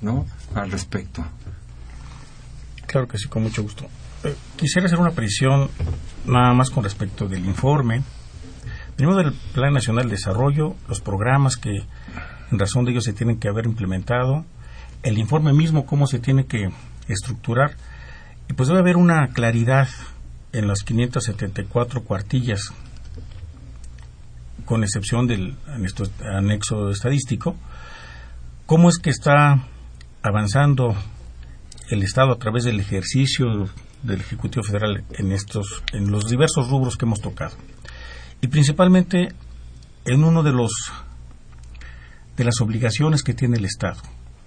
¿no? 0.01 0.27
al 0.55 0.71
respecto. 0.71 1.25
Claro 2.87 3.09
que 3.09 3.19
sí, 3.19 3.29
con 3.29 3.43
mucho 3.43 3.63
gusto. 3.63 3.87
Eh, 4.25 4.35
quisiera 4.57 4.87
hacer 4.87 4.99
una 4.99 5.11
precisión 5.11 5.69
nada 6.27 6.55
más 6.55 6.71
con 6.71 6.85
respecto 6.85 7.27
del 7.27 7.45
informe. 7.45 8.03
Primero 8.97 9.19
del 9.19 9.33
Plan 9.53 9.73
Nacional 9.73 10.05
de 10.05 10.13
Desarrollo, 10.13 10.77
los 10.89 11.01
programas 11.01 11.57
que 11.57 11.71
en 12.51 12.59
razón 12.59 12.85
de 12.85 12.93
ellos 12.93 13.05
se 13.05 13.13
tienen 13.13 13.39
que 13.39 13.49
haber 13.49 13.67
implementado, 13.67 14.45
el 15.03 15.19
informe 15.19 15.53
mismo, 15.53 15.87
cómo 15.87 16.07
se 16.07 16.19
tiene 16.19 16.47
que 16.47 16.69
estructurar, 17.09 17.77
y 18.49 18.53
pues 18.53 18.69
debe 18.69 18.81
haber 18.81 18.97
una 18.97 19.29
claridad 19.29 19.89
en 20.53 20.69
las 20.69 20.83
574 20.83 22.05
cuartillas 22.05 22.73
con 24.65 24.83
excepción 24.83 25.27
del 25.27 25.57
anexo 25.67 26.91
estadístico, 26.91 27.57
cómo 28.67 28.89
es 28.89 28.99
que 28.99 29.11
está 29.11 29.67
avanzando 30.23 30.97
el 31.91 32.03
Estado 32.03 32.33
a 32.33 32.39
través 32.39 32.65
del 32.65 32.81
ejercicio 32.81 33.69
del 34.03 34.21
Ejecutivo 34.21 34.65
Federal 34.65 35.05
en 35.13 35.33
estos 35.33 35.83
en 35.93 36.11
los 36.11 36.27
diversos 36.27 36.69
rubros 36.69 36.97
que 36.97 37.05
hemos 37.05 37.21
tocado 37.21 37.55
y 38.41 38.49
principalmente 38.49 39.29
en 40.05 40.25
uno 40.25 40.43
de 40.43 40.53
los 40.53 40.71
de 42.37 42.45
las 42.45 42.61
obligaciones 42.61 43.23
que 43.23 43.35
tiene 43.35 43.59
el 43.59 43.65
Estado 43.65 44.01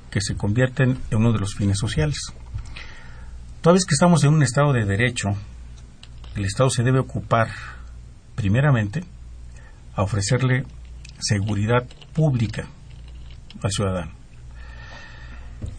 que 0.09 0.21
se 0.21 0.35
convierten 0.35 0.97
en 1.11 1.17
uno 1.17 1.33
de 1.33 1.39
los 1.39 1.55
fines 1.55 1.77
sociales. 1.77 2.17
Toda 3.61 3.73
vez 3.73 3.85
que 3.85 3.93
estamos 3.93 4.23
en 4.23 4.33
un 4.33 4.43
Estado 4.43 4.71
de 4.71 4.85
derecho, 4.85 5.29
el 6.35 6.45
Estado 6.45 6.69
se 6.69 6.83
debe 6.83 6.99
ocupar 6.99 7.49
primeramente 8.35 9.03
a 9.97 10.03
ofrecerle 10.03 10.63
seguridad 11.19 11.85
pública 12.13 12.67
al 13.61 13.71
ciudadano. 13.71 14.11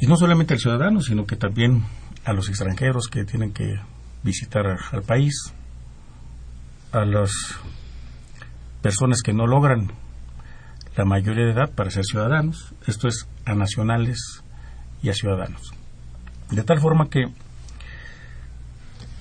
Y 0.00 0.06
no 0.06 0.16
solamente 0.16 0.54
al 0.54 0.60
ciudadano, 0.60 1.00
sino 1.00 1.24
que 1.24 1.36
también 1.36 1.84
a 2.24 2.32
los 2.32 2.48
extranjeros 2.48 3.06
que 3.08 3.24
tienen 3.24 3.52
que 3.52 3.80
visitar 4.24 4.66
al 4.90 5.02
país, 5.02 5.54
a 6.92 7.04
las 7.04 7.30
personas 8.82 9.22
que 9.22 9.32
no 9.32 9.46
logran 9.46 9.92
la 10.96 11.04
mayoría 11.04 11.44
de 11.44 11.52
edad 11.52 11.70
para 11.70 11.90
ser 11.90 12.04
ciudadanos, 12.04 12.74
esto 12.88 13.06
es 13.06 13.28
a 13.44 13.54
nacionales 13.54 14.18
y 15.00 15.10
a 15.10 15.14
ciudadanos. 15.14 15.70
De 16.50 16.64
tal 16.64 16.80
forma 16.80 17.08
que 17.08 17.26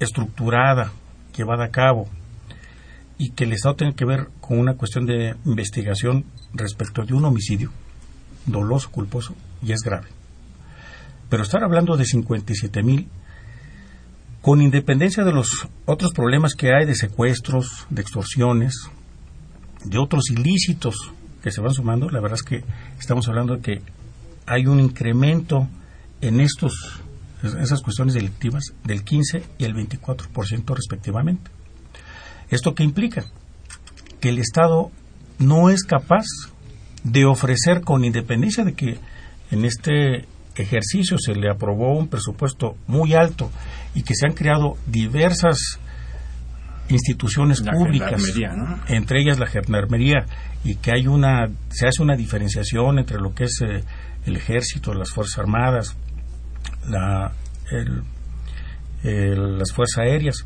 estructurada, 0.00 0.90
llevada 1.36 1.66
a 1.66 1.70
cabo, 1.70 2.08
y 3.18 3.30
que 3.30 3.44
el 3.44 3.52
Estado 3.52 3.76
tenga 3.76 3.94
que 3.94 4.04
ver 4.04 4.28
con 4.40 4.58
una 4.58 4.74
cuestión 4.74 5.06
de 5.06 5.36
investigación 5.44 6.24
respecto 6.52 7.04
de 7.04 7.14
un 7.14 7.24
homicidio 7.24 7.70
doloso, 8.46 8.90
culposo, 8.90 9.34
y 9.62 9.72
es 9.72 9.80
grave. 9.80 10.08
Pero 11.30 11.42
estar 11.42 11.62
hablando 11.64 11.96
de 11.96 12.04
57 12.04 12.82
mil, 12.82 13.08
con 14.42 14.60
independencia 14.60 15.24
de 15.24 15.32
los 15.32 15.66
otros 15.86 16.12
problemas 16.12 16.54
que 16.54 16.74
hay 16.74 16.84
de 16.84 16.94
secuestros, 16.94 17.86
de 17.88 18.02
extorsiones, 18.02 18.90
de 19.84 19.98
otros 19.98 20.30
ilícitos 20.30 20.94
que 21.42 21.50
se 21.50 21.60
van 21.60 21.72
sumando, 21.72 22.10
la 22.10 22.20
verdad 22.20 22.38
es 22.38 22.42
que 22.42 22.64
estamos 22.98 23.28
hablando 23.28 23.56
de 23.56 23.62
que 23.62 23.82
hay 24.46 24.66
un 24.66 24.80
incremento 24.80 25.68
en 26.20 26.40
estos 26.40 27.00
esas 27.42 27.82
cuestiones 27.82 28.14
delictivas 28.14 28.72
del 28.84 29.04
15 29.04 29.42
y 29.58 29.64
el 29.64 29.74
24% 29.74 30.74
respectivamente. 30.74 31.50
¿Esto 32.50 32.74
qué 32.74 32.84
implica? 32.84 33.24
Que 34.20 34.30
el 34.30 34.38
Estado 34.38 34.90
no 35.38 35.70
es 35.70 35.84
capaz 35.84 36.24
de 37.02 37.24
ofrecer 37.24 37.82
con 37.82 38.04
independencia 38.04 38.64
de 38.64 38.74
que 38.74 38.98
en 39.50 39.64
este 39.64 40.26
ejercicio 40.56 41.18
se 41.18 41.34
le 41.34 41.50
aprobó 41.50 41.98
un 41.98 42.08
presupuesto 42.08 42.76
muy 42.86 43.14
alto 43.14 43.50
y 43.94 44.02
que 44.02 44.14
se 44.14 44.26
han 44.26 44.34
creado 44.34 44.76
diversas 44.86 45.78
instituciones 46.88 47.62
públicas, 47.62 48.22
entre 48.88 49.22
ellas 49.22 49.38
la 49.38 49.46
gendarmería, 49.46 50.26
y 50.64 50.76
que 50.76 50.92
hay 50.92 51.06
una, 51.06 51.48
se 51.70 51.86
hace 51.86 52.02
una 52.02 52.16
diferenciación 52.16 52.98
entre 52.98 53.18
lo 53.18 53.34
que 53.34 53.44
es 53.44 53.60
eh, 53.62 53.84
el 54.26 54.36
ejército, 54.36 54.92
las 54.92 55.10
fuerzas 55.10 55.38
armadas, 55.38 55.96
la, 56.88 57.32
las 59.02 59.72
fuerzas 59.72 59.98
aéreas, 59.98 60.44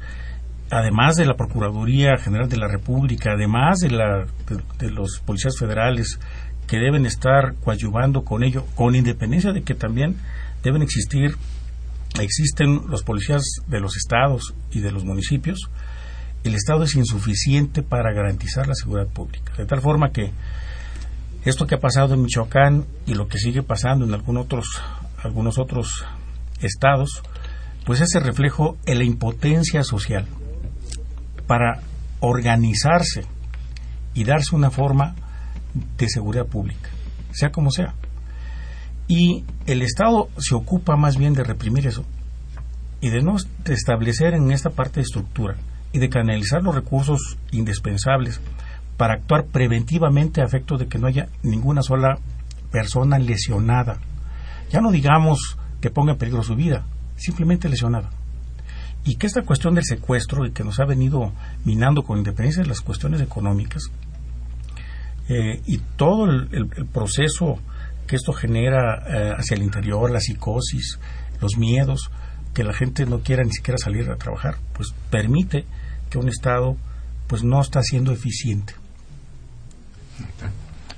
además 0.70 1.16
de 1.16 1.26
la 1.26 1.34
Procuraduría 1.34 2.16
General 2.18 2.48
de 2.48 2.56
la 2.56 2.68
República, 2.68 3.32
además 3.32 3.78
de, 3.78 3.90
la, 3.90 4.26
de 4.78 4.90
los 4.90 5.20
policías 5.24 5.58
federales, 5.58 6.18
que 6.66 6.78
deben 6.78 7.06
estar 7.06 7.54
coadyuvando 7.64 8.24
con 8.24 8.44
ello, 8.44 8.66
con 8.74 8.94
independencia 8.94 9.52
de 9.52 9.62
que 9.62 9.74
también 9.74 10.16
deben 10.62 10.82
existir, 10.82 11.36
existen 12.20 12.82
los 12.88 13.02
policías 13.02 13.42
de 13.66 13.80
los 13.80 13.96
estados 13.96 14.54
y 14.70 14.80
de 14.80 14.92
los 14.92 15.04
municipios, 15.04 15.70
el 16.44 16.54
Estado 16.54 16.84
es 16.84 16.94
insuficiente 16.94 17.82
para 17.82 18.12
garantizar 18.12 18.66
la 18.66 18.74
seguridad 18.74 19.08
pública. 19.08 19.52
De 19.56 19.66
tal 19.66 19.80
forma 19.80 20.10
que 20.10 20.32
esto 21.44 21.66
que 21.66 21.76
ha 21.76 21.80
pasado 21.80 22.14
en 22.14 22.22
Michoacán 22.22 22.84
y 23.06 23.14
lo 23.14 23.28
que 23.28 23.38
sigue 23.38 23.62
pasando 23.62 24.04
en 24.04 24.12
algunos 24.12 24.44
otros, 24.44 24.66
algunos 25.22 25.58
otros 25.58 26.04
estados, 26.60 27.22
pues 27.86 28.02
es 28.02 28.14
el 28.14 28.24
reflejo 28.24 28.76
en 28.84 28.98
la 28.98 29.04
impotencia 29.04 29.82
social 29.82 30.26
para 31.49 31.80
organizarse 32.20 33.24
y 34.14 34.22
darse 34.22 34.55
una 34.55 34.70
forma 34.70 35.16
de 35.96 36.09
seguridad 36.09 36.46
pública, 36.46 36.90
sea 37.32 37.51
como 37.51 37.72
sea. 37.72 37.94
Y 39.09 39.44
el 39.66 39.82
Estado 39.82 40.28
se 40.38 40.55
ocupa 40.55 40.96
más 40.96 41.16
bien 41.16 41.32
de 41.32 41.42
reprimir 41.42 41.86
eso 41.86 42.05
y 43.01 43.09
de 43.09 43.22
no 43.22 43.36
establecer 43.64 44.34
en 44.34 44.53
esta 44.53 44.70
parte 44.70 44.96
de 44.96 45.03
estructura 45.03 45.57
y 45.92 45.99
de 45.99 46.11
canalizar 46.11 46.62
los 46.62 46.74
recursos 46.74 47.38
indispensables 47.51 48.40
para 48.99 49.14
actuar 49.14 49.46
preventivamente 49.46 50.42
a 50.42 50.44
efecto 50.44 50.76
de 50.76 50.88
que 50.88 50.99
no 50.99 51.07
haya 51.07 51.28
ninguna 51.42 51.82
sola 51.82 52.18
persona 52.70 53.18
lesionada. 53.18 53.99
Ya 54.70 54.80
no 54.80 54.90
digamos 54.90 55.57
que 55.80 55.90
ponga 55.90 56.12
en 56.12 56.18
peligro 56.18 56.42
su 56.42 56.55
vida, 56.55 56.84
simplemente 57.16 57.68
lesionada. 57.68 58.11
Y 59.05 59.16
que 59.16 59.26
esta 59.26 59.42
cuestión 59.42 59.74
del 59.74 59.84
secuestro 59.84 60.44
y 60.44 60.53
que 60.53 60.64
nos 60.64 60.80
ha 60.80 60.84
venido 60.84 61.32
minando 61.64 62.03
con 62.03 62.18
independencia 62.18 62.62
de 62.62 62.68
las 62.68 62.80
cuestiones 62.80 63.20
económicas, 63.20 63.84
eh, 65.28 65.61
y 65.66 65.78
todo 65.96 66.24
el, 66.24 66.68
proceso 66.92 67.59
que 68.07 68.16
esto 68.16 68.32
genera 68.32 69.03
eh, 69.07 69.34
hacia 69.36 69.57
el 69.57 69.62
interior, 69.62 70.11
la 70.11 70.20
psicosis, 70.20 70.99
los 71.40 71.59
miedos, 71.59 72.11
que 72.55 72.64
la 72.64 72.72
gente 72.72 73.05
no 73.05 73.20
quiera 73.20 73.44
ni 73.44 73.53
siquiera 73.53 73.76
salir 73.78 74.11
a 74.11 74.16
trabajar, 74.16 74.57
pues 74.72 74.94
permite 75.11 75.64
que 76.09 76.18
un 76.18 76.28
Estado 76.28 76.76
pues 77.26 77.44
no 77.44 77.61
está 77.61 77.82
siendo 77.82 78.11
eficiente. 78.11 78.74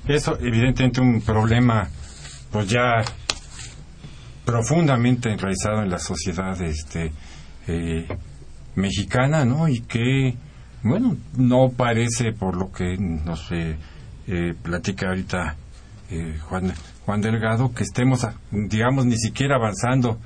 Eso 0.07 0.37
evidentemente 0.39 1.01
un 1.01 1.21
problema 1.21 1.89
pues 2.51 2.67
ya 2.67 3.03
profundamente 4.45 5.29
enraizado 5.29 5.83
en 5.83 5.89
la 5.89 5.99
sociedad 5.99 6.59
este 6.61 7.11
eh, 7.71 8.07
mexicana, 8.75 9.45
¿no? 9.45 9.67
Y 9.67 9.81
que 9.81 10.35
bueno, 10.83 11.15
no 11.37 11.69
parece 11.69 12.33
por 12.33 12.55
lo 12.55 12.71
que 12.71 12.97
no 12.97 13.35
sé 13.35 13.75
eh, 14.27 14.55
platica 14.61 15.09
ahorita 15.09 15.55
eh, 16.09 16.39
Juan, 16.41 16.73
Juan 17.05 17.21
Delgado, 17.21 17.71
que 17.73 17.83
estemos, 17.83 18.27
digamos, 18.51 19.05
ni 19.05 19.17
siquiera 19.17 19.55
avanzando, 19.55 20.17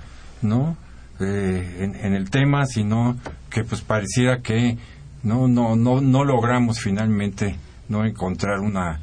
¿no? 0.42 0.78
Eh, 1.20 1.94
en, 2.02 2.14
el 2.14 2.30
tema, 2.30 2.66
sino 2.66 3.18
que 3.50 3.64
pues 3.64 3.82
pareciera 3.82 4.42
que 4.42 4.78
no, 5.24 5.48
no, 5.48 5.76
no, 5.76 6.02
no 6.02 6.24
logramos 6.26 6.80
finalmente 6.80 7.56
no 7.88 8.04
encontrar 8.04 8.60
una, 8.60 9.00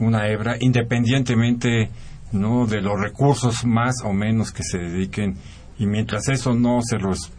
una 0.00 0.28
hebra, 0.28 0.56
independientemente 0.58 1.90
no 2.32 2.66
de 2.66 2.80
los 2.80 3.00
recursos 3.00 3.64
más 3.64 3.96
o 4.04 4.12
menos 4.12 4.50
que 4.50 4.64
se 4.64 4.78
dediquen 4.78 5.36
y 5.78 5.86
mientras 5.86 6.28
eso 6.28 6.54
no 6.54 6.80
se 6.82 6.98
los 6.98 7.32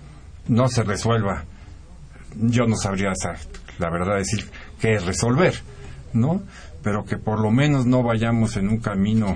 no 0.48 0.68
se 0.70 0.84
resuelva 0.84 1.46
yo 2.36 2.66
no 2.68 2.76
sabría 2.76 3.12
la 3.80 3.90
verdad 3.90 4.18
decir 4.18 4.50
qué 4.80 4.94
es 4.94 5.06
resolver 5.06 5.56
¿no? 6.14 6.42
Pero 6.84 7.06
que 7.06 7.18
por 7.18 7.40
lo 7.40 7.52
menos 7.52 7.86
no 7.86 8.04
vayamos 8.04 8.58
en 8.58 8.70
un 8.70 8.78
camino, 8.80 9.36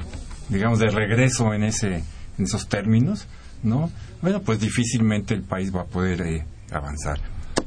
digamos, 0.50 0.80
de 0.80 0.90
regreso 0.90 1.54
en 1.54 1.64
ese, 1.64 2.04
en 2.38 2.46
esos 2.46 2.68
términos, 2.68 3.28
¿no? 3.64 3.92
Bueno, 4.22 4.42
pues 4.42 4.60
difícilmente 4.60 5.34
el 5.34 5.44
país 5.44 5.74
va 5.76 5.82
a 5.82 5.86
poder 5.86 6.22
eh, 6.22 6.46
avanzar. 6.72 7.20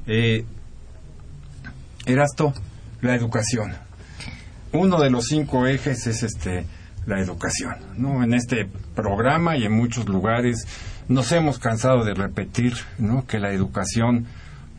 Eh, 0.06 0.44
Erasto, 2.06 2.52
la 3.00 3.14
educación. 3.14 3.74
Uno 4.72 5.00
de 5.00 5.10
los 5.10 5.26
cinco 5.26 5.66
ejes 5.66 6.06
es 6.06 6.22
este 6.22 6.66
la 7.06 7.20
educación, 7.20 7.74
¿no? 7.98 8.24
En 8.24 8.32
este 8.32 8.66
programa 8.94 9.58
y 9.58 9.64
en 9.64 9.72
muchos 9.72 10.08
lugares 10.08 10.66
nos 11.08 11.32
hemos 11.32 11.58
cansado 11.58 12.04
de 12.04 12.14
repetir, 12.14 12.74
¿no? 12.98 13.26
Que 13.26 13.38
la 13.38 13.52
educación, 13.52 14.26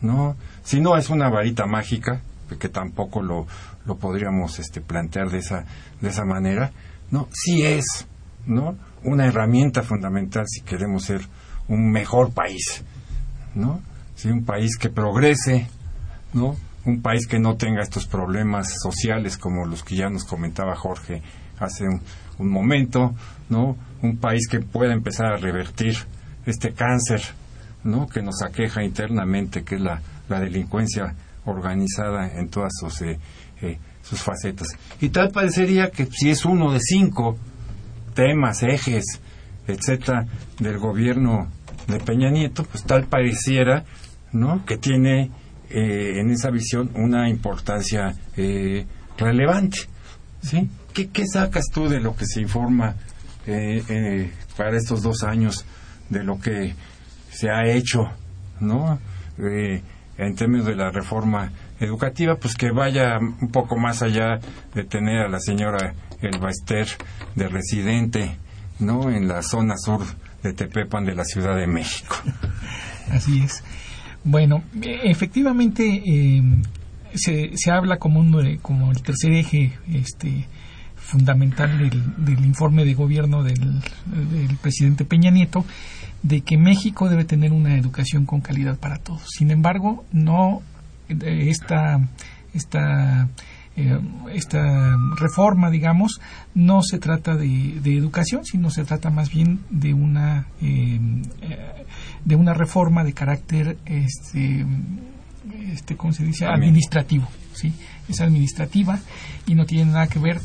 ¿no? 0.00 0.36
Si 0.64 0.80
no 0.80 0.96
es 0.96 1.10
una 1.10 1.28
varita 1.28 1.66
mágica, 1.66 2.20
que 2.58 2.68
tampoco 2.68 3.22
lo, 3.22 3.46
lo 3.84 3.96
podríamos 3.96 4.58
este, 4.58 4.80
plantear 4.80 5.30
de 5.30 5.38
esa, 5.38 5.64
de 6.00 6.08
esa 6.08 6.24
manera, 6.24 6.70
¿no? 7.10 7.28
Sí 7.32 7.62
es, 7.64 8.06
¿no? 8.46 8.76
Una 9.04 9.26
herramienta 9.26 9.82
fundamental 9.82 10.44
si 10.46 10.62
queremos 10.62 11.04
ser 11.04 11.22
un 11.68 11.90
mejor 11.90 12.32
país, 12.32 12.84
¿no? 13.54 13.80
Sí, 14.14 14.28
un 14.28 14.44
país 14.44 14.76
que 14.78 14.88
progrese, 14.88 15.68
¿no? 16.32 16.56
Un 16.84 17.02
país 17.02 17.26
que 17.26 17.38
no 17.38 17.56
tenga 17.56 17.82
estos 17.82 18.06
problemas 18.06 18.80
sociales 18.80 19.36
como 19.36 19.66
los 19.66 19.82
que 19.82 19.96
ya 19.96 20.08
nos 20.08 20.24
comentaba 20.24 20.76
Jorge 20.76 21.22
hace 21.58 21.84
un, 21.84 22.00
un 22.38 22.48
momento, 22.48 23.14
¿no? 23.48 23.76
Un 24.02 24.18
país 24.18 24.46
que 24.48 24.60
pueda 24.60 24.92
empezar 24.92 25.26
a 25.26 25.36
revertir 25.36 25.96
este 26.46 26.72
cáncer, 26.72 27.22
¿no? 27.84 28.08
Que 28.08 28.22
nos 28.22 28.42
aqueja 28.42 28.82
internamente, 28.82 29.64
que 29.64 29.74
es 29.74 29.80
la, 29.80 30.00
la 30.28 30.40
delincuencia 30.40 31.14
organizada 31.44 32.28
en 32.38 32.48
todas 32.48 32.72
sus, 32.78 33.02
eh, 33.02 33.18
eh, 33.62 33.78
sus 34.02 34.20
facetas. 34.20 34.68
Y 35.00 35.08
tal 35.08 35.30
parecería 35.30 35.90
que 35.90 36.06
si 36.06 36.30
es 36.30 36.44
uno 36.44 36.72
de 36.72 36.80
cinco 36.80 37.36
temas, 38.14 38.62
ejes, 38.62 39.04
etcétera, 39.66 40.26
del 40.58 40.78
gobierno 40.78 41.48
de 41.88 41.98
Peña 42.00 42.30
Nieto, 42.30 42.64
pues 42.64 42.84
tal 42.84 43.04
pareciera, 43.04 43.84
¿no? 44.32 44.64
Que 44.64 44.76
tiene 44.76 45.30
eh, 45.70 46.20
en 46.20 46.30
esa 46.30 46.50
visión 46.50 46.90
una 46.94 47.28
importancia 47.28 48.14
relevante, 49.18 49.78
¿sí? 50.42 50.68
¿Qué, 50.92 51.08
¿Qué, 51.08 51.26
sacas 51.26 51.66
tú 51.72 51.88
de 51.88 52.00
lo 52.00 52.16
que 52.16 52.26
se 52.26 52.40
informa 52.40 52.96
para 54.56 54.76
estos 54.76 55.02
dos 55.02 55.22
años 55.22 55.64
de 56.10 56.24
lo 56.24 56.38
que 56.38 56.74
se 57.30 57.50
ha 57.50 57.66
hecho, 57.66 58.10
¿no? 58.60 58.98
en 59.38 60.34
términos 60.34 60.66
de 60.66 60.74
la 60.74 60.90
reforma 60.90 61.52
educativa, 61.78 62.36
pues 62.36 62.54
que 62.54 62.70
vaya 62.70 63.18
un 63.18 63.50
poco 63.50 63.76
más 63.76 64.02
allá 64.02 64.40
de 64.74 64.84
tener 64.84 65.18
a 65.18 65.28
la 65.28 65.40
señora 65.40 65.94
Elba 66.22 66.50
Ester 66.50 66.86
de 67.34 67.48
residente, 67.48 68.36
¿no? 68.78 69.10
En 69.10 69.28
la 69.28 69.42
zona 69.42 69.76
sur 69.76 70.00
de 70.42 70.52
Tepepan 70.52 71.04
de 71.04 71.14
la 71.14 71.24
Ciudad 71.24 71.56
de 71.56 71.66
México. 71.66 72.16
Así 73.10 73.42
es. 73.42 73.62
Bueno, 74.24 74.64
efectivamente 74.82 76.02
eh, 76.04 76.42
se, 77.14 77.50
se 77.54 77.70
habla 77.70 77.98
como, 77.98 78.20
un, 78.20 78.56
como 78.58 78.90
el 78.90 79.02
tercer 79.02 79.32
eje 79.32 79.78
este, 79.92 80.48
fundamental 81.06 81.78
del, 81.78 82.24
del 82.24 82.44
informe 82.44 82.84
de 82.84 82.94
gobierno 82.94 83.42
del, 83.42 83.80
del 84.06 84.56
presidente 84.60 85.04
Peña 85.04 85.30
Nieto 85.30 85.64
de 86.22 86.40
que 86.40 86.56
México 86.58 87.08
debe 87.08 87.24
tener 87.24 87.52
una 87.52 87.76
educación 87.76 88.26
con 88.26 88.40
calidad 88.40 88.78
para 88.78 88.98
todos. 88.98 89.22
Sin 89.28 89.50
embargo, 89.50 90.04
no 90.12 90.62
eh, 91.08 91.48
esta 91.48 92.00
esta 92.52 93.28
eh, 93.76 94.00
esta 94.32 94.96
reforma, 95.16 95.70
digamos, 95.70 96.20
no 96.54 96.82
se 96.82 96.98
trata 96.98 97.36
de, 97.36 97.78
educación, 97.84 98.44
sino 98.44 98.70
se 98.70 98.84
trata 98.84 99.10
más 99.10 99.30
bien 99.30 99.60
de 99.70 99.92
una 99.94 100.46
eh, 100.60 100.98
de 102.24 102.36
una 102.36 102.54
reforma 102.54 103.04
de 103.04 103.12
carácter 103.12 103.78
este, 103.84 104.66
este, 105.72 105.96
¿cómo 105.96 106.12
se 106.12 106.24
dice? 106.24 106.46
Administrativo, 106.46 107.28
¿sí? 107.52 107.72
Es 108.08 108.20
administrativa 108.20 108.98
y 109.46 109.54
no 109.54 109.66
tiene 109.66 109.92
nada 109.92 110.08
que 110.08 110.18
ver 110.18 110.40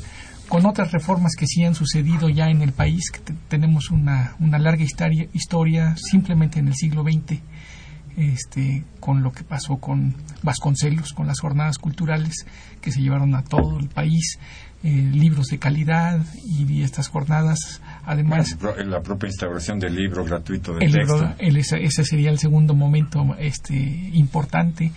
con 0.51 0.65
otras 0.65 0.91
reformas 0.91 1.37
que 1.37 1.47
sí 1.47 1.63
han 1.63 1.75
sucedido 1.75 2.27
ya 2.27 2.49
en 2.49 2.61
el 2.61 2.73
país, 2.73 3.09
que 3.09 3.21
tenemos 3.47 3.89
una, 3.89 4.35
una 4.41 4.59
larga 4.59 4.83
historia, 4.83 5.25
historia 5.31 5.95
simplemente 5.95 6.59
en 6.59 6.67
el 6.67 6.75
siglo 6.75 7.03
XX, 7.03 7.39
este, 8.17 8.83
con 8.99 9.23
lo 9.23 9.31
que 9.31 9.45
pasó 9.45 9.77
con 9.77 10.13
Vasconcelos, 10.43 11.13
con 11.13 11.25
las 11.25 11.39
jornadas 11.39 11.77
culturales 11.77 12.45
que 12.81 12.91
se 12.91 12.99
llevaron 12.99 13.33
a 13.33 13.45
todo 13.45 13.79
el 13.79 13.87
país, 13.87 14.39
eh, 14.83 14.89
libros 14.89 15.47
de 15.47 15.57
calidad 15.57 16.19
y, 16.45 16.83
estas 16.83 17.07
jornadas, 17.07 17.81
además... 18.03 18.57
la 18.85 19.01
propia 19.01 19.29
instauración 19.29 19.79
del 19.79 19.95
libro 19.95 20.25
gratuito 20.25 20.73
de 20.73 20.85
texto. 20.85 21.33
ese 21.39 22.03
sería 22.03 22.29
el 22.29 22.39
segundo 22.39 22.75
momento 22.75 23.37
este, 23.39 23.75
importante. 23.75 24.91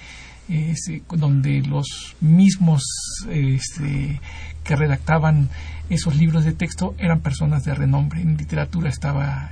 Donde 1.08 1.62
los 1.62 2.16
mismos 2.20 2.82
este, 3.30 4.20
que 4.62 4.76
redactaban 4.76 5.48
esos 5.90 6.16
libros 6.16 6.44
de 6.44 6.52
texto 6.52 6.94
eran 6.98 7.20
personas 7.20 7.64
de 7.64 7.74
renombre. 7.74 8.20
En 8.22 8.36
literatura 8.36 8.88
estaba 8.88 9.50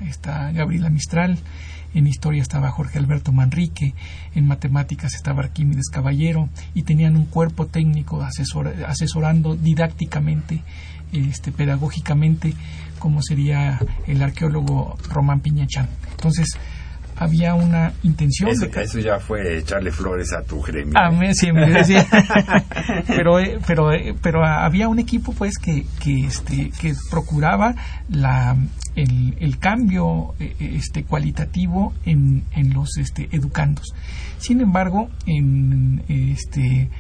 Gabriela 0.53 0.91
Mistral, 0.91 1.39
en 1.95 2.07
historia 2.07 2.43
estaba 2.43 2.71
Jorge 2.71 2.99
Alberto 2.99 3.33
Manrique, 3.33 3.95
en 4.35 4.47
matemáticas 4.47 5.15
estaba 5.15 5.43
Arquímedes 5.43 5.91
Caballero 5.91 6.49
y 6.75 6.83
tenían 6.83 7.17
un 7.17 7.27
cuerpo 7.27 7.67
técnico 7.67 8.23
asesorando 8.23 9.57
didácticamente, 9.57 10.63
este, 11.13 11.53
pedagógicamente, 11.53 12.55
como 12.99 13.23
sería 13.23 13.79
el 14.07 14.23
arqueólogo 14.23 14.97
Román 15.11 15.41
Piñachán. 15.41 15.89
Entonces, 16.13 16.57
había 17.23 17.55
una 17.55 17.93
intención. 18.03 18.51
Eso, 18.51 18.67
eso 18.67 18.99
ya 18.99 19.19
fue 19.19 19.59
echarle 19.59 19.91
flores 19.91 20.33
a 20.33 20.43
tu 20.43 20.61
gremio. 20.61 20.95
A 20.97 21.11
mí, 21.11 21.35
sí, 21.35 21.49
pero, 23.07 23.39
eh, 23.39 23.59
pero, 23.67 23.93
eh, 23.93 24.15
pero 24.21 24.45
había 24.45 24.89
un 24.89 24.99
equipo 24.99 25.33
pues 25.33 25.59
que, 25.59 25.85
que, 26.03 26.27
este, 26.27 26.71
que 26.81 26.95
procuraba 27.11 27.75
la, 28.09 28.57
el, 28.97 29.37
el 29.41 29.59
cambio 29.59 30.35
eh, 30.39 30.55
este, 30.59 31.05
cualitativo 31.05 31.93
en, 32.05 32.45
en 32.53 32.75
los 32.75 32.97
este, 32.99 33.29
educandos. 33.33 33.95
Sin 34.39 34.61
embargo, 34.61 35.09
en, 35.27 36.03
este, 36.09 36.91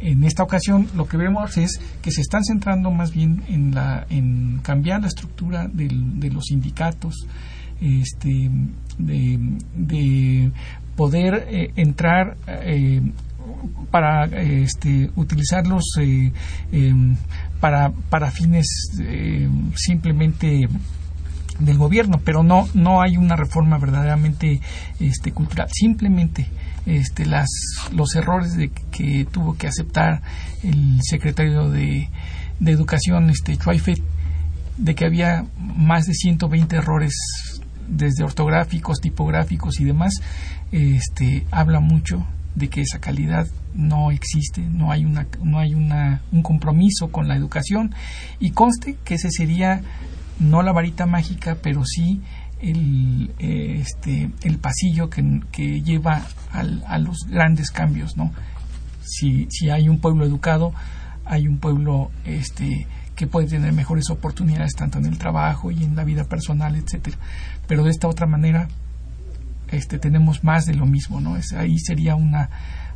en 0.00 0.24
esta 0.24 0.42
ocasión 0.42 0.88
lo 0.94 1.06
que 1.06 1.16
vemos 1.16 1.56
es 1.56 1.80
que 2.02 2.10
se 2.10 2.20
están 2.20 2.44
centrando 2.44 2.90
más 2.90 3.12
bien 3.12 3.42
en, 3.48 3.74
la, 3.74 4.06
en 4.10 4.60
cambiar 4.62 5.00
la 5.00 5.08
estructura 5.08 5.68
de 5.68 6.30
los 6.30 6.44
sindicatos, 6.46 7.26
este, 7.80 8.50
de, 9.06 10.50
poder 10.96 11.46
eh, 11.48 11.72
entrar 11.76 12.36
eh, 12.46 13.00
para 13.90 14.26
este, 14.26 15.10
utilizarlos 15.16 15.84
eh, 15.98 16.30
em, 16.72 17.16
para, 17.58 17.90
para 18.10 18.30
fines 18.30 18.66
simplemente 19.76 20.68
del 21.58 21.78
gobierno, 21.78 22.20
pero 22.24 22.42
no 22.42 22.68
no 22.74 23.02
hay 23.02 23.16
una 23.16 23.36
reforma 23.36 23.78
verdaderamente 23.78 24.60
este, 24.98 25.32
cultural. 25.32 25.68
Simplemente 25.70 26.46
este, 26.86 27.26
las, 27.26 27.48
los 27.92 28.14
errores 28.14 28.56
de 28.56 28.70
que 28.90 29.26
tuvo 29.30 29.54
que 29.56 29.66
aceptar 29.66 30.22
el 30.62 30.98
secretario 31.02 31.70
de, 31.70 32.08
de 32.58 32.72
Educación, 32.72 33.30
este, 33.30 33.58
de 34.76 34.94
que 34.94 35.04
había 35.04 35.44
más 35.58 36.06
de 36.06 36.14
120 36.14 36.76
errores 36.76 37.14
desde 37.90 38.24
ortográficos, 38.24 39.00
tipográficos 39.00 39.80
y 39.80 39.84
demás, 39.84 40.14
este, 40.72 41.46
habla 41.50 41.80
mucho 41.80 42.26
de 42.54 42.68
que 42.68 42.80
esa 42.80 43.00
calidad 43.00 43.46
no 43.74 44.10
existe, 44.10 44.62
no 44.62 44.90
hay 44.90 45.04
una, 45.04 45.26
no 45.42 45.58
hay 45.58 45.74
una, 45.74 46.22
un 46.32 46.42
compromiso 46.42 47.08
con 47.10 47.28
la 47.28 47.36
educación 47.36 47.94
y 48.38 48.50
conste 48.50 48.96
que 49.04 49.14
ese 49.14 49.28
sería 49.30 49.82
no 50.38 50.62
la 50.62 50.72
varita 50.72 51.06
mágica, 51.06 51.58
pero 51.62 51.84
sí 51.84 52.20
el, 52.60 53.32
este, 53.38 54.30
el 54.42 54.58
pasillo 54.58 55.10
que, 55.10 55.42
que 55.52 55.82
lleva 55.82 56.22
al, 56.52 56.82
a 56.86 56.98
los 56.98 57.18
grandes 57.28 57.70
cambios, 57.70 58.16
¿no? 58.16 58.32
Si, 59.02 59.46
si 59.50 59.70
hay 59.70 59.88
un 59.88 59.98
pueblo 60.00 60.24
educado, 60.24 60.72
hay 61.24 61.46
un 61.46 61.58
pueblo 61.58 62.10
este, 62.24 62.86
que 63.20 63.26
puede 63.26 63.48
tener 63.48 63.72
mejores 63.72 64.10
oportunidades 64.10 64.72
tanto 64.74 64.98
en 64.98 65.06
el 65.06 65.18
trabajo 65.18 65.70
y 65.70 65.84
en 65.84 65.94
la 65.94 66.04
vida 66.04 66.24
personal, 66.24 66.74
etcétera. 66.74 67.18
Pero 67.70 67.84
de 67.84 67.90
esta 67.90 68.08
otra 68.08 68.26
manera 68.26 68.66
este 69.70 70.00
tenemos 70.00 70.42
más 70.42 70.66
de 70.66 70.74
lo 70.74 70.86
mismo, 70.86 71.20
¿no? 71.20 71.36
Es, 71.36 71.52
ahí 71.52 71.78
sería 71.78 72.16
una 72.16 72.50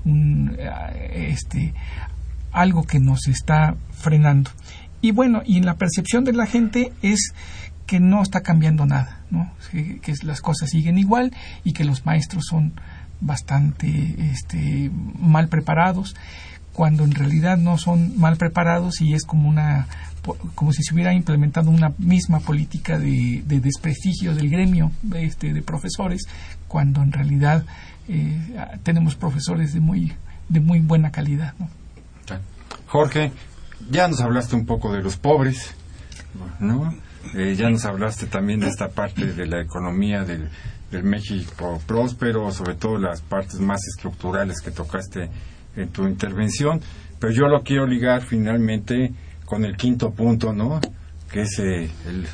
un, 0.04 0.56
eh, 0.58 1.28
este 1.30 1.72
algo 2.50 2.82
que 2.82 2.98
nos 2.98 3.28
está 3.28 3.76
frenando. 3.92 4.50
Y 5.00 5.12
bueno, 5.12 5.42
y 5.46 5.60
la 5.60 5.74
percepción 5.76 6.24
de 6.24 6.32
la 6.32 6.46
gente 6.46 6.92
es 7.02 7.34
que 7.86 8.00
no 8.00 8.20
está 8.20 8.40
cambiando 8.40 8.84
nada, 8.84 9.20
¿no? 9.30 9.52
Que, 9.70 10.00
que 10.00 10.12
las 10.24 10.40
cosas 10.40 10.70
siguen 10.70 10.98
igual 10.98 11.32
y 11.62 11.72
que 11.72 11.84
los 11.84 12.04
maestros 12.04 12.46
son 12.50 12.72
bastante 13.20 14.16
este, 14.32 14.90
mal 15.20 15.46
preparados 15.46 16.16
cuando 16.72 17.04
en 17.04 17.12
realidad 17.12 17.58
no 17.58 17.78
son 17.78 18.18
mal 18.18 18.38
preparados 18.38 19.00
y 19.00 19.14
es 19.14 19.22
como 19.22 19.48
una 19.48 19.86
como 20.54 20.72
si 20.72 20.82
se 20.82 20.94
hubiera 20.94 21.12
implementado 21.12 21.70
una 21.70 21.92
misma 21.98 22.40
política 22.40 22.98
de, 22.98 23.42
desprestigio 23.46 24.34
del 24.34 24.50
gremio 24.50 24.90
este, 25.14 25.52
de 25.52 25.62
profesores, 25.62 26.22
cuando 26.68 27.02
en 27.02 27.12
realidad 27.12 27.64
eh, 28.08 28.38
tenemos 28.82 29.14
profesores 29.14 29.72
de 29.74 29.80
muy, 29.80 30.12
de 30.48 30.60
muy 30.60 30.80
buena 30.80 31.10
calidad. 31.10 31.54
Jorge, 32.86 33.32
ya 33.90 34.08
nos 34.08 34.20
hablaste 34.20 34.56
un 34.56 34.66
poco 34.66 34.92
de 34.92 35.02
los 35.02 35.16
pobres, 35.16 35.74
¿no? 36.60 36.94
Eh, 37.34 37.54
ya 37.56 37.68
nos 37.70 37.84
hablaste 37.84 38.26
también 38.26 38.60
de 38.60 38.68
esta 38.68 38.88
parte 38.88 39.32
de 39.32 39.46
la 39.46 39.60
economía 39.60 40.24
del, 40.24 40.48
del 40.90 41.02
México 41.02 41.80
próspero, 41.86 42.50
sobre 42.52 42.74
todo 42.74 42.98
las 42.98 43.20
partes 43.22 43.58
más 43.60 43.80
estructurales 43.88 44.60
que 44.60 44.70
tocaste 44.70 45.30
en 45.76 45.88
tu 45.88 46.06
intervención, 46.06 46.80
pero 47.18 47.32
yo 47.32 47.46
lo 47.46 47.62
quiero 47.62 47.86
ligar 47.86 48.22
finalmente 48.22 49.12
con 49.44 49.64
el 49.64 49.76
quinto 49.76 50.12
punto, 50.12 50.52
¿no? 50.52 50.80
Que 51.30 51.42
es 51.42 51.58
eh, 51.58 51.88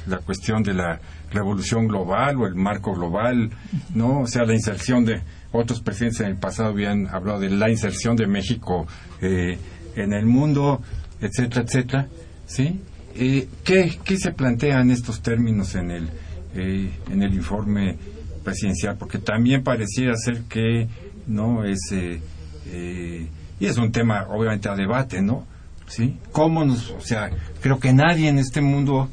la 0.07 0.19
cuestión 0.19 0.63
de 0.63 0.75
la 0.75 1.01
revolución 1.31 1.87
global 1.89 2.37
o 2.37 2.47
el 2.47 2.55
marco 2.55 2.95
global, 2.95 3.51
¿no? 3.95 4.21
O 4.21 4.27
sea, 4.27 4.45
la 4.45 4.55
inserción 4.55 5.05
de 5.05 5.23
otros 5.53 5.81
presidentes 5.81 6.21
en 6.21 6.29
el 6.29 6.37
pasado 6.37 6.71
habían 6.71 7.07
hablado 7.09 7.41
de 7.41 7.51
la 7.51 7.71
inserción 7.71 8.17
de 8.17 8.27
México 8.27 8.87
eh, 9.21 9.59
en 9.97 10.13
el 10.13 10.27
mundo, 10.27 10.83
etcétera, 11.21 11.63
etcétera, 11.63 12.09
¿sí? 12.47 12.81
Eh, 13.17 13.49
¿qué, 13.65 13.99
¿Qué 14.05 14.17
se 14.17 14.33
plantea 14.33 14.81
en 14.81 14.91
estos 14.91 15.21
términos 15.21 15.75
en 15.75 15.91
el, 15.91 16.09
en 16.55 17.23
el 17.23 17.35
informe 17.35 17.97
presidencial? 18.45 18.97
Porque 18.97 19.19
también 19.19 19.65
pareciera 19.65 20.15
ser 20.17 20.43
que, 20.43 20.89
¿no? 21.27 21.65
Es, 21.65 21.93
y 21.93 23.67
es 23.67 23.77
un 23.79 23.91
tema, 23.91 24.27
obviamente, 24.29 24.69
a 24.69 24.77
debate, 24.77 25.21
¿no? 25.21 25.47
¿Sí? 25.91 26.17
¿Cómo 26.33 26.65
nos, 26.65 26.91
o 26.91 27.01
sea, 27.01 27.31
creo 27.61 27.79
que 27.81 27.93
nadie 27.93 28.29
en 28.29 28.39
este 28.39 28.61
mundo, 28.61 29.09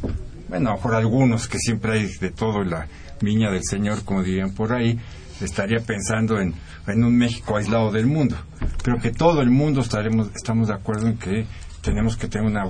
bueno, 0.48 0.70
a 0.70 0.72
lo 0.74 0.78
mejor 0.78 0.96
algunos 0.96 1.48
que 1.48 1.58
siempre 1.58 1.94
hay 1.94 2.08
de 2.22 2.30
todo 2.30 2.64
la 2.64 2.88
viña 3.20 3.52
del 3.52 3.64
Señor, 3.64 4.04
como 4.06 4.24
dirían 4.24 4.52
por 4.52 4.72
ahí, 4.72 5.00
estaría 5.42 5.80
pensando 5.80 6.40
en, 6.40 6.54
en 6.86 7.04
un 7.04 7.18
México 7.18 7.58
aislado 7.58 7.92
del 7.92 8.06
mundo, 8.06 8.38
pero 8.84 9.00
que 9.00 9.12
todo 9.12 9.42
el 9.42 9.50
mundo 9.50 9.82
estaremos, 9.82 10.30
estamos 10.36 10.68
de 10.68 10.76
acuerdo 10.76 11.08
en 11.08 11.18
que 11.18 11.46
tenemos 11.82 12.16
que 12.16 12.28
tener 12.28 12.48
una 12.48 12.66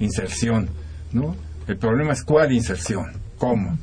inserción, 0.00 0.68
¿no? 1.12 1.36
El 1.68 1.76
problema 1.76 2.12
es 2.12 2.24
cuál 2.24 2.52
inserción, 2.52 3.12
cómo, 3.38 3.78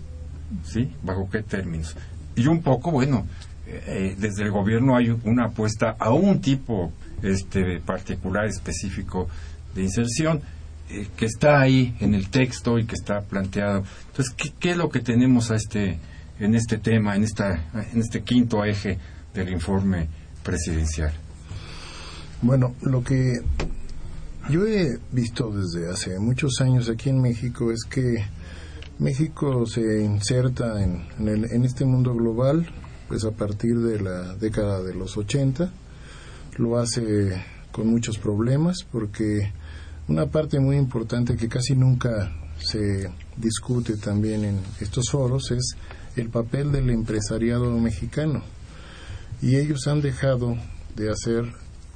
¿sí? 0.63 0.93
¿Bajo 1.01 1.29
qué 1.29 1.41
términos? 1.41 1.95
Y 2.35 2.47
un 2.47 2.61
poco, 2.61 2.91
bueno, 2.91 3.25
eh, 3.65 4.15
desde 4.17 4.43
el 4.43 4.51
gobierno 4.51 4.97
hay 4.97 5.09
una 5.23 5.45
apuesta 5.45 5.95
a 5.97 6.11
un 6.11 6.41
tipo 6.41 6.91
este 7.21 7.79
particular 7.79 8.45
específico 8.45 9.27
de 9.75 9.83
inserción 9.83 10.41
eh, 10.89 11.07
que 11.15 11.25
está 11.25 11.61
ahí 11.61 11.95
en 11.99 12.15
el 12.15 12.29
texto 12.29 12.79
y 12.79 12.85
que 12.85 12.95
está 12.95 13.21
planteado. 13.21 13.83
Entonces, 14.07 14.35
¿qué, 14.59 14.71
es 14.71 14.77
lo 14.77 14.89
que 14.89 14.99
tenemos 15.01 15.51
a 15.51 15.55
este, 15.55 15.99
en 16.39 16.55
este 16.55 16.77
tema, 16.77 17.15
en, 17.15 17.23
esta, 17.23 17.69
en 17.93 17.99
este 17.99 18.21
quinto 18.21 18.65
eje 18.65 18.97
del 19.33 19.49
informe 19.49 20.07
presidencial? 20.43 21.13
Bueno, 22.41 22.73
lo 22.81 23.03
que 23.03 23.33
yo 24.49 24.65
he 24.65 24.97
visto 25.11 25.51
desde 25.51 25.91
hace 25.91 26.17
muchos 26.19 26.59
años 26.61 26.89
aquí 26.89 27.09
en 27.09 27.21
México 27.21 27.71
es 27.71 27.83
que 27.83 28.25
México 28.97 29.65
se 29.65 30.03
inserta 30.03 30.81
en, 30.81 31.05
en, 31.19 31.45
en 31.51 31.65
este 31.65 31.85
mundo 31.85 32.13
global 32.15 32.67
pues 33.07 33.25
a 33.25 33.31
partir 33.31 33.77
de 33.79 33.99
la 33.99 34.35
década 34.35 34.81
de 34.83 34.93
los 34.93 35.17
80 35.17 35.71
lo 36.57 36.77
hace 36.77 37.43
con 37.71 37.87
muchos 37.87 38.17
problemas 38.17 38.77
porque 38.91 39.51
una 40.09 40.25
parte 40.25 40.59
muy 40.59 40.75
importante 40.75 41.37
que 41.37 41.47
casi 41.47 41.75
nunca 41.75 42.31
se 42.57 43.11
discute 43.37 43.95
también 43.95 44.43
en 44.43 44.59
estos 44.81 45.11
foros 45.11 45.51
es 45.51 45.75
el 46.15 46.29
papel 46.29 46.71
del 46.71 46.89
empresariado 46.89 47.69
mexicano. 47.77 48.41
Y 49.39 49.55
ellos 49.57 49.87
han 49.87 50.01
dejado 50.01 50.57
de 50.95 51.11
hacer 51.11 51.45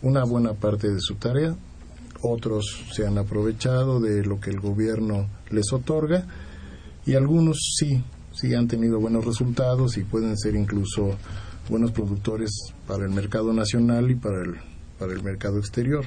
una 0.03 0.23
buena 0.25 0.53
parte 0.53 0.89
de 0.89 0.99
su 0.99 1.15
tarea, 1.15 1.55
otros 2.21 2.85
se 2.93 3.05
han 3.05 3.17
aprovechado 3.17 3.99
de 3.99 4.23
lo 4.23 4.39
que 4.39 4.51
el 4.51 4.59
gobierno 4.59 5.27
les 5.49 5.73
otorga 5.73 6.27
y 7.07 7.15
algunos 7.15 7.57
sí, 7.77 8.03
sí 8.31 8.53
han 8.53 8.67
tenido 8.67 8.99
buenos 8.99 9.25
resultados 9.25 9.97
y 9.97 10.03
pueden 10.03 10.37
ser 10.37 10.55
incluso 10.55 11.17
buenos 11.67 11.91
productores 11.91 12.51
para 12.87 13.05
el 13.05 13.11
mercado 13.11 13.53
nacional 13.53 14.11
y 14.11 14.15
para 14.15 14.43
el, 14.43 14.55
para 14.99 15.13
el 15.13 15.23
mercado 15.23 15.57
exterior. 15.57 16.05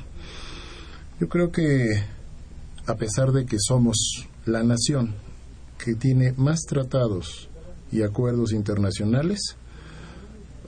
Yo 1.19 1.31
creo 1.31 1.51
que 1.51 2.03
a 2.87 2.95
pesar 2.97 3.33
de 3.33 3.47
que 3.47 3.57
somos 3.59 3.97
la 4.45 4.63
nación 4.63 5.15
que 5.83 5.95
tiene 5.95 6.35
más 6.37 6.61
tratados 6.69 7.49
y 7.91 8.03
acuerdos 8.03 8.53
internacionales, 8.53 9.57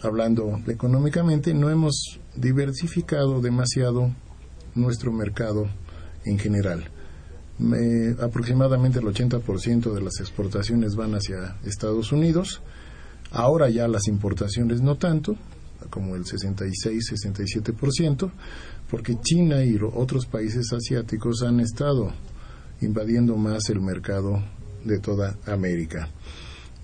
hablando 0.02 0.58
económicamente, 0.66 1.52
no 1.52 1.68
hemos 1.68 2.18
diversificado 2.34 3.42
demasiado 3.42 4.10
nuestro 4.74 5.12
mercado 5.12 5.68
en 6.24 6.38
general. 6.38 6.88
aproximadamente 8.18 9.00
el 9.00 9.04
80% 9.04 9.92
de 9.92 10.00
las 10.00 10.18
exportaciones 10.20 10.94
van 10.94 11.14
hacia 11.14 11.58
Estados 11.62 12.10
Unidos. 12.10 12.62
Ahora 13.32 13.68
ya 13.68 13.86
las 13.86 14.08
importaciones 14.08 14.80
no 14.80 14.96
tanto, 14.96 15.36
como 15.90 16.16
el 16.16 16.24
66-67%, 16.24 18.32
porque 18.90 19.18
China 19.20 19.64
y 19.64 19.78
otros 19.94 20.26
países 20.26 20.72
asiáticos 20.72 21.42
han 21.42 21.60
estado 21.60 22.12
invadiendo 22.80 23.36
más 23.36 23.68
el 23.70 23.80
mercado 23.80 24.42
de 24.84 24.98
toda 24.98 25.36
América. 25.46 26.08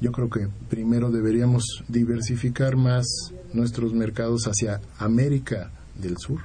Yo 0.00 0.12
creo 0.12 0.28
que 0.28 0.48
primero 0.68 1.10
deberíamos 1.10 1.64
diversificar 1.88 2.76
más 2.76 3.06
nuestros 3.52 3.94
mercados 3.94 4.44
hacia 4.44 4.80
América 4.98 5.70
del 5.94 6.18
Sur, 6.18 6.40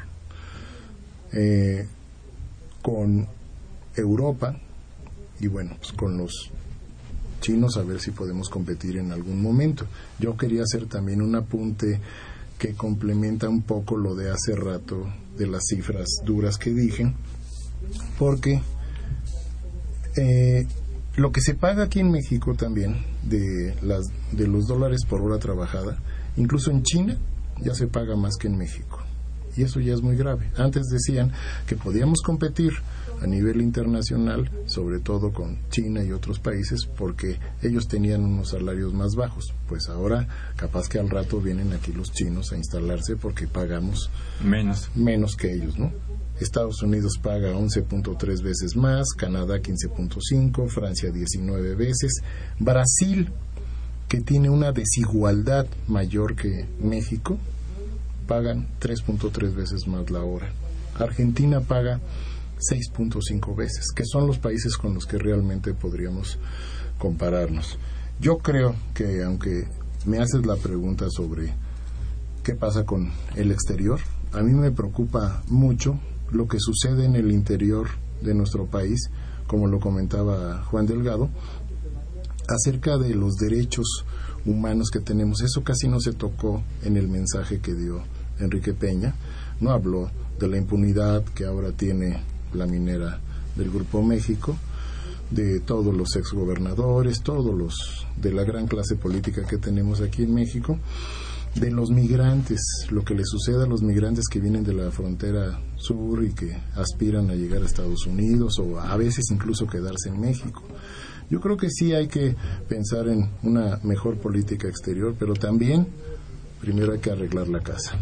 eh, 1.34 1.88
con 2.82 3.28
Europa 3.96 4.56
y 5.40 5.48
bueno, 5.48 5.76
pues 5.80 5.92
con 5.94 6.18
los 6.18 6.52
chinos 7.42 7.78
a 7.78 7.84
ver 7.84 8.00
si 8.00 8.12
podemos 8.12 8.50
competir 8.50 8.98
en 8.98 9.12
algún 9.12 9.42
momento. 9.42 9.86
Yo 10.20 10.38
quería 10.38 10.64
hacer 10.64 10.86
también 10.86 11.22
un 11.22 11.36
apunte 11.36 12.00
que 12.58 12.74
complementa 12.74 13.50
un 13.50 13.62
poco 13.62 13.98
lo 13.98 14.16
de 14.16 14.30
hace 14.30 14.56
rato 14.56 15.08
de 15.40 15.48
las 15.48 15.64
cifras 15.68 16.06
duras 16.24 16.58
que 16.58 16.72
dije, 16.72 17.12
porque 18.20 18.62
eh, 20.16 20.68
lo 21.16 21.32
que 21.32 21.42
se 21.42 21.56
paga 21.56 21.84
aquí 21.84 22.02
en 22.02 22.12
México 22.12 22.54
también 22.54 23.04
de, 23.24 23.74
las, 23.82 24.06
de 24.32 24.48
los 24.48 24.68
dólares 24.68 25.02
por 25.10 25.22
hora 25.22 25.40
trabajada, 25.40 25.98
incluso 26.38 26.70
en 26.70 26.84
China 26.84 27.18
ya 27.62 27.74
se 27.74 27.88
paga 27.88 28.16
más 28.16 28.36
que 28.38 28.48
en 28.48 28.58
México. 28.58 29.00
Y 29.60 29.64
eso 29.64 29.82
ya 29.82 29.94
es 29.94 30.02
muy 30.02 30.16
grave. 30.16 30.50
Antes 30.56 30.88
decían 30.88 31.34
que 31.68 31.76
podíamos 31.76 32.22
competir 32.22 32.72
a 33.22 33.28
nivel 33.28 33.60
internacional, 33.60 34.50
sobre 34.68 35.02
todo 35.02 35.34
con 35.34 35.58
China 35.70 36.02
y 36.02 36.14
otros 36.14 36.40
países, 36.40 36.86
porque 36.86 37.38
ellos 37.62 37.90
tenían 37.90 38.24
unos 38.24 38.52
salarios 38.52 38.94
más 38.94 39.16
bajos. 39.16 39.54
Pues 39.68 39.90
ahora 39.90 40.30
capaz 40.56 40.88
que 40.88 40.98
al 40.98 41.10
rato 41.10 41.42
vienen 41.42 41.74
aquí 41.74 41.92
los 41.92 42.14
chinos 42.14 42.54
a 42.54 42.56
instalarse 42.56 43.18
porque 43.18 43.48
pagamos 43.48 44.10
menos, 44.42 44.92
menos 44.96 45.36
que 45.36 45.54
ellos, 45.54 45.78
¿no? 45.78 45.92
Estados 46.40 46.82
Unidos 46.82 47.20
paga 47.22 47.52
11.3 47.52 48.42
veces 48.42 48.78
más, 48.78 49.10
Canadá 49.10 49.58
15.5, 49.58 50.70
Francia 50.70 51.12
19 51.12 51.76
veces, 51.76 52.22
Brasil, 52.60 53.30
que 54.08 54.22
tiene 54.22 54.50
una 54.50 54.72
desigualdad 54.72 55.68
mayor 55.90 56.38
que 56.38 56.66
México, 56.82 57.38
pagan 58.30 58.68
3.3 58.80 59.56
veces 59.56 59.88
más 59.88 60.12
la 60.12 60.24
hora. 60.24 60.54
Argentina 61.00 61.62
paga 61.62 62.00
6.5 62.60 63.56
veces, 63.56 63.88
que 63.96 64.04
son 64.06 64.28
los 64.28 64.38
países 64.38 64.78
con 64.78 64.94
los 64.94 65.08
que 65.08 65.18
realmente 65.18 65.74
podríamos 65.74 66.38
compararnos. 67.00 67.80
Yo 68.22 68.38
creo 68.38 68.76
que 68.94 69.24
aunque 69.24 69.68
me 70.06 70.20
haces 70.20 70.46
la 70.46 70.58
pregunta 70.58 71.08
sobre 71.10 71.56
qué 72.44 72.54
pasa 72.54 72.86
con 72.86 73.12
el 73.36 73.52
exterior, 73.52 74.00
a 74.32 74.44
mí 74.44 74.54
me 74.54 74.72
preocupa 74.72 75.42
mucho 75.48 76.00
lo 76.32 76.48
que 76.48 76.60
sucede 76.60 77.06
en 77.06 77.16
el 77.16 77.32
interior 77.32 77.88
de 78.22 78.36
nuestro 78.36 78.68
país, 78.68 79.10
como 79.48 79.66
lo 79.66 79.80
comentaba 79.80 80.64
Juan 80.66 80.86
Delgado, 80.86 81.30
acerca 82.48 83.00
de 83.00 83.16
los 83.16 83.38
derechos 83.38 84.06
humanos 84.46 84.90
que 84.92 85.00
tenemos. 85.00 85.42
Eso 85.42 85.64
casi 85.64 85.88
no 85.88 86.00
se 86.00 86.14
tocó 86.14 86.62
en 86.84 86.96
el 86.96 87.08
mensaje 87.08 87.60
que 87.60 87.74
dio 87.74 88.04
Enrique 88.40 88.74
Peña. 88.74 89.16
No 89.60 89.72
habló 89.72 90.10
de 90.40 90.48
la 90.48 90.58
impunidad 90.58 91.24
que 91.36 91.46
ahora 91.46 91.72
tiene 91.72 92.24
la 92.54 92.66
minera 92.66 93.20
del 93.56 93.70
Grupo 93.70 94.02
México, 94.02 94.58
de 95.30 95.60
todos 95.60 95.94
los 95.94 96.16
exgobernadores, 96.16 97.22
todos 97.22 97.56
los 97.56 98.08
de 98.20 98.34
la 98.34 98.44
gran 98.44 98.68
clase 98.68 98.96
política 98.96 99.46
que 99.46 99.58
tenemos 99.58 100.02
aquí 100.02 100.24
en 100.24 100.34
México 100.34 100.80
de 101.56 101.72
los 101.72 101.90
migrantes, 101.90 102.60
lo 102.92 103.04
que 103.04 103.16
le 103.16 103.24
sucede 103.26 103.64
a 103.64 103.68
los 103.68 103.82
migrantes 103.82 104.26
que 104.30 104.40
vienen 104.40 104.64
de 104.64 104.74
la 104.74 104.92
frontera 104.92 105.60
sur 105.78 106.24
y 106.24 106.34
que 106.34 106.56
aspiran 106.76 107.30
a 107.30 107.36
llegar 107.36 107.62
a 107.62 107.66
Estados 107.66 108.06
Unidos 108.06 108.60
o 108.60 108.80
a 108.80 108.96
veces 108.98 109.26
incluso 109.32 109.68
quedarse 109.68 110.10
en 110.10 110.20
México. 110.20 110.62
Yo 111.30 111.40
creo 111.42 111.58
que 111.58 111.70
sí 111.70 111.94
hay 111.94 112.08
que 112.08 112.36
pensar 112.68 113.08
en 113.08 113.30
una 113.44 113.80
mejor 113.84 114.18
política 114.18 114.68
exterior, 114.68 115.16
pero 115.18 115.34
también 115.34 115.88
primero 116.62 116.94
hay 116.94 117.00
que 117.00 117.12
arreglar 117.12 117.48
la 117.48 117.60
casa. 117.60 117.98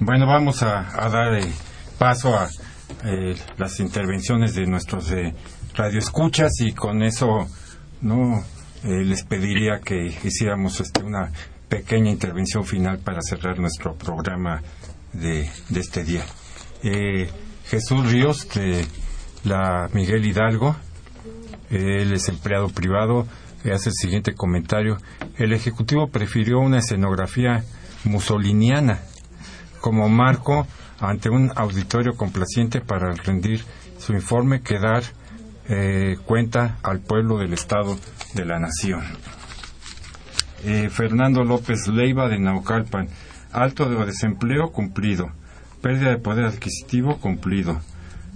Bueno, 0.00 0.26
vamos 0.26 0.62
a, 0.62 0.82
dar 1.10 1.34
eh, 1.34 1.50
paso 1.98 2.36
a 2.36 2.48
eh, 3.04 3.36
las 3.58 3.80
intervenciones 3.80 4.54
de 4.54 4.66
nuestros 4.66 5.10
eh, 5.12 5.34
radioescuchas 5.74 6.52
y 6.60 6.72
con 6.72 7.02
eso 7.02 7.46
no 8.00 8.44
eh, 8.84 9.04
les 9.04 9.24
pediría 9.24 9.80
que 9.80 10.14
hiciéramos 10.22 10.80
este, 10.80 11.02
una 11.02 11.30
pequeña 11.68 12.10
intervención 12.10 12.64
final 12.64 12.98
para 12.98 13.20
cerrar 13.20 13.58
nuestro 13.58 13.94
programa 13.94 14.62
de, 15.12 15.50
este 15.74 16.04
día. 16.04 16.24
Eh, 16.82 17.28
Jesús 17.66 18.12
Ríos 18.12 18.48
de 18.54 18.86
la 19.44 19.88
Miguel 19.92 20.24
Hidalgo, 20.24 20.76
él 21.70 22.12
es 22.12 22.28
empleado 22.28 22.68
privado, 22.68 23.26
hace 23.64 23.88
el 23.88 23.94
siguiente 23.94 24.34
comentario. 24.34 24.98
El 25.36 25.52
Ejecutivo 25.52 26.06
prefirió 26.08 26.60
una 26.60 26.78
escenografía 26.78 27.64
musoliniana 28.04 29.00
como 29.86 30.08
marco 30.08 30.66
ante 30.98 31.30
un 31.30 31.52
auditorio 31.54 32.16
complaciente 32.16 32.80
para 32.80 33.14
rendir 33.14 33.62
su 34.00 34.14
informe 34.14 34.60
que 34.60 34.80
dar 34.80 35.04
eh, 35.68 36.16
cuenta 36.24 36.78
al 36.82 36.98
pueblo 36.98 37.38
del 37.38 37.52
Estado 37.52 37.96
de 38.34 38.44
la 38.44 38.58
Nación. 38.58 39.04
Eh, 40.64 40.90
Fernando 40.90 41.44
López 41.44 41.86
Leiva 41.86 42.28
de 42.28 42.40
Naucalpan. 42.40 43.06
Alto 43.52 43.88
de 43.88 44.04
desempleo 44.06 44.72
cumplido. 44.72 45.30
Pérdida 45.82 46.10
de 46.10 46.18
poder 46.18 46.46
adquisitivo 46.46 47.18
cumplido. 47.18 47.80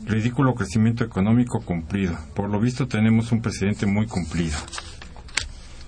Ridículo 0.07 0.55
crecimiento 0.55 1.03
económico 1.03 1.63
cumplido. 1.63 2.17
Por 2.37 2.49
lo 2.49 2.61
visto 2.61 2.87
tenemos 2.87 3.33
un 3.33 3.43
presidente 3.43 3.87
muy 3.87 4.07
cumplido. 4.07 4.57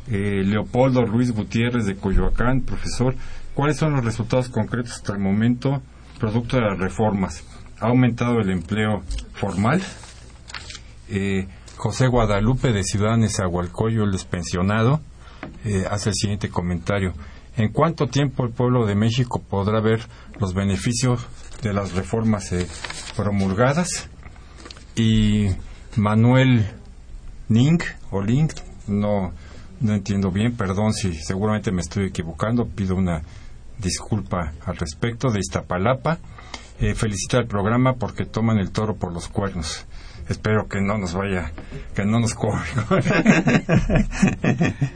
Eh, 0.08 0.42
Leopoldo 0.44 1.06
Ruiz 1.06 1.30
Gutiérrez 1.30 1.86
de 1.86 1.94
Coyoacán, 1.94 2.62
profesor, 2.62 3.14
¿cuáles 3.54 3.76
son 3.76 3.94
los 3.94 4.04
resultados 4.04 4.48
concretos 4.48 4.92
hasta 4.92 5.12
el 5.12 5.18
momento 5.18 5.82
producto 6.18 6.56
de 6.56 6.62
las 6.62 6.78
reformas? 6.78 7.44
¿Ha 7.80 7.88
aumentado 7.88 8.40
el 8.40 8.50
empleo 8.50 9.02
formal? 9.34 9.82
Eh, 11.08 11.46
José 11.76 12.06
Guadalupe 12.06 12.72
de 12.72 12.84
Ciudad 12.84 13.16
Nezahualcóyotl, 13.16 14.04
el 14.04 14.12
despensionado, 14.12 15.00
eh, 15.64 15.84
hace 15.90 16.10
el 16.10 16.14
siguiente 16.14 16.48
comentario. 16.48 17.12
¿En 17.56 17.72
cuánto 17.72 18.06
tiempo 18.06 18.44
el 18.44 18.52
pueblo 18.52 18.86
de 18.86 18.94
México 18.94 19.42
podrá 19.42 19.80
ver 19.80 20.00
los 20.38 20.54
beneficios 20.54 21.26
de 21.60 21.72
las 21.72 21.92
reformas 21.92 22.52
eh, 22.52 22.66
promulgadas? 23.16 24.08
Y 24.94 25.48
Manuel 25.96 26.66
Ning, 27.48 27.80
o 28.10 28.22
Link, 28.22 28.52
no, 28.86 29.32
no 29.80 29.94
entiendo 29.94 30.30
bien, 30.30 30.56
perdón 30.56 30.92
si 30.94 31.14
seguramente 31.14 31.72
me 31.72 31.82
estoy 31.82 32.06
equivocando, 32.06 32.66
pido 32.66 32.94
una 32.94 33.22
disculpa 33.82 34.52
al 34.64 34.76
respecto, 34.76 35.30
de 35.30 35.40
Iztapalapa. 35.40 36.18
Eh, 36.80 36.94
felicita 36.94 37.38
al 37.38 37.46
programa 37.46 37.94
porque 37.94 38.24
toman 38.24 38.58
el 38.58 38.70
toro 38.70 38.96
por 38.96 39.12
los 39.12 39.28
cuernos 39.28 39.86
espero 40.28 40.68
que 40.68 40.80
no 40.80 40.98
nos 40.98 41.14
vaya, 41.14 41.52
que 41.94 42.04
no 42.04 42.20
nos 42.20 42.34
cobre. 42.34 42.62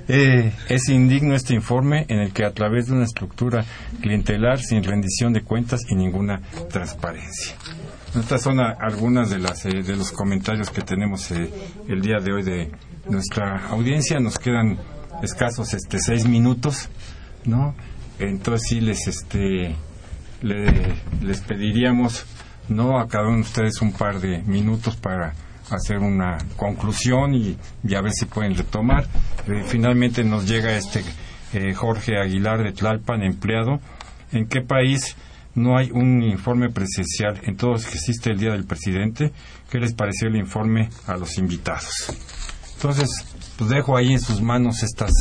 Eh, 0.08 0.52
es 0.68 0.88
indigno 0.88 1.34
este 1.34 1.54
informe 1.54 2.06
en 2.08 2.20
el 2.20 2.32
que 2.32 2.44
a 2.44 2.52
través 2.52 2.86
de 2.86 2.92
una 2.92 3.04
estructura 3.04 3.64
clientelar 4.00 4.60
sin 4.60 4.84
rendición 4.84 5.32
de 5.32 5.42
cuentas 5.42 5.80
y 5.88 5.96
ninguna 5.96 6.40
transparencia. 6.70 7.56
Estas 8.18 8.42
son 8.42 8.60
algunas 8.60 9.30
de 9.30 9.38
las 9.38 9.66
eh, 9.66 9.82
de 9.82 9.96
los 9.96 10.12
comentarios 10.12 10.70
que 10.70 10.82
tenemos 10.82 11.30
eh, 11.32 11.50
el 11.88 12.00
día 12.00 12.18
de 12.22 12.32
hoy 12.32 12.42
de 12.44 12.70
nuestra 13.08 13.68
audiencia. 13.68 14.20
Nos 14.20 14.38
quedan 14.38 14.78
escasos 15.22 15.74
este 15.74 15.98
seis 15.98 16.26
minutos, 16.26 16.88
¿no? 17.44 17.74
Entonces 18.18 18.68
sí 18.68 18.80
les 18.80 19.06
este 19.06 19.74
les 20.42 21.40
pediríamos 21.40 22.24
no 22.68 22.98
a 22.98 23.08
cada 23.08 23.26
uno 23.26 23.36
de 23.36 23.42
ustedes 23.42 23.80
un 23.80 23.92
par 23.92 24.20
de 24.20 24.42
minutos 24.42 24.96
para 24.96 25.34
hacer 25.70 25.98
una 25.98 26.38
conclusión 26.56 27.34
y, 27.34 27.56
a 27.94 28.00
ver 28.00 28.12
si 28.12 28.26
pueden 28.26 28.54
retomar. 28.54 29.06
Eh, 29.48 29.64
finalmente 29.66 30.24
nos 30.24 30.46
llega 30.46 30.76
este 30.76 31.02
eh, 31.52 31.74
Jorge 31.74 32.18
Aguilar 32.18 32.62
de 32.62 32.72
Tlalpan, 32.72 33.22
empleado. 33.22 33.80
¿En 34.32 34.46
qué 34.46 34.60
país 34.60 35.16
no 35.54 35.76
hay 35.76 35.90
un 35.90 36.22
informe 36.22 36.70
presencial 36.70 37.40
en 37.44 37.56
todos 37.56 37.86
que 37.86 37.94
existe 37.94 38.30
el 38.30 38.38
Día 38.38 38.52
del 38.52 38.64
Presidente? 38.64 39.32
¿Qué 39.70 39.78
les 39.78 39.94
pareció 39.94 40.28
el 40.28 40.36
informe 40.36 40.90
a 41.06 41.16
los 41.16 41.38
invitados? 41.38 42.12
Entonces, 42.74 43.08
pues 43.56 43.70
dejo 43.70 43.96
ahí 43.96 44.12
en 44.12 44.20
sus 44.20 44.42
manos 44.42 44.82
estas 44.82 45.12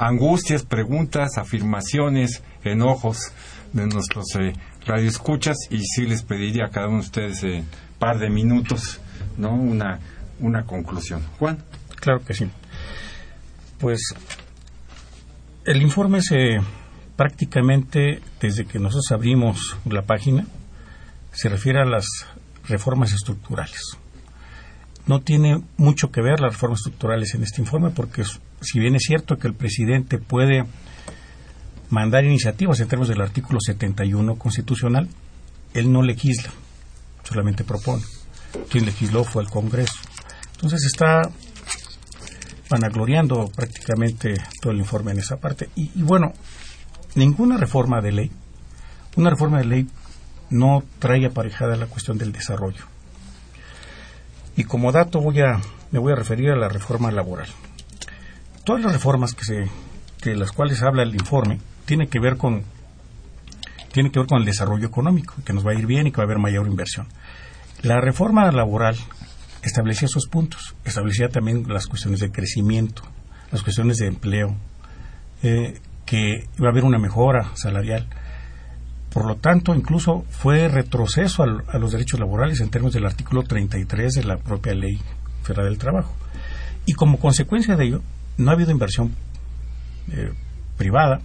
angustias, 0.00 0.64
preguntas, 0.64 1.38
afirmaciones, 1.38 2.42
enojos 2.64 3.32
de 3.72 3.86
nuestros 3.86 4.26
eh, 4.36 4.52
radioescuchas 4.86 5.56
y 5.70 5.80
sí 5.84 6.06
les 6.06 6.22
pediría 6.22 6.66
a 6.66 6.70
cada 6.70 6.88
uno 6.88 6.96
de 6.96 7.04
ustedes 7.04 7.42
un 7.42 7.66
par 7.98 8.18
de 8.18 8.30
minutos 8.30 9.00
¿no? 9.36 9.54
Una, 9.54 9.98
una 10.38 10.64
conclusión. 10.64 11.22
Juan. 11.38 11.58
Claro 11.96 12.24
que 12.24 12.34
sí. 12.34 12.50
Pues 13.78 14.00
el 15.64 15.82
informe 15.82 16.22
se 16.22 16.58
prácticamente 17.16 18.20
desde 18.40 18.64
que 18.64 18.78
nosotros 18.78 19.12
abrimos 19.12 19.76
la 19.84 20.02
página 20.02 20.46
se 21.32 21.48
refiere 21.48 21.80
a 21.80 21.84
las 21.84 22.06
reformas 22.66 23.12
estructurales. 23.12 23.98
No 25.06 25.20
tiene 25.20 25.62
mucho 25.76 26.10
que 26.10 26.22
ver 26.22 26.40
las 26.40 26.52
reformas 26.52 26.80
estructurales 26.80 27.34
en 27.34 27.42
este 27.42 27.60
informe 27.60 27.90
porque 27.90 28.22
si 28.60 28.78
bien 28.78 28.94
es 28.94 29.02
cierto 29.02 29.38
que 29.38 29.48
el 29.48 29.54
presidente 29.54 30.18
puede 30.18 30.64
mandar 31.88 32.24
iniciativas 32.24 32.80
en 32.80 32.88
términos 32.88 33.08
del 33.08 33.20
artículo 33.20 33.58
71 33.60 34.36
constitucional, 34.36 35.08
él 35.74 35.92
no 35.92 36.02
legisla, 36.02 36.50
solamente 37.24 37.64
propone 37.64 38.02
quien 38.70 38.84
legisló 38.84 39.24
fue 39.24 39.42
el 39.42 39.50
Congreso. 39.50 39.94
Entonces 40.52 40.84
está 40.84 41.22
vanagloriando 42.68 43.50
prácticamente 43.54 44.34
todo 44.60 44.72
el 44.72 44.78
informe 44.78 45.12
en 45.12 45.18
esa 45.18 45.36
parte. 45.38 45.70
Y, 45.74 45.90
bueno, 46.02 46.32
ninguna 47.14 47.56
reforma 47.56 48.00
de 48.00 48.12
ley, 48.12 48.30
una 49.16 49.30
reforma 49.30 49.58
de 49.58 49.64
ley 49.64 49.86
no 50.50 50.82
trae 50.98 51.26
aparejada 51.26 51.76
la 51.76 51.86
cuestión 51.86 52.18
del 52.18 52.32
desarrollo. 52.32 52.84
Y 54.56 54.64
como 54.64 54.92
dato 54.92 55.20
voy 55.20 55.40
a, 55.40 55.60
me 55.90 55.98
voy 55.98 56.12
a 56.12 56.16
referir 56.16 56.50
a 56.50 56.56
la 56.56 56.68
reforma 56.68 57.10
laboral. 57.10 57.48
Todas 58.70 58.84
las 58.84 58.92
reformas 58.92 59.34
que 59.34 59.44
se, 59.44 59.68
de 60.22 60.36
las 60.36 60.52
cuales 60.52 60.80
habla 60.84 61.02
el 61.02 61.12
informe 61.12 61.58
tienen 61.86 62.06
que 62.06 62.20
ver 62.20 62.36
con 62.36 62.62
tiene 63.90 64.12
que 64.12 64.20
ver 64.20 64.28
con 64.28 64.38
el 64.38 64.44
desarrollo 64.44 64.86
económico, 64.86 65.34
que 65.44 65.52
nos 65.52 65.66
va 65.66 65.72
a 65.72 65.74
ir 65.74 65.88
bien 65.88 66.06
y 66.06 66.12
que 66.12 66.18
va 66.18 66.22
a 66.22 66.26
haber 66.26 66.38
mayor 66.38 66.68
inversión. 66.68 67.08
La 67.82 68.00
reforma 68.00 68.48
laboral 68.52 68.94
establecía 69.64 70.06
esos 70.06 70.28
puntos, 70.28 70.76
establecía 70.84 71.30
también 71.30 71.64
las 71.66 71.88
cuestiones 71.88 72.20
de 72.20 72.30
crecimiento, 72.30 73.02
las 73.50 73.64
cuestiones 73.64 73.96
de 73.96 74.06
empleo, 74.06 74.54
eh, 75.42 75.80
que 76.06 76.46
iba 76.56 76.68
a 76.68 76.70
haber 76.70 76.84
una 76.84 77.00
mejora 77.00 77.50
salarial. 77.56 78.06
Por 79.12 79.26
lo 79.26 79.34
tanto, 79.34 79.74
incluso 79.74 80.24
fue 80.30 80.68
retroceso 80.68 81.42
a, 81.42 81.76
los 81.76 81.90
derechos 81.90 82.20
laborales 82.20 82.60
en 82.60 82.70
términos 82.70 82.94
del 82.94 83.06
artículo 83.06 83.42
33 83.42 84.14
de 84.14 84.22
la 84.22 84.36
propia 84.36 84.74
Ley 84.74 85.00
Federal 85.42 85.70
del 85.70 85.78
Trabajo. 85.78 86.14
Y 86.86 86.92
como 86.92 87.18
consecuencia 87.18 87.74
de 87.74 87.86
ello, 87.86 88.02
no 88.40 88.50
ha 88.50 88.54
habido 88.54 88.70
inversión 88.70 89.14
eh, 90.10 90.32
privada, 90.76 91.20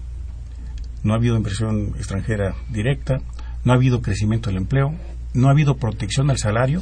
no 1.03 1.13
ha 1.13 1.17
habido 1.17 1.37
inversión 1.37 1.93
extranjera 1.97 2.55
directa, 2.69 3.19
no 3.63 3.71
ha 3.71 3.75
habido 3.75 4.01
crecimiento 4.01 4.49
del 4.49 4.57
empleo, 4.57 4.93
no 5.33 5.47
ha 5.47 5.51
habido 5.51 5.77
protección 5.77 6.29
al 6.29 6.37
salario 6.37 6.81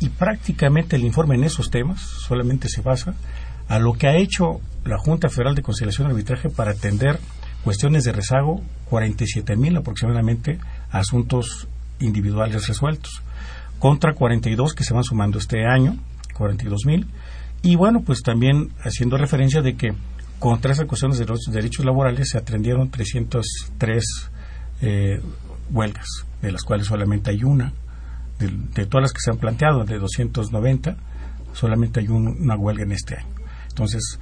y 0.00 0.10
prácticamente 0.10 0.96
el 0.96 1.04
informe 1.04 1.34
en 1.34 1.44
esos 1.44 1.70
temas 1.70 2.00
solamente 2.00 2.68
se 2.68 2.82
basa 2.82 3.14
a 3.68 3.78
lo 3.78 3.94
que 3.94 4.06
ha 4.08 4.16
hecho 4.16 4.60
la 4.84 4.98
Junta 4.98 5.28
Federal 5.28 5.54
de 5.54 5.62
Conciliación 5.62 6.08
y 6.08 6.10
Arbitraje 6.10 6.50
para 6.50 6.72
atender 6.72 7.18
cuestiones 7.64 8.04
de 8.04 8.12
rezago, 8.12 8.62
47 8.86 9.56
mil 9.56 9.76
aproximadamente 9.76 10.58
asuntos 10.90 11.68
individuales 12.00 12.66
resueltos, 12.66 13.22
contra 13.78 14.14
42 14.14 14.74
que 14.74 14.84
se 14.84 14.92
van 14.92 15.04
sumando 15.04 15.38
este 15.38 15.64
año, 15.66 15.96
42 16.34 16.84
mil, 16.86 17.06
y 17.62 17.76
bueno, 17.76 18.02
pues 18.02 18.22
también 18.22 18.72
haciendo 18.82 19.16
referencia 19.16 19.60
de 19.60 19.76
que 19.76 19.92
contra 20.38 20.72
esas 20.72 20.86
cuestiones 20.86 21.18
de 21.18 21.26
los 21.26 21.40
derechos 21.50 21.84
laborales 21.84 22.30
se 22.30 22.38
atendieron 22.38 22.90
303 22.90 24.04
eh, 24.80 25.20
huelgas, 25.70 26.08
de 26.40 26.52
las 26.52 26.62
cuales 26.62 26.86
solamente 26.86 27.30
hay 27.30 27.44
una 27.44 27.72
de, 28.38 28.86
todas 28.86 29.02
las 29.02 29.12
que 29.12 29.20
se 29.20 29.30
han 29.30 29.36
planteado, 29.36 29.84
de 29.84 29.98
290, 29.98 30.96
solamente 31.52 32.00
hay 32.00 32.08
una 32.08 32.56
huelga 32.56 32.84
en 32.84 32.92
este 32.92 33.16
año. 33.16 33.28
Entonces, 33.68 34.18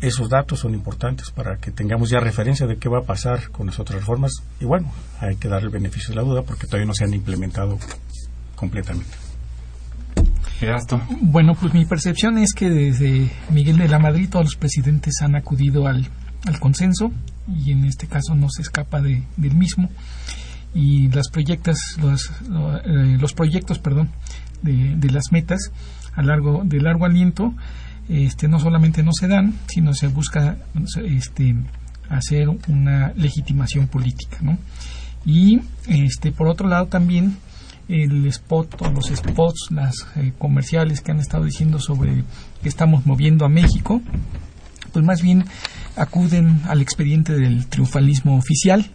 esos 0.00 0.28
datos 0.28 0.60
son 0.60 0.74
importantes 0.74 1.30
para 1.30 1.56
que 1.56 1.70
tengamos 1.70 2.10
ya 2.10 2.20
referencia 2.20 2.66
de 2.66 2.76
qué 2.76 2.88
va 2.88 2.98
a 2.98 3.04
pasar 3.04 3.50
con 3.50 3.66
las 3.66 3.80
otras 3.80 4.00
reformas. 4.00 4.32
Y 4.60 4.64
bueno, 4.64 4.92
hay 5.20 5.36
que 5.36 5.48
dar 5.48 5.62
el 5.62 5.70
beneficio 5.70 6.10
de 6.10 6.16
la 6.16 6.22
duda 6.22 6.42
porque 6.42 6.66
todavía 6.66 6.86
no 6.86 6.94
se 6.94 7.04
han 7.04 7.14
implementado 7.14 7.78
completamente. 8.54 9.27
Bueno, 11.20 11.54
pues 11.54 11.72
mi 11.74 11.84
percepción 11.84 12.38
es 12.38 12.52
que 12.52 12.70
desde 12.70 13.30
Miguel 13.50 13.78
de 13.78 13.88
la 13.88 13.98
Madrid 13.98 14.28
todos 14.28 14.46
los 14.46 14.56
presidentes 14.56 15.14
han 15.22 15.36
acudido 15.36 15.86
al, 15.86 16.08
al 16.46 16.58
consenso 16.58 17.12
y 17.48 17.72
en 17.72 17.84
este 17.84 18.06
caso 18.06 18.34
no 18.34 18.48
se 18.50 18.62
escapa 18.62 19.00
de, 19.00 19.22
del 19.36 19.54
mismo 19.54 19.88
y 20.74 21.08
las 21.08 21.28
proyectas, 21.30 21.78
los, 22.00 22.30
eh, 22.84 23.16
los 23.18 23.32
proyectos 23.32 23.78
perdón, 23.78 24.10
de, 24.62 24.96
de, 24.96 25.10
las 25.10 25.32
metas 25.32 25.72
a 26.14 26.22
largo, 26.22 26.62
de 26.64 26.80
largo 26.80 27.06
aliento 27.06 27.54
este, 28.08 28.48
no 28.48 28.58
solamente 28.58 29.02
no 29.02 29.12
se 29.12 29.28
dan, 29.28 29.54
sino 29.66 29.94
se 29.94 30.08
busca 30.08 30.56
este, 31.04 31.54
hacer 32.08 32.48
una 32.68 33.12
legitimación 33.16 33.86
política. 33.88 34.38
¿no? 34.40 34.58
Y 35.24 35.60
este, 35.86 36.32
por 36.32 36.48
otro 36.48 36.68
lado 36.68 36.86
también 36.86 37.36
el 37.88 38.26
spot 38.26 38.82
o 38.82 38.90
los 38.90 39.06
spots, 39.06 39.68
las 39.70 40.06
eh, 40.16 40.32
comerciales 40.38 41.00
que 41.00 41.10
han 41.10 41.20
estado 41.20 41.44
diciendo 41.44 41.80
sobre 41.80 42.24
que 42.62 42.68
estamos 42.68 43.06
moviendo 43.06 43.44
a 43.44 43.48
México, 43.48 44.02
pues 44.92 45.04
más 45.04 45.22
bien 45.22 45.44
acuden 45.96 46.60
al 46.68 46.80
expediente 46.80 47.32
del 47.32 47.66
triunfalismo 47.66 48.36
oficial, 48.36 48.90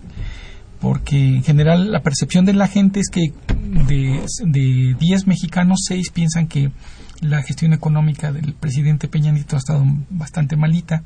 porque 0.80 1.18
en 1.18 1.44
general 1.44 1.92
la 1.92 2.02
percepción 2.02 2.46
de 2.46 2.54
la 2.54 2.68
gente 2.68 3.00
es 3.00 3.10
que 3.10 3.34
de 3.48 4.96
10 5.00 5.28
mexicanos, 5.28 5.80
6 5.88 6.12
piensan 6.12 6.48
que 6.48 6.72
la 7.24 7.42
gestión 7.42 7.74
económica 7.74 8.32
del 8.32 8.54
presidente 8.54 9.08
Peña 9.08 9.32
Nieto 9.32 9.56
ha 9.56 9.60
estado 9.60 9.86
bastante 10.10 10.56
malita. 10.56 11.04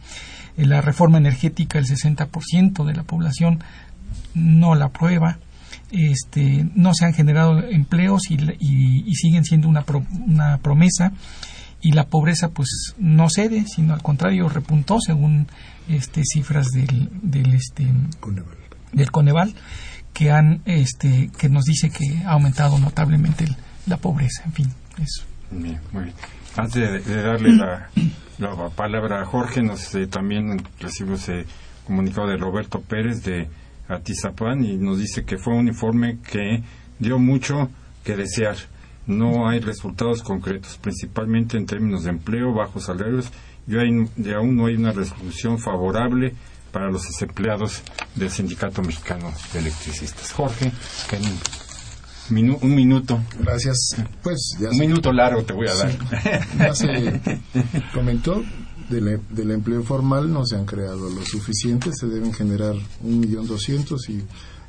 Eh, 0.57 0.65
la 0.65 0.81
reforma 0.81 1.17
energética, 1.17 1.77
el 1.79 1.85
60% 1.85 2.85
de 2.85 2.93
la 2.93 3.03
población 3.03 3.59
no 4.33 4.75
la 4.75 4.85
aprueba. 4.85 5.38
Este, 5.91 6.67
no 6.75 6.93
se 6.93 7.05
han 7.05 7.13
generado 7.13 7.59
empleos 7.59 8.23
y, 8.29 9.15
siguen 9.15 9.45
siendo 9.45 9.69
una, 9.69 9.85
una 10.27 10.57
promesa 10.57 11.13
y 11.81 11.91
la 11.91 12.07
pobreza 12.07 12.49
pues 12.49 12.93
no 12.97 13.29
cede, 13.29 13.65
sino 13.67 13.93
al 13.93 14.01
contrario 14.01 14.49
repuntó 14.49 14.99
según 14.99 15.47
este, 15.88 16.23
cifras 16.25 16.67
del, 16.71 17.09
del 17.21 17.53
este, 17.53 17.88
del 18.91 19.11
Coneval 19.11 19.53
que 20.13 20.31
han 20.31 20.61
este 20.65 21.29
que 21.38 21.47
nos 21.47 21.65
dice 21.65 21.91
que 21.91 22.23
ha 22.25 22.31
aumentado 22.31 22.79
notablemente 22.79 23.45
la 23.85 23.97
pobreza 23.97 24.43
en 24.45 24.51
fin 24.51 24.73
eso 24.99 25.23
muy 25.51 26.03
bien. 26.03 26.13
antes 26.55 27.05
de, 27.05 27.21
darle 27.21 27.55
la, 27.55 27.89
la, 28.39 28.69
palabra 28.69 29.21
a 29.21 29.25
Jorge 29.25 29.61
nos 29.61 29.93
eh, 29.93 30.07
también 30.07 30.59
recibimos 30.79 31.29
ese 31.29 31.45
comunicado 31.85 32.27
de 32.27 32.38
Roberto 32.38 32.81
Pérez 32.81 33.23
de 33.23 33.47
Atizapán 33.88 34.63
y 34.63 34.77
nos 34.77 34.99
dice 34.99 35.23
que 35.23 35.38
fue 35.38 35.55
un 35.55 35.67
informe 35.67 36.19
que 36.19 36.63
dio 36.99 37.19
mucho 37.19 37.69
que 38.03 38.15
desear 38.15 38.57
no 39.07 39.47
hay 39.47 39.59
resultados 39.59 40.21
concretos, 40.21 40.77
principalmente 40.77 41.57
en 41.57 41.65
términos 41.65 42.03
de 42.03 42.09
empleo, 42.09 42.53
bajos 42.53 42.85
salarios, 42.85 43.31
y, 43.67 43.75
aún 43.77 44.55
no 44.55 44.67
hay 44.67 44.75
una 44.75 44.91
resolución 44.91 45.57
favorable 45.57 46.35
para 46.71 46.91
los 46.91 47.03
desempleados 47.03 47.81
del 48.15 48.29
Sindicato 48.29 48.81
Mexicano 48.81 49.33
de 49.53 49.59
Electricistas. 49.59 50.31
Jorge, 50.33 50.71
un 52.29 52.75
minuto. 52.75 53.21
Gracias. 53.39 53.95
Pues 54.21 54.57
un 54.59 54.77
minuto 54.77 55.11
largo 55.13 55.43
te 55.43 55.53
voy 55.53 55.67
a 55.67 55.75
dar. 55.75 55.91
ya 56.57 56.73
se 56.73 57.21
comentó 57.93 58.43
del, 58.89 59.21
del, 59.29 59.51
empleo 59.51 59.83
formal 59.83 60.31
no 60.31 60.45
se 60.45 60.55
han 60.55 60.65
creado 60.65 61.09
lo 61.09 61.25
suficiente, 61.25 61.91
se 61.93 62.07
deben 62.07 62.33
generar 62.33 62.75
un 63.03 63.19
millón 63.19 63.47
doscientos 63.47 64.09
y 64.09 64.23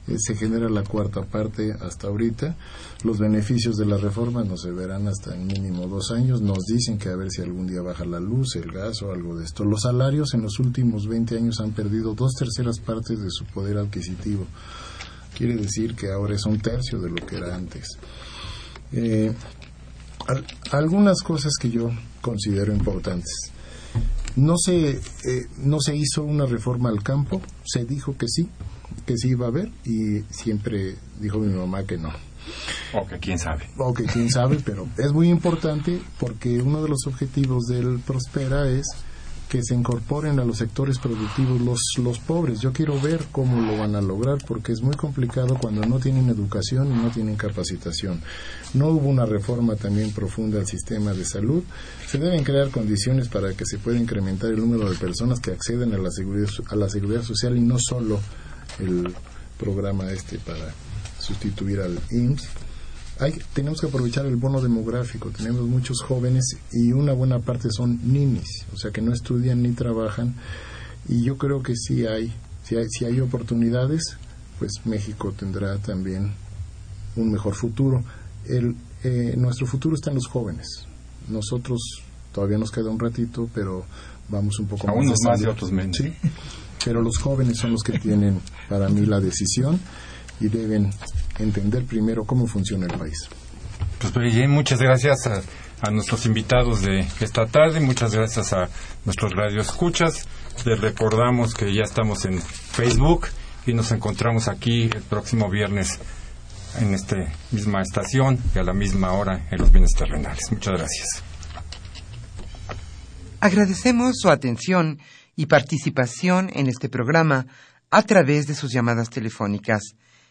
eh, 0.08 0.16
se 0.18 0.34
genera 0.34 0.68
la 0.70 0.84
cuarta 0.84 1.22
parte 1.22 1.72
hasta 1.72 2.06
ahorita. 2.08 2.56
Los 3.04 3.18
beneficios 3.18 3.76
de 3.76 3.84
la 3.84 3.98
reforma 3.98 4.42
no 4.42 4.56
se 4.56 4.70
verán 4.70 5.06
hasta 5.06 5.34
en 5.34 5.46
mínimo 5.46 5.86
dos 5.86 6.10
años. 6.10 6.40
Nos 6.40 6.64
dicen 6.64 6.98
que 6.98 7.10
a 7.10 7.16
ver 7.16 7.30
si 7.30 7.42
algún 7.42 7.66
día 7.66 7.82
baja 7.82 8.04
la 8.04 8.18
luz, 8.18 8.56
el 8.56 8.72
gas 8.72 9.02
o 9.02 9.12
algo 9.12 9.36
de 9.36 9.44
esto. 9.44 9.64
Los 9.64 9.82
salarios 9.82 10.32
en 10.34 10.42
los 10.42 10.58
últimos 10.58 11.06
20 11.06 11.36
años 11.36 11.60
han 11.60 11.72
perdido 11.72 12.14
dos 12.14 12.32
terceras 12.32 12.78
partes 12.80 13.20
de 13.20 13.30
su 13.30 13.44
poder 13.44 13.76
adquisitivo. 13.76 14.46
quiere 15.36 15.56
decir 15.56 15.94
que 15.94 16.10
ahora 16.10 16.34
es 16.34 16.46
un 16.46 16.58
tercio 16.58 16.98
de 17.00 17.10
lo 17.10 17.26
que 17.26 17.36
era 17.36 17.54
antes. 17.54 17.98
Eh, 18.92 19.32
algunas 20.72 21.22
cosas 21.22 21.52
que 21.60 21.70
yo 21.70 21.90
considero 22.22 22.72
importantes. 22.72 23.52
No 24.38 24.56
se, 24.56 24.90
eh, 24.90 25.46
no 25.58 25.80
se 25.80 25.96
hizo 25.96 26.22
una 26.22 26.46
reforma 26.46 26.90
al 26.90 27.02
campo, 27.02 27.42
se 27.64 27.84
dijo 27.84 28.16
que 28.16 28.28
sí, 28.28 28.48
que 29.04 29.16
sí 29.16 29.30
iba 29.30 29.46
a 29.46 29.48
haber 29.48 29.68
y 29.84 30.22
siempre 30.30 30.94
dijo 31.18 31.40
mi 31.40 31.52
mamá 31.52 31.82
que 31.82 31.98
no. 31.98 32.12
O 32.94 33.04
que 33.04 33.18
quién 33.18 33.38
sabe. 33.38 33.68
O 33.78 33.92
que 33.92 34.04
quién 34.04 34.30
sabe, 34.30 34.58
pero 34.64 34.86
es 34.96 35.12
muy 35.12 35.28
importante 35.28 36.00
porque 36.20 36.62
uno 36.62 36.84
de 36.84 36.88
los 36.88 37.06
objetivos 37.06 37.64
del 37.64 37.98
Prospera 37.98 38.68
es 38.68 38.86
que 39.48 39.62
se 39.62 39.74
incorporen 39.74 40.38
a 40.38 40.44
los 40.44 40.58
sectores 40.58 40.98
productivos 40.98 41.60
los, 41.60 41.80
los 42.02 42.18
pobres. 42.18 42.60
Yo 42.60 42.72
quiero 42.72 43.00
ver 43.00 43.24
cómo 43.32 43.60
lo 43.60 43.78
van 43.78 43.94
a 43.94 44.00
lograr 44.00 44.38
porque 44.46 44.72
es 44.72 44.82
muy 44.82 44.94
complicado 44.94 45.56
cuando 45.58 45.82
no 45.86 45.98
tienen 45.98 46.28
educación 46.28 46.88
y 46.88 46.94
no 46.94 47.10
tienen 47.10 47.36
capacitación. 47.36 48.20
No 48.74 48.88
hubo 48.88 49.08
una 49.08 49.24
reforma 49.24 49.76
también 49.76 50.12
profunda 50.12 50.60
al 50.60 50.66
sistema 50.66 51.12
de 51.12 51.24
salud. 51.24 51.62
Se 52.06 52.18
deben 52.18 52.44
crear 52.44 52.70
condiciones 52.70 53.28
para 53.28 53.54
que 53.54 53.64
se 53.64 53.78
pueda 53.78 53.98
incrementar 53.98 54.50
el 54.50 54.58
número 54.58 54.90
de 54.90 54.96
personas 54.96 55.40
que 55.40 55.52
acceden 55.52 55.94
a 55.94 55.98
la 55.98 56.10
seguridad, 56.10 56.50
a 56.68 56.76
la 56.76 56.88
seguridad 56.88 57.22
social 57.22 57.56
y 57.56 57.60
no 57.60 57.78
solo 57.78 58.20
el 58.78 59.14
programa 59.58 60.10
este 60.12 60.38
para 60.38 60.72
sustituir 61.18 61.80
al 61.80 61.98
IMSS 62.10 62.67
tenemos 63.52 63.80
que 63.80 63.86
aprovechar 63.86 64.26
el 64.26 64.36
bono 64.36 64.60
demográfico. 64.60 65.30
Tenemos 65.30 65.62
muchos 65.62 66.02
jóvenes 66.02 66.56
y 66.72 66.92
una 66.92 67.12
buena 67.12 67.40
parte 67.40 67.68
son 67.70 67.98
ninis, 68.04 68.64
o 68.72 68.76
sea 68.76 68.90
que 68.90 69.02
no 69.02 69.12
estudian 69.12 69.62
ni 69.62 69.72
trabajan. 69.72 70.34
Y 71.08 71.24
yo 71.24 71.36
creo 71.36 71.62
que 71.62 71.74
si 71.74 72.06
hay, 72.06 72.32
si 72.62 72.76
hay, 72.76 72.86
si 72.88 73.04
hay 73.04 73.20
oportunidades, 73.20 74.16
pues 74.58 74.72
México 74.84 75.32
tendrá 75.36 75.78
también 75.78 76.32
un 77.16 77.32
mejor 77.32 77.54
futuro. 77.54 78.04
El, 78.44 78.76
eh, 79.02 79.34
nuestro 79.36 79.66
futuro 79.66 79.96
está 79.96 80.10
en 80.10 80.16
los 80.16 80.26
jóvenes. 80.26 80.86
Nosotros 81.28 81.80
todavía 82.32 82.58
nos 82.58 82.70
queda 82.70 82.90
un 82.90 83.00
ratito, 83.00 83.48
pero 83.52 83.84
vamos 84.28 84.58
un 84.60 84.66
poco 84.66 84.86
más. 84.86 84.96
Unos 84.96 85.18
más 85.24 85.40
y 85.40 85.46
otros 85.46 85.72
menos. 85.72 85.96
¿sí? 85.96 86.12
Pero 86.84 87.02
los 87.02 87.18
jóvenes 87.18 87.58
son 87.58 87.72
los 87.72 87.82
que 87.82 87.98
tienen 87.98 88.40
para 88.68 88.88
mí 88.88 89.04
la 89.06 89.20
decisión 89.20 89.80
y 90.40 90.48
deben 90.48 90.90
entender 91.38 91.84
primero 91.84 92.24
cómo 92.24 92.46
funciona 92.46 92.86
el 92.86 92.98
país. 92.98 93.28
Pues 93.98 94.12
bien, 94.34 94.50
muchas 94.50 94.80
gracias 94.80 95.26
a, 95.26 95.90
nuestros 95.90 96.26
invitados 96.26 96.82
de 96.82 97.06
esta 97.20 97.46
tarde, 97.46 97.80
muchas 97.80 98.14
gracias 98.14 98.52
a 98.52 98.68
nuestros 99.04 99.32
radioescuchas. 99.32 100.26
Les 100.64 100.80
recordamos 100.80 101.54
que 101.54 101.72
ya 101.72 101.82
estamos 101.82 102.24
en 102.24 102.40
Facebook 102.40 103.28
y 103.66 103.74
nos 103.74 103.92
encontramos 103.92 104.48
aquí 104.48 104.84
el 104.84 105.02
próximo 105.02 105.48
viernes 105.48 106.00
en 106.80 106.94
esta 106.94 107.16
misma 107.52 107.82
estación 107.82 108.38
y 108.54 108.58
a 108.58 108.62
la 108.62 108.72
misma 108.72 109.12
hora 109.12 109.46
en 109.50 109.58
los 109.58 109.70
bienes 109.70 109.92
terrenales. 109.96 110.50
Muchas 110.50 110.78
gracias. 110.78 111.22
Agradecemos 113.40 114.16
su 114.18 114.30
atención 114.30 114.98
y 115.36 115.46
participación 115.46 116.50
en 116.52 116.66
este 116.66 116.88
programa 116.88 117.46
a 117.90 118.02
través 118.02 118.46
de 118.48 118.54
sus 118.54 118.72
llamadas 118.72 119.10
telefónicas 119.10 119.94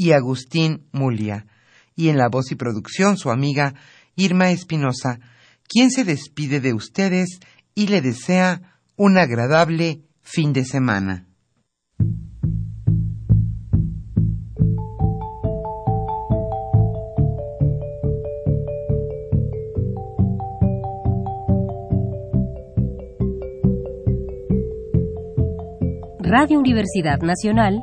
y 0.00 0.12
Agustín 0.12 0.88
Mulia, 0.92 1.44
y 1.94 2.08
en 2.08 2.16
la 2.16 2.30
voz 2.30 2.50
y 2.52 2.54
producción 2.54 3.18
su 3.18 3.30
amiga 3.30 3.74
Irma 4.16 4.50
Espinosa, 4.50 5.20
quien 5.68 5.90
se 5.90 6.04
despide 6.04 6.58
de 6.58 6.72
ustedes 6.72 7.38
y 7.74 7.88
le 7.88 8.00
desea 8.00 8.80
un 8.96 9.18
agradable 9.18 10.00
fin 10.22 10.54
de 10.54 10.64
semana. 10.64 11.26
Radio 26.20 26.58
Universidad 26.58 27.18
Nacional 27.20 27.82